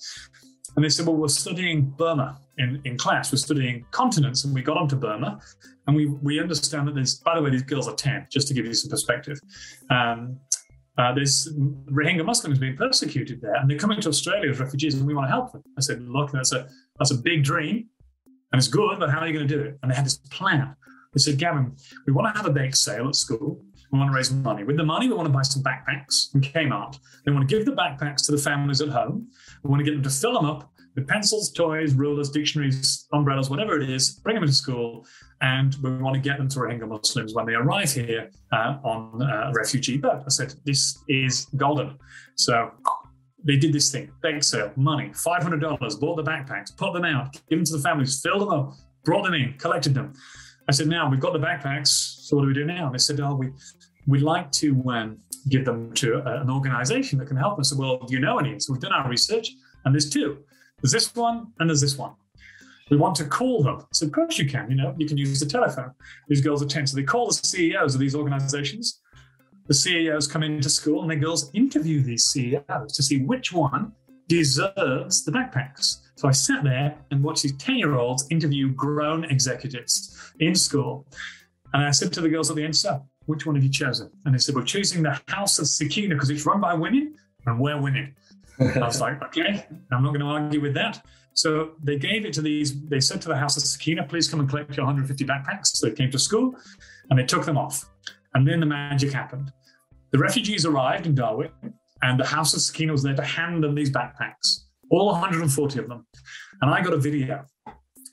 And 0.76 0.86
they 0.86 0.90
said, 0.90 1.06
well, 1.06 1.16
we're 1.16 1.28
studying 1.28 1.90
Burma 1.90 2.40
in, 2.58 2.82
in 2.86 2.98
class. 2.98 3.32
We're 3.32 3.38
studying 3.38 3.86
continents. 3.92 4.46
And 4.46 4.54
we 4.54 4.62
got 4.62 4.78
onto 4.78 4.96
Burma. 4.96 5.40
And 5.88 5.96
we, 5.96 6.08
we 6.08 6.40
understand 6.40 6.88
that 6.88 6.96
there's, 6.96 7.16
by 7.16 7.36
the 7.36 7.42
way, 7.42 7.50
these 7.50 7.64
girls 7.64 7.88
are 7.88 7.96
10, 7.96 8.28
just 8.30 8.48
to 8.50 8.54
give 8.54 8.66
you 8.66 8.74
some 8.74 8.90
perspective. 8.90 9.40
Um, 9.90 10.40
uh, 10.98 11.14
there's 11.14 11.52
Rohingya 11.90 12.26
Muslims 12.26 12.60
being 12.60 12.76
persecuted 12.76 13.42
there, 13.42 13.56
and 13.56 13.70
they're 13.70 13.80
coming 13.80 14.00
to 14.02 14.10
Australia 14.10 14.52
as 14.52 14.60
refugees, 14.60 14.96
and 14.96 15.08
we 15.08 15.14
want 15.14 15.26
to 15.26 15.32
help 15.32 15.52
them. 15.52 15.64
I 15.78 15.82
said, 15.82 16.02
look, 16.02 16.32
that's 16.32 16.52
a 16.52 16.68
that's 17.00 17.12
a 17.12 17.16
big 17.16 17.44
dream, 17.44 17.88
and 18.52 18.60
it's 18.60 18.68
good, 18.68 19.00
but 19.00 19.10
how 19.10 19.20
are 19.20 19.28
you 19.28 19.34
going 19.34 19.48
to 19.48 19.56
do 19.56 19.62
it? 19.62 19.80
And 19.82 19.90
they 19.90 19.96
had 19.96 20.06
this 20.06 20.18
plan. 20.18 20.76
They 21.14 21.20
said, 21.20 21.38
Gavin, 21.38 21.76
we 22.06 22.14
want 22.14 22.34
to 22.34 22.42
have 22.42 22.50
a 22.50 22.54
bake 22.54 22.76
sale 22.76 23.08
at 23.08 23.16
school. 23.16 23.64
We 23.92 24.00
want 24.00 24.12
to 24.12 24.16
raise 24.16 24.32
money. 24.32 24.64
With 24.64 24.78
the 24.78 24.86
money, 24.86 25.08
we 25.08 25.14
want 25.14 25.28
to 25.28 25.34
buy 25.34 25.42
some 25.42 25.64
backpacks 25.64 26.32
from 26.32 26.42
Kmart. 26.42 26.98
They 27.26 27.32
want 27.32 27.48
to 27.48 27.56
give 27.56 27.66
the 27.66 27.74
backpacks 27.74 28.26
to 28.26 28.32
the 28.32 28.38
families 28.38 28.82
at 28.82 28.90
home. 28.90 29.28
We 29.64 29.70
want 29.70 29.80
to 29.80 29.84
get 29.84 29.94
them 29.94 30.04
to 30.04 30.10
fill 30.10 30.34
them 30.34 30.46
up 30.46 30.72
with 30.96 31.08
pencils, 31.08 31.52
toys, 31.52 31.94
rulers, 31.94 32.30
dictionaries, 32.30 33.08
umbrellas, 33.14 33.50
whatever 33.50 33.80
it 33.80 33.90
is, 33.90 34.20
bring 34.20 34.36
them 34.36 34.44
into 34.44 34.56
school. 34.56 35.06
And 35.42 35.76
we 35.82 35.96
want 35.98 36.16
to 36.16 36.22
get 36.22 36.38
them 36.38 36.48
to 36.50 36.60
Rohingya 36.60 36.88
Muslims 36.88 37.34
when 37.34 37.46
they 37.46 37.54
arrive 37.54 37.92
here 37.92 38.30
uh, 38.52 38.78
on 38.84 39.22
a 39.22 39.52
refugee 39.54 39.98
boat. 39.98 40.24
I 40.26 40.30
said, 40.30 40.54
this 40.66 41.00
is 41.08 41.48
golden. 41.56 41.98
So 42.36 42.72
they 43.44 43.58
did 43.58 43.74
this 43.74 43.92
thing, 43.92 44.12
bake 44.22 44.44
sale, 44.44 44.72
money, 44.76 45.10
$500, 45.10 46.00
bought 46.00 46.16
the 46.16 46.24
backpacks, 46.24 46.76
put 46.76 46.94
them 46.94 47.06
out, 47.06 47.34
give 47.50 47.60
them 47.60 47.66
to 47.66 47.78
the 47.78 47.82
families, 47.82 48.22
filled 48.22 48.42
them 48.42 48.50
up, 48.50 48.74
brought 49.04 49.24
them 49.24 49.34
in, 49.34 49.56
collected 49.58 49.94
them. 49.94 50.14
I 50.72 50.74
said, 50.74 50.88
now 50.88 51.10
we've 51.10 51.20
got 51.20 51.34
the 51.34 51.40
backpacks. 51.40 51.90
So 51.90 52.38
what 52.38 52.44
do 52.44 52.48
we 52.48 52.54
do 52.54 52.64
now? 52.64 52.86
And 52.86 52.94
they 52.94 52.98
said, 52.98 53.20
oh, 53.20 53.36
we, 53.36 53.50
we'd 54.08 54.22
like 54.22 54.50
to 54.54 54.82
um, 54.88 55.18
give 55.50 55.66
them 55.66 55.94
to 55.96 56.20
a, 56.26 56.42
an 56.44 56.50
organization 56.50 57.20
that 57.20 57.28
can 57.28 57.36
help 57.36 57.60
us. 57.60 57.72
So, 57.72 57.78
well, 57.78 57.98
do 57.98 58.14
you 58.14 58.22
know 58.22 58.40
any? 58.40 58.58
So 58.58 58.72
we've 58.72 58.82
done 58.82 58.94
our 58.94 59.10
research, 59.10 59.52
and 59.84 59.94
there's 59.94 60.10
two. 60.10 60.38
There's 60.82 60.94
this 60.94 61.14
one, 61.14 61.48
and 61.60 61.70
there's 61.70 61.82
this 61.82 61.98
one. 61.98 62.14
We 62.90 62.96
want 62.96 63.16
to 63.16 63.26
call 63.26 63.64
them. 63.64 63.86
So, 63.92 64.06
of 64.06 64.14
course, 64.14 64.38
you 64.38 64.50
can. 64.50 64.72
You 64.72 64.78
know, 64.78 64.96
you 64.98 65.08
can 65.08 65.18
use 65.18 65.42
the 65.42 65.46
telephone. 65.46 65.92
These 66.30 66.40
girls 66.40 66.62
attend. 66.62 66.88
So 66.88 66.96
they 66.96 67.04
call 67.04 67.28
the 67.28 67.34
CEOs 67.34 67.94
of 67.94 68.00
these 68.00 68.16
organizations. 68.16 69.02
The 69.68 69.74
CEOs 69.74 70.26
come 70.28 70.42
into 70.42 70.70
school, 70.70 71.02
and 71.02 71.12
the 71.12 71.18
girls 71.18 71.52
interview 71.54 72.02
these 72.02 72.26
CEOs 72.28 72.94
to 72.94 73.04
see 73.04 73.18
which 73.24 73.52
one 73.52 73.92
deserves 74.30 75.26
the 75.26 75.34
backpacks. 75.34 75.98
So 76.22 76.28
I 76.28 76.34
sat 76.34 76.64
there 76.64 76.96
and 77.10 77.24
watched 77.24 77.42
these 77.42 77.58
10 77.58 77.78
year 77.80 77.96
olds 77.96 78.28
interview 78.30 78.72
grown 78.74 79.24
executives 79.26 80.16
in 80.40 80.54
school. 80.54 81.08
And 81.74 81.84
I 81.84 81.90
said 81.90 82.14
to 82.14 82.22
the 82.22 82.30
girls 82.30 82.52
at 82.52 82.58
the 82.58 82.64
end, 82.64 82.76
so 82.76 83.04
which 83.26 83.48
one 83.48 83.56
have 83.56 83.64
you 83.64 83.72
chosen? 83.72 84.12
And 84.24 84.36
they 84.36 84.38
said, 84.38 84.54
we're 84.54 84.62
choosing 84.62 85.02
the 85.02 85.20
House 85.30 85.58
of 85.58 85.66
Sakina 85.66 86.14
because 86.14 86.30
it's 86.30 86.46
run 86.46 86.62
by 86.62 86.76
women 86.76 87.16
and 87.48 87.60
we're 87.60 87.82
winning. 87.82 88.14
I 88.60 88.78
was 88.82 89.02
like, 89.06 89.20
okay, 89.24 89.66
I'm 89.92 90.04
not 90.04 90.10
going 90.10 90.20
to 90.20 90.28
argue 90.28 90.62
with 90.62 90.76
that. 90.76 91.04
So 91.34 91.72
they 91.82 91.98
gave 91.98 92.24
it 92.24 92.34
to 92.34 92.44
these, 92.44 92.80
they 92.84 93.00
said 93.00 93.20
to 93.24 93.28
the 93.28 93.38
House 93.38 93.58
of 93.58 93.64
Sakina, 93.64 94.04
please 94.04 94.28
come 94.28 94.42
and 94.42 94.48
collect 94.48 94.78
your 94.78 94.86
150 94.86 95.26
backpacks. 95.26 95.70
So 95.78 95.90
they 95.90 95.96
came 95.96 96.12
to 96.12 96.20
school 96.20 96.54
and 97.10 97.18
they 97.18 97.26
took 97.26 97.46
them 97.46 97.58
off. 97.58 97.90
And 98.36 98.48
then 98.48 98.60
the 98.60 98.68
magic 98.68 99.12
happened. 99.12 99.52
The 100.12 100.20
refugees 100.20 100.68
arrived 100.68 101.08
in 101.08 101.16
Darwin 101.16 101.50
and 102.04 102.20
the 102.20 102.28
House 102.28 102.54
of 102.54 102.62
Sakina 102.62 102.92
was 102.92 103.02
there 103.02 103.16
to 103.16 103.24
hand 103.24 103.64
them 103.64 103.74
these 103.74 103.90
backpacks, 103.90 104.66
all 104.92 105.08
140 105.08 105.80
of 105.80 105.88
them. 105.88 106.06
And 106.62 106.70
I 106.70 106.82
got 106.82 106.94
a 106.94 106.98
video. 106.98 107.46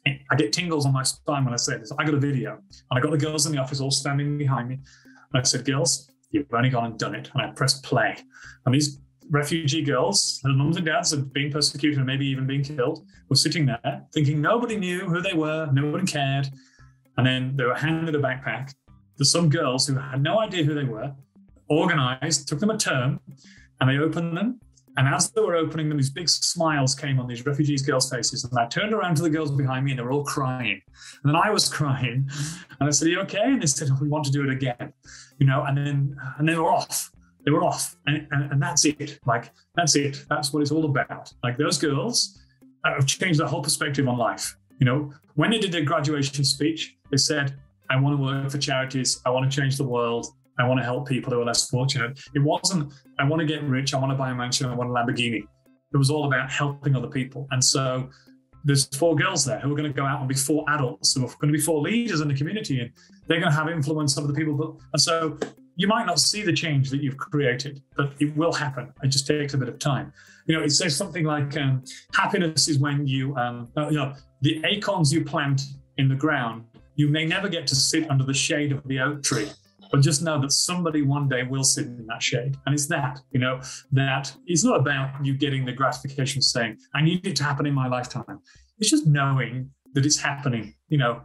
I 0.07 0.37
get 0.37 0.53
tingles 0.53 0.87
on 0.87 0.93
my 0.95 1.03
spine 1.03 1.45
when 1.45 1.53
I 1.53 1.59
say 1.59 1.76
this. 1.76 1.93
I 1.99 2.05
got 2.05 2.14
a 2.14 2.18
video, 2.18 2.53
and 2.53 2.99
I 2.99 3.01
got 3.01 3.11
the 3.11 3.18
girls 3.18 3.45
in 3.45 3.53
the 3.53 3.59
office 3.59 3.81
all 3.81 3.91
standing 3.91 4.39
behind 4.39 4.68
me. 4.68 4.74
And 4.76 5.41
I 5.41 5.43
said, 5.43 5.66
Girls, 5.66 6.11
you've 6.31 6.47
only 6.55 6.70
gone 6.70 6.87
and 6.87 6.99
done 6.99 7.14
it. 7.14 7.31
And 7.35 7.43
I 7.43 7.51
pressed 7.51 7.83
play. 7.83 8.16
And 8.64 8.74
these 8.74 9.01
refugee 9.29 9.83
girls, 9.83 10.41
their 10.43 10.55
mums 10.55 10.79
and 10.79 10.87
dads 10.87 11.11
had 11.11 11.31
been 11.33 11.51
persecuted 11.51 11.99
and 11.99 12.07
maybe 12.07 12.26
even 12.26 12.47
been 12.47 12.62
killed, 12.62 13.05
were 13.29 13.37
sitting 13.37 13.66
there 13.66 14.03
thinking 14.14 14.41
nobody 14.41 14.76
knew 14.76 15.01
who 15.01 15.20
they 15.20 15.35
were, 15.35 15.68
nobody 15.72 16.07
cared. 16.07 16.49
And 17.18 17.26
then 17.26 17.57
they 17.57 17.64
were 17.64 17.74
handed 17.74 18.14
a 18.14 18.18
backpack. 18.18 18.72
There's 19.18 19.33
some 19.33 19.51
girls 19.51 19.87
who 19.87 19.97
had 19.97 20.22
no 20.22 20.41
idea 20.41 20.64
who 20.64 20.74
they 20.74 20.85
were, 20.85 21.12
organized, 21.68 22.49
took 22.49 22.61
them 22.61 22.70
a 22.70 22.79
turn, 22.79 23.18
and 23.81 23.91
they 23.91 23.99
opened 23.99 24.37
them. 24.37 24.61
And 24.99 25.07
as 25.07 25.31
they 25.31 25.41
were 25.41 25.55
opening 25.55 25.89
them, 25.89 25.97
these 25.97 26.11
big 26.11 26.29
smiles 26.29 26.93
came 26.93 27.21
on 27.21 27.29
these 27.29 27.47
refugees' 27.47 27.83
girls' 27.83 28.11
faces. 28.11 28.43
And 28.43 28.59
I 28.59 28.67
turned 28.67 28.93
around 28.93 29.15
to 29.19 29.23
the 29.23 29.31
girls 29.31 29.53
behind 29.53 29.85
me, 29.85 29.93
and 29.93 30.01
they 30.01 30.03
were 30.03 30.11
all 30.11 30.25
crying. 30.25 30.83
And 31.23 31.33
then 31.33 31.37
I 31.37 31.51
was 31.51 31.69
crying, 31.79 32.29
and 32.81 32.89
I 32.89 32.91
said, 32.91 33.07
"Are 33.07 33.11
you 33.13 33.21
okay?" 33.21 33.45
And 33.45 33.63
they 33.63 33.67
said, 33.67 33.91
oh, 33.93 33.99
"We 34.01 34.09
want 34.09 34.25
to 34.25 34.33
do 34.33 34.43
it 34.43 34.51
again," 34.51 34.93
you 35.39 35.47
know. 35.47 35.63
And 35.63 35.79
then 35.79 36.17
and 36.39 36.49
they 36.49 36.57
were 36.57 36.73
off. 36.73 37.13
They 37.45 37.53
were 37.53 37.63
off, 37.63 37.97
and, 38.09 38.27
and, 38.33 38.51
and 38.51 38.61
that's 38.61 38.85
it. 38.87 39.21
Like 39.25 39.53
that's 39.77 39.95
it. 39.95 40.25
That's 40.29 40.53
what 40.53 40.63
it's 40.63 40.73
all 40.73 40.85
about. 40.85 41.33
Like 41.45 41.57
those 41.59 41.79
girls 41.79 42.37
uh, 42.85 42.95
have 42.95 43.07
changed 43.07 43.39
their 43.39 43.47
whole 43.47 43.63
perspective 43.63 44.09
on 44.09 44.19
life. 44.19 44.57
You 44.81 44.87
know, 44.87 45.13
when 45.37 45.53
they 45.53 45.59
did 45.59 45.71
their 45.71 45.85
graduation 45.85 46.45
speech, 46.45 46.97
they 47.13 47.19
said, 47.19 47.55
"I 47.89 48.01
want 48.01 48.19
to 48.19 48.23
work 48.23 48.51
for 48.51 48.59
charities. 48.59 49.21
I 49.25 49.31
want 49.31 49.49
to 49.49 49.61
change 49.61 49.77
the 49.77 49.85
world." 49.85 50.27
I 50.59 50.67
want 50.67 50.81
to 50.81 50.85
help 50.85 51.09
people 51.09 51.33
who 51.33 51.41
are 51.41 51.45
less 51.45 51.69
fortunate. 51.69 52.19
It 52.35 52.41
wasn't, 52.41 52.93
I 53.19 53.25
want 53.25 53.41
to 53.41 53.47
get 53.47 53.63
rich, 53.63 53.95
I 53.95 53.99
want 53.99 54.13
to 54.13 54.17
buy 54.17 54.31
a 54.31 54.35
mansion, 54.35 54.67
I 54.67 54.75
want 54.75 54.91
a 54.91 54.93
Lamborghini. 54.93 55.43
It 55.93 55.97
was 55.97 56.11
all 56.11 56.27
about 56.27 56.51
helping 56.51 56.95
other 56.97 57.09
people. 57.09 57.47
And 57.51 57.63
so 57.63 58.11
there's 58.65 58.87
four 58.97 59.17
girls 59.17 59.45
there 59.45 59.59
who 59.61 59.73
are 59.73 59.77
going 59.77 59.91
to 59.91 59.97
go 59.97 60.05
out 60.05 60.21
and 60.21 60.29
be 60.29 60.35
four 60.35 60.65
adults 60.69 61.15
who 61.15 61.25
are 61.25 61.29
going 61.41 61.53
to 61.53 61.59
be 61.59 61.61
four 61.61 61.81
leaders 61.81 62.21
in 62.21 62.29
the 62.29 62.35
community 62.35 62.81
and 62.81 62.91
they're 63.27 63.41
going 63.41 63.51
to 63.51 63.57
have 63.57 63.69
influence 63.69 64.19
over 64.19 64.27
the 64.27 64.35
people. 64.35 64.81
And 64.93 65.01
so 65.01 65.39
you 65.77 65.87
might 65.87 66.07
not 66.07 66.19
see 66.19 66.43
the 66.43 66.53
change 66.53 66.91
that 66.91 67.01
you've 67.01 67.17
created, 67.17 67.81
but 67.97 68.13
it 68.19 68.37
will 68.37 68.53
happen. 68.53 68.93
It 69.03 69.09
just 69.09 69.29
takes 69.29 69.55
a 69.55 69.59
bit 69.59 69.69
of 69.69 69.79
time. 69.79 70.13
You 70.47 70.57
know, 70.57 70.65
it 70.65 70.71
says 70.71 70.97
something 70.97 71.25
like 71.25 71.57
um, 71.57 71.85
happiness 72.15 72.69
is 72.69 72.81
when 72.81 73.07
you, 73.07 73.35
um, 73.37 73.69
uh, 73.77 73.89
you 73.89 73.97
know, 73.97 74.13
the 74.41 74.61
acorns 74.67 75.13
you 75.13 75.25
plant 75.25 75.63
in 75.99 76.09
the 76.09 76.17
ground, 76.17 76.65
you 76.97 77.09
may 77.09 77.25
never 77.25 77.49
get 77.49 77.65
to 77.69 77.77
sit 77.77 78.11
under 78.11 78.25
the 78.25 78.35
shade 78.35 78.73
of 78.73 78.83
the 78.89 78.99
oak 78.99 79.23
tree, 79.23 79.49
but 79.91 80.01
just 80.01 80.22
know 80.22 80.41
that 80.41 80.53
somebody 80.53 81.03
one 81.03 81.28
day 81.28 81.43
will 81.43 81.64
sit 81.64 81.86
in 81.86 82.07
that 82.07 82.22
shade. 82.22 82.57
And 82.66 82.74
it's 82.74 82.86
that, 82.89 83.20
you 83.30 83.41
know, 83.41 83.61
that 83.93 84.34
it's 84.47 84.64
not 84.64 84.80
about 84.80 85.24
you 85.24 85.34
getting 85.34 85.64
the 85.64 85.72
gratification 85.72 86.43
saying, 86.43 86.76
I 86.95 87.03
need 87.03 87.26
it 87.26 87.36
to 87.36 87.45
happen 87.45 87.66
in 87.66 87.74
my 87.74 87.89
lifetime. 87.89 88.41
It's 88.78 88.91
just 88.91 89.07
knowing 89.07 89.70
that 89.95 90.05
it's 90.05 90.18
happening, 90.18 90.74
you 90.89 90.99
know, 90.99 91.22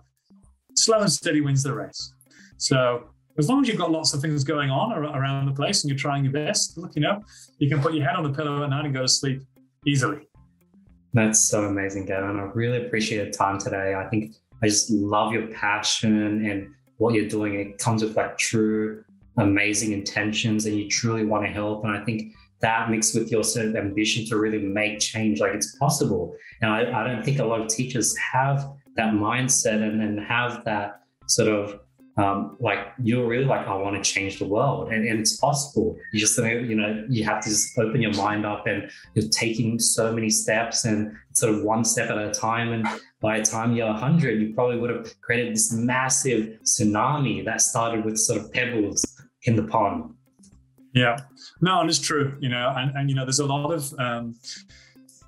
slow 0.76 1.00
and 1.00 1.12
steady 1.12 1.42
wins 1.42 1.64
the 1.64 1.74
race. 1.74 2.14
So 2.58 3.10
as 3.38 3.50
long 3.50 3.62
as 3.62 3.68
you've 3.68 3.78
got 3.78 3.92
lots 3.92 4.14
of 4.14 4.22
things 4.22 4.44
going 4.44 4.70
on 4.70 4.94
around 4.94 5.48
the 5.48 5.54
place 5.54 5.84
and 5.84 5.90
you're 5.90 5.98
trying 5.98 6.24
your 6.24 6.34
best, 6.34 6.78
look, 6.78 6.96
you 6.96 7.02
know, 7.02 7.22
you 7.58 7.70
can 7.70 7.82
put 7.82 7.94
your 7.94 8.06
head 8.06 8.16
on 8.16 8.24
the 8.24 8.32
pillow 8.32 8.64
at 8.64 8.70
night 8.70 8.86
and 8.86 8.94
go 8.94 9.02
to 9.02 9.08
sleep 9.08 9.42
easily. 9.86 10.28
That's 11.14 11.44
so 11.44 11.66
amazing, 11.66 12.06
Gavin. 12.06 12.40
I 12.40 12.44
really 12.54 12.86
appreciate 12.86 13.24
your 13.24 13.32
time 13.32 13.60
today. 13.60 13.96
I 13.96 14.08
think 14.10 14.36
I 14.64 14.68
just 14.68 14.90
love 14.90 15.34
your 15.34 15.48
passion 15.48 16.46
and 16.46 16.70
what 17.04 17.14
you're 17.14 17.28
doing. 17.28 17.56
It 17.56 17.78
comes 17.78 18.02
with 18.02 18.16
like 18.16 18.38
true, 18.38 19.04
amazing 19.38 19.92
intentions, 19.92 20.66
and 20.66 20.76
you 20.76 20.88
truly 20.88 21.26
want 21.26 21.46
to 21.46 21.52
help. 21.52 21.84
And 21.84 21.96
I 21.96 22.04
think 22.06 22.34
that 22.62 22.90
mixed 22.90 23.14
with 23.14 23.30
your 23.30 23.44
sort 23.44 23.66
of 23.68 23.76
ambition 23.76 24.26
to 24.28 24.38
really 24.38 24.60
make 24.60 25.00
change, 25.00 25.42
like 25.42 25.54
it's 25.54 25.76
possible. 25.76 26.34
And 26.62 26.72
I, 26.72 27.02
I 27.02 27.06
don't 27.06 27.24
think 27.24 27.40
a 27.40 27.46
lot 27.46 27.60
of 27.60 27.68
teachers 27.68 28.16
have 28.18 28.72
that 28.96 29.14
mindset 29.14 29.84
and, 29.84 30.02
and 30.02 30.18
have 30.22 30.64
that 30.64 31.02
sort 31.28 31.50
of 31.50 31.80
um, 32.16 32.58
like 32.60 32.80
you're 33.02 33.26
really 33.28 33.46
like 33.46 33.68
I 33.68 33.76
want 33.76 33.96
to 33.96 34.10
change 34.10 34.38
the 34.38 34.46
world, 34.46 34.92
and, 34.92 35.08
and 35.08 35.20
it's 35.20 35.38
possible. 35.38 35.98
You 36.12 36.20
just 36.20 36.38
you 36.38 36.76
know 36.76 37.06
you 37.10 37.24
have 37.24 37.44
to 37.44 37.50
just 37.50 37.78
open 37.80 38.02
your 38.02 38.14
mind 38.14 38.46
up, 38.46 38.68
and 38.68 38.90
you're 39.16 39.30
taking 39.30 39.80
so 39.80 40.12
many 40.12 40.30
steps, 40.30 40.86
and 40.86 41.16
sort 41.32 41.56
of 41.56 41.64
one 41.64 41.84
step 41.84 42.12
at 42.12 42.18
a 42.18 42.32
time. 42.32 42.72
And 42.72 42.88
by 43.20 43.40
the 43.40 43.46
time 43.46 43.76
you're 43.76 43.88
100, 43.88 44.40
you 44.40 44.54
probably 44.54 44.78
would 44.78 44.92
have 44.92 45.22
created 45.22 45.56
this 45.56 45.74
massive 45.74 46.60
tsunami 46.64 47.44
that 47.46 47.62
started 47.62 48.06
with 48.06 48.18
sort 48.18 48.40
of 48.40 48.54
pebbles 48.54 49.04
in 49.44 49.56
the 49.56 49.64
pond. 49.64 50.14
Yeah, 50.94 51.18
no, 51.62 51.82
and 51.82 51.90
it's 51.90 52.00
true. 52.00 52.38
You 52.40 52.50
know, 52.50 52.74
and, 52.78 52.96
and 52.96 53.10
you 53.10 53.16
know, 53.16 53.26
there's 53.26 53.40
a 53.40 53.46
lot 53.46 53.72
of 53.72 53.92
um, 53.98 54.36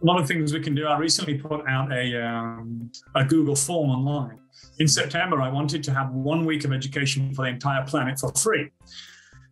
a 0.03 0.05
lot 0.05 0.21
of 0.21 0.27
things 0.27 0.53
we 0.53 0.59
can 0.59 0.75
do. 0.75 0.85
I 0.85 0.99
recently 0.99 1.39
put 1.39 1.67
out 1.67 1.91
a 1.91 2.23
um, 2.23 2.91
a 3.15 3.25
Google 3.25 3.55
form 3.55 3.89
online 3.89 4.37
in 4.79 4.87
September, 4.87 5.41
I 5.41 5.49
wanted 5.49 5.83
to 5.83 5.93
have 5.93 6.11
one 6.11 6.45
week 6.45 6.65
of 6.65 6.73
education 6.73 7.33
for 7.33 7.43
the 7.43 7.49
entire 7.49 7.85
planet 7.85 8.19
for 8.19 8.31
free. 8.33 8.71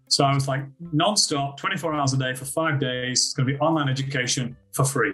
So 0.07 0.24
I 0.24 0.34
was 0.34 0.47
like, 0.47 0.61
nonstop, 0.93 1.57
24 1.57 1.95
hours 1.95 2.14
a 2.14 2.18
day 2.18 2.36
for 2.36 2.45
five 2.45 2.80
days. 2.80 3.20
It's 3.20 3.34
going 3.34 3.47
to 3.47 3.53
be 3.53 3.59
online 3.59 3.89
education 3.89 4.55
for 4.72 4.86
free. 4.86 5.14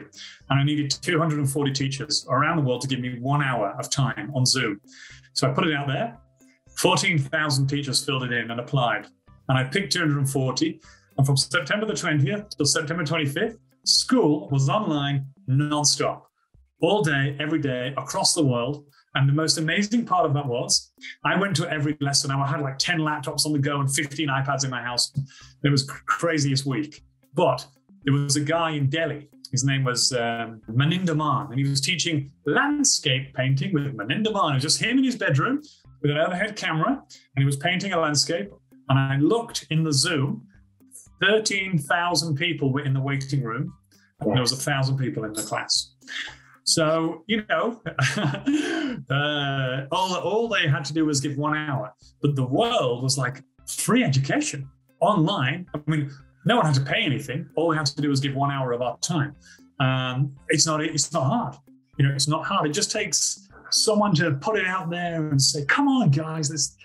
And 0.49 0.59
I 0.59 0.63
needed 0.63 0.91
240 0.91 1.71
teachers 1.71 2.25
around 2.29 2.57
the 2.57 2.63
world 2.63 2.81
to 2.81 2.87
give 2.87 2.99
me 2.99 3.17
one 3.19 3.41
hour 3.41 3.75
of 3.79 3.89
time 3.89 4.31
on 4.35 4.45
Zoom. 4.45 4.81
So 5.33 5.49
I 5.49 5.53
put 5.53 5.67
it 5.67 5.73
out 5.73 5.87
there. 5.87 6.17
14,000 6.75 7.67
teachers 7.67 8.03
filled 8.03 8.23
it 8.23 8.33
in 8.33 8.51
and 8.51 8.59
applied. 8.59 9.07
And 9.47 9.57
I 9.57 9.63
picked 9.63 9.93
240. 9.93 10.81
And 11.17 11.25
from 11.25 11.37
September 11.37 11.85
the 11.85 11.93
20th 11.93 12.57
till 12.57 12.65
September 12.65 13.03
25th, 13.03 13.57
school 13.85 14.49
was 14.49 14.69
online 14.69 15.27
nonstop, 15.49 16.23
all 16.81 17.01
day, 17.01 17.35
every 17.39 17.59
day, 17.59 17.93
across 17.97 18.33
the 18.33 18.43
world. 18.43 18.85
And 19.19 19.27
the 19.27 19.33
most 19.33 19.57
amazing 19.57 20.05
part 20.05 20.25
of 20.25 20.33
that 20.33 20.45
was 20.45 20.93
I 21.25 21.37
went 21.37 21.53
to 21.57 21.69
every 21.69 21.97
lesson. 21.99 22.31
I 22.31 22.47
had 22.47 22.61
like 22.61 22.77
10 22.77 22.99
laptops 22.99 23.45
on 23.45 23.51
the 23.51 23.59
go 23.59 23.81
and 23.81 23.93
15 23.93 24.29
iPads 24.29 24.63
in 24.63 24.69
my 24.69 24.81
house. 24.81 25.11
It 25.61 25.69
was 25.69 25.83
craziest 25.83 26.65
week. 26.65 27.03
But 27.33 27.67
there 28.05 28.13
was 28.13 28.37
a 28.37 28.41
guy 28.41 28.71
in 28.71 28.89
Delhi. 28.89 29.29
His 29.51 29.65
name 29.65 29.83
was 29.83 30.13
um, 30.13 30.61
Maninder 30.69 31.49
and 31.49 31.59
he 31.59 31.67
was 31.67 31.81
teaching 31.81 32.31
landscape 32.45 33.33
painting 33.33 33.73
with 33.73 33.93
Maninder 33.93 34.31
Maan. 34.31 34.51
It 34.51 34.53
was 34.53 34.63
just 34.63 34.81
him 34.81 34.97
in 34.97 35.03
his 35.03 35.17
bedroom 35.17 35.61
with 36.01 36.11
an 36.11 36.17
overhead 36.17 36.55
camera, 36.55 36.91
and 36.91 37.39
he 37.39 37.45
was 37.45 37.57
painting 37.57 37.91
a 37.91 37.99
landscape. 37.99 38.49
And 38.87 38.97
I 38.97 39.17
looked 39.17 39.67
in 39.69 39.83
the 39.83 39.91
Zoom, 39.91 40.47
13,000 41.21 42.37
people 42.37 42.71
were 42.71 42.85
in 42.85 42.93
the 42.93 43.01
waiting 43.01 43.43
room, 43.43 43.73
and 44.21 44.31
there 44.31 44.41
was 44.41 44.53
a 44.53 44.55
thousand 44.55 44.97
people 44.97 45.25
in 45.25 45.33
the 45.33 45.43
class. 45.43 45.93
So, 46.69 47.23
you 47.25 47.43
know, 47.49 47.81
uh, 49.09 49.85
all, 49.91 50.15
all 50.17 50.47
they 50.47 50.67
had 50.67 50.85
to 50.85 50.93
do 50.93 51.03
was 51.03 51.19
give 51.19 51.35
one 51.35 51.57
hour. 51.57 51.91
But 52.21 52.35
the 52.35 52.45
world 52.45 53.01
was 53.01 53.17
like 53.17 53.41
free 53.67 54.03
education 54.03 54.69
online. 54.99 55.65
I 55.73 55.79
mean, 55.87 56.11
no 56.45 56.57
one 56.57 56.67
had 56.67 56.75
to 56.75 56.81
pay 56.81 57.01
anything. 57.01 57.49
All 57.55 57.69
we 57.69 57.75
had 57.75 57.87
to 57.87 58.01
do 58.01 58.09
was 58.09 58.19
give 58.19 58.35
one 58.35 58.51
hour 58.51 58.71
of 58.71 58.83
our 58.83 58.99
time. 58.99 59.35
Um, 59.79 60.35
it's 60.49 60.67
not 60.67 60.83
it's 60.83 61.11
not 61.11 61.23
hard. 61.23 61.55
You 61.97 62.07
know, 62.07 62.13
it's 62.13 62.27
not 62.27 62.45
hard. 62.45 62.69
It 62.69 62.73
just 62.73 62.91
takes 62.91 63.49
someone 63.71 64.13
to 64.15 64.33
put 64.33 64.55
it 64.55 64.67
out 64.67 64.91
there 64.91 65.29
and 65.29 65.41
say, 65.41 65.65
"Come 65.65 65.87
on, 65.87 66.11
guys, 66.11 66.51
let's, 66.51 66.77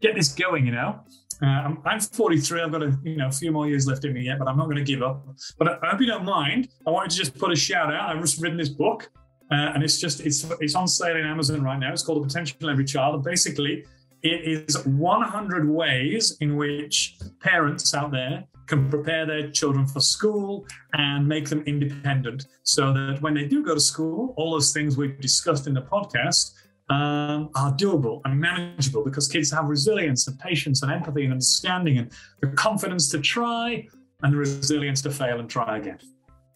get 0.00 0.14
this 0.14 0.32
going." 0.32 0.66
You 0.66 0.72
know, 0.72 1.00
uh, 1.42 1.74
I'm, 1.84 2.00
43. 2.00 2.62
I've 2.62 2.72
got 2.72 2.82
a 2.82 2.98
you 3.02 3.16
know 3.16 3.28
a 3.28 3.32
few 3.32 3.52
more 3.52 3.66
years 3.66 3.86
left 3.86 4.04
in 4.04 4.12
me 4.12 4.22
yet, 4.22 4.38
but 4.38 4.48
I'm 4.48 4.56
not 4.56 4.64
going 4.64 4.76
to 4.76 4.84
give 4.84 5.02
up. 5.02 5.26
But 5.58 5.68
I, 5.68 5.78
I 5.82 5.90
hope 5.90 6.00
you 6.00 6.06
don't 6.06 6.24
mind. 6.24 6.68
I 6.86 6.90
wanted 6.90 7.10
to 7.12 7.16
just 7.16 7.38
put 7.38 7.52
a 7.52 7.56
shout 7.56 7.92
out. 7.92 8.14
I've 8.14 8.20
just 8.20 8.40
written 8.40 8.58
this 8.58 8.68
book. 8.68 9.10
Uh, 9.50 9.72
and 9.74 9.82
it's 9.82 9.98
just 9.98 10.20
it's 10.20 10.48
it's 10.60 10.74
on 10.74 10.86
sale 10.86 11.16
in 11.16 11.26
Amazon 11.26 11.62
right 11.62 11.78
now. 11.78 11.92
It's 11.92 12.04
called 12.04 12.22
The 12.22 12.26
Potential 12.26 12.70
Every 12.70 12.84
Child. 12.84 13.16
And 13.16 13.24
basically, 13.24 13.84
it 14.22 14.66
is 14.68 14.86
100 14.86 15.68
ways 15.68 16.36
in 16.40 16.56
which 16.56 17.18
parents 17.40 17.94
out 17.94 18.12
there 18.12 18.44
can 18.66 18.88
prepare 18.88 19.26
their 19.26 19.50
children 19.50 19.86
for 19.86 20.00
school 20.00 20.64
and 20.92 21.26
make 21.26 21.48
them 21.48 21.62
independent, 21.66 22.46
so 22.62 22.92
that 22.92 23.18
when 23.20 23.34
they 23.34 23.44
do 23.44 23.64
go 23.64 23.74
to 23.74 23.80
school, 23.80 24.34
all 24.36 24.52
those 24.52 24.72
things 24.72 24.96
we've 24.96 25.20
discussed 25.20 25.66
in 25.66 25.74
the 25.74 25.82
podcast 25.82 26.52
um, 26.90 27.50
are 27.54 27.72
doable 27.72 28.20
and 28.24 28.38
manageable 28.38 29.04
because 29.04 29.28
kids 29.28 29.50
have 29.52 29.66
resilience 29.66 30.26
and 30.26 30.38
patience 30.38 30.82
and 30.82 30.92
empathy 30.92 31.24
and 31.24 31.32
understanding 31.32 31.98
and 31.98 32.10
the 32.40 32.48
confidence 32.48 33.08
to 33.10 33.20
try 33.20 33.86
and 34.22 34.32
the 34.32 34.36
resilience 34.36 35.00
to 35.02 35.10
fail 35.10 35.40
and 35.40 35.48
try 35.48 35.78
again. 35.78 35.98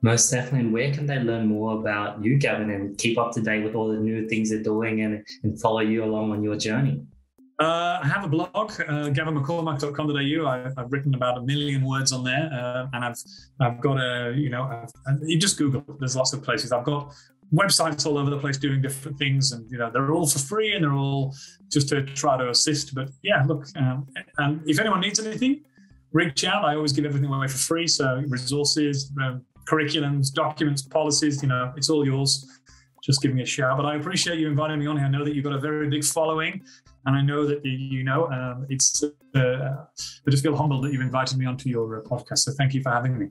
Most 0.02 0.30
definitely. 0.30 0.60
And 0.60 0.72
where 0.72 0.92
can 0.92 1.06
they 1.06 1.18
learn 1.18 1.46
more 1.46 1.78
about 1.78 2.22
you, 2.22 2.36
Gavin, 2.36 2.70
and 2.70 2.98
keep 2.98 3.16
up 3.16 3.32
to 3.32 3.40
date 3.40 3.64
with 3.64 3.74
all 3.74 3.88
the 3.88 3.98
new 3.98 4.28
things 4.28 4.50
you're 4.50 4.62
doing 4.62 5.00
and, 5.00 5.24
and 5.44 5.58
follow 5.58 5.80
you 5.80 6.04
along 6.04 6.30
on 6.32 6.42
your 6.42 6.56
journey? 6.56 7.00
Uh, 7.60 8.00
I 8.02 8.08
have 8.08 8.24
a 8.24 8.28
blog, 8.28 8.52
uh, 8.54 9.08
gavinmccormack.com.au. 9.10 10.46
I've, 10.46 10.74
I've 10.76 10.92
written 10.92 11.14
about 11.14 11.38
a 11.38 11.42
million 11.42 11.86
words 11.86 12.10
on 12.10 12.24
there, 12.24 12.50
uh, 12.52 12.88
and 12.92 13.04
I've 13.04 13.16
I've 13.60 13.80
got 13.80 13.96
a 13.96 14.34
you 14.36 14.50
know 14.50 14.64
I've, 14.64 15.20
you 15.22 15.38
just 15.38 15.56
Google. 15.56 15.84
There's 16.00 16.16
lots 16.16 16.32
of 16.32 16.42
places. 16.42 16.72
I've 16.72 16.84
got 16.84 17.14
websites 17.54 18.06
all 18.06 18.18
over 18.18 18.30
the 18.30 18.38
place 18.38 18.56
doing 18.58 18.82
different 18.82 19.18
things, 19.18 19.52
and 19.52 19.70
you 19.70 19.78
know 19.78 19.90
they're 19.90 20.12
all 20.12 20.26
for 20.26 20.38
free 20.38 20.74
and 20.74 20.84
they're 20.84 20.92
all 20.94 21.34
just 21.70 21.88
to 21.90 22.02
try 22.02 22.36
to 22.36 22.50
assist. 22.50 22.94
But 22.94 23.10
yeah, 23.22 23.42
look, 23.46 23.66
um, 23.76 24.06
and 24.38 24.62
if 24.66 24.78
anyone 24.80 25.00
needs 25.00 25.20
anything, 25.20 25.62
reach 26.12 26.44
out. 26.44 26.64
I 26.64 26.74
always 26.74 26.92
give 26.92 27.04
everything 27.04 27.30
away 27.32 27.48
for 27.48 27.58
free. 27.58 27.86
So 27.86 28.22
resources, 28.28 29.12
um, 29.22 29.42
curriculums, 29.66 30.32
documents, 30.32 30.82
policies, 30.82 31.42
you 31.42 31.48
know, 31.48 31.72
it's 31.76 31.90
all 31.90 32.04
yours. 32.04 32.60
Just 33.02 33.20
giving 33.20 33.40
a 33.40 33.44
shout. 33.44 33.76
But 33.76 33.84
I 33.84 33.96
appreciate 33.96 34.38
you 34.38 34.48
inviting 34.48 34.78
me 34.78 34.86
on 34.86 34.96
here. 34.96 35.04
I 35.04 35.10
know 35.10 35.24
that 35.26 35.34
you've 35.34 35.44
got 35.44 35.52
a 35.52 35.58
very 35.58 35.90
big 35.90 36.02
following, 36.02 36.62
and 37.04 37.14
I 37.14 37.20
know 37.20 37.44
that 37.46 37.62
you 37.62 38.02
know 38.02 38.28
um, 38.28 38.66
it's. 38.70 39.04
Uh, 39.34 39.84
I 40.26 40.30
just 40.30 40.42
feel 40.42 40.56
humbled 40.56 40.84
that 40.84 40.92
you've 40.92 41.02
invited 41.02 41.36
me 41.36 41.44
onto 41.44 41.68
your 41.68 41.98
uh, 41.98 42.02
podcast. 42.02 42.38
So 42.38 42.52
thank 42.52 42.72
you 42.72 42.82
for 42.82 42.90
having 42.90 43.18
me. 43.18 43.28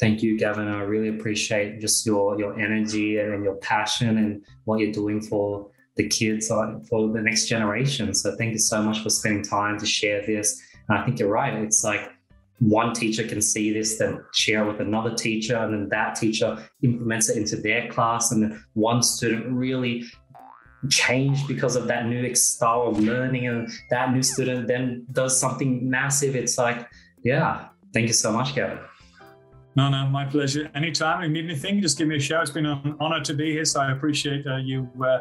Thank 0.00 0.22
you, 0.22 0.38
Gavin. 0.38 0.68
I 0.68 0.82
really 0.82 1.08
appreciate 1.08 1.80
just 1.80 2.06
your 2.06 2.38
your 2.38 2.58
energy 2.58 3.18
and 3.18 3.42
your 3.42 3.56
passion 3.56 4.18
and 4.18 4.44
what 4.64 4.78
you're 4.80 4.92
doing 4.92 5.20
for 5.20 5.70
the 5.96 6.06
kids 6.08 6.48
for 6.48 7.08
the 7.08 7.20
next 7.20 7.48
generation. 7.48 8.14
So 8.14 8.36
thank 8.36 8.52
you 8.52 8.58
so 8.58 8.80
much 8.80 9.02
for 9.02 9.10
spending 9.10 9.42
time 9.42 9.78
to 9.80 9.86
share 9.86 10.24
this. 10.24 10.62
And 10.88 10.96
I 10.98 11.04
think 11.04 11.18
you're 11.18 11.28
right. 11.28 11.52
It's 11.54 11.82
like 11.82 12.12
one 12.60 12.92
teacher 12.92 13.26
can 13.26 13.40
see 13.40 13.72
this, 13.72 13.98
then 13.98 14.24
share 14.32 14.64
with 14.64 14.80
another 14.80 15.14
teacher, 15.14 15.56
and 15.56 15.72
then 15.72 15.88
that 15.90 16.16
teacher 16.16 16.58
implements 16.82 17.28
it 17.28 17.36
into 17.36 17.56
their 17.56 17.88
class, 17.88 18.32
and 18.32 18.42
then 18.42 18.64
one 18.74 19.02
student 19.02 19.46
really 19.46 20.04
changed 20.90 21.46
because 21.46 21.76
of 21.76 21.86
that 21.86 22.06
new 22.06 22.34
style 22.34 22.88
of 22.88 23.00
learning, 23.00 23.46
and 23.46 23.68
that 23.90 24.12
new 24.12 24.22
student 24.22 24.66
then 24.66 25.06
does 25.12 25.38
something 25.38 25.88
massive. 25.88 26.34
It's 26.34 26.58
like, 26.58 26.88
yeah, 27.24 27.68
thank 27.92 28.08
you 28.08 28.12
so 28.12 28.32
much, 28.32 28.54
Gavin. 28.54 28.78
No, 29.78 29.88
no, 29.88 30.08
my 30.08 30.24
pleasure. 30.24 30.68
Anytime 30.74 31.22
you 31.22 31.28
need 31.28 31.44
anything, 31.44 31.80
just 31.80 31.96
give 31.96 32.08
me 32.08 32.16
a 32.16 32.18
shout. 32.18 32.42
It's 32.42 32.50
been 32.50 32.66
an 32.66 32.96
honor 32.98 33.20
to 33.22 33.32
be 33.32 33.52
here, 33.52 33.64
so 33.64 33.80
I 33.80 33.92
appreciate 33.92 34.44
uh, 34.44 34.56
you, 34.56 34.90
uh, 35.00 35.20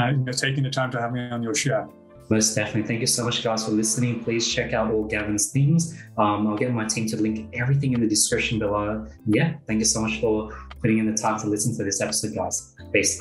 uh, 0.00 0.12
taking 0.30 0.62
the 0.62 0.70
time 0.70 0.92
to 0.92 1.00
have 1.00 1.10
me 1.10 1.28
on 1.28 1.42
your 1.42 1.56
show. 1.56 1.92
Most 2.30 2.54
definitely. 2.54 2.84
Thank 2.84 3.00
you 3.00 3.08
so 3.08 3.24
much, 3.24 3.42
guys, 3.42 3.64
for 3.64 3.72
listening. 3.72 4.22
Please 4.22 4.46
check 4.46 4.72
out 4.72 4.92
all 4.92 5.02
Gavin's 5.02 5.50
things. 5.50 6.00
Um, 6.18 6.46
I'll 6.46 6.56
get 6.56 6.72
my 6.72 6.84
team 6.84 7.08
to 7.08 7.16
link 7.16 7.52
everything 7.52 7.94
in 7.94 8.00
the 8.00 8.06
description 8.06 8.60
below. 8.60 9.08
Yeah, 9.26 9.54
thank 9.66 9.80
you 9.80 9.84
so 9.84 10.00
much 10.02 10.20
for 10.20 10.56
putting 10.80 10.98
in 10.98 11.10
the 11.12 11.20
time 11.20 11.40
to 11.40 11.48
listen 11.48 11.76
to 11.76 11.82
this 11.82 12.00
episode, 12.00 12.36
guys. 12.36 12.76
Peace. 12.92 13.20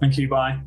Thank 0.00 0.16
you. 0.16 0.28
Bye. 0.28 0.60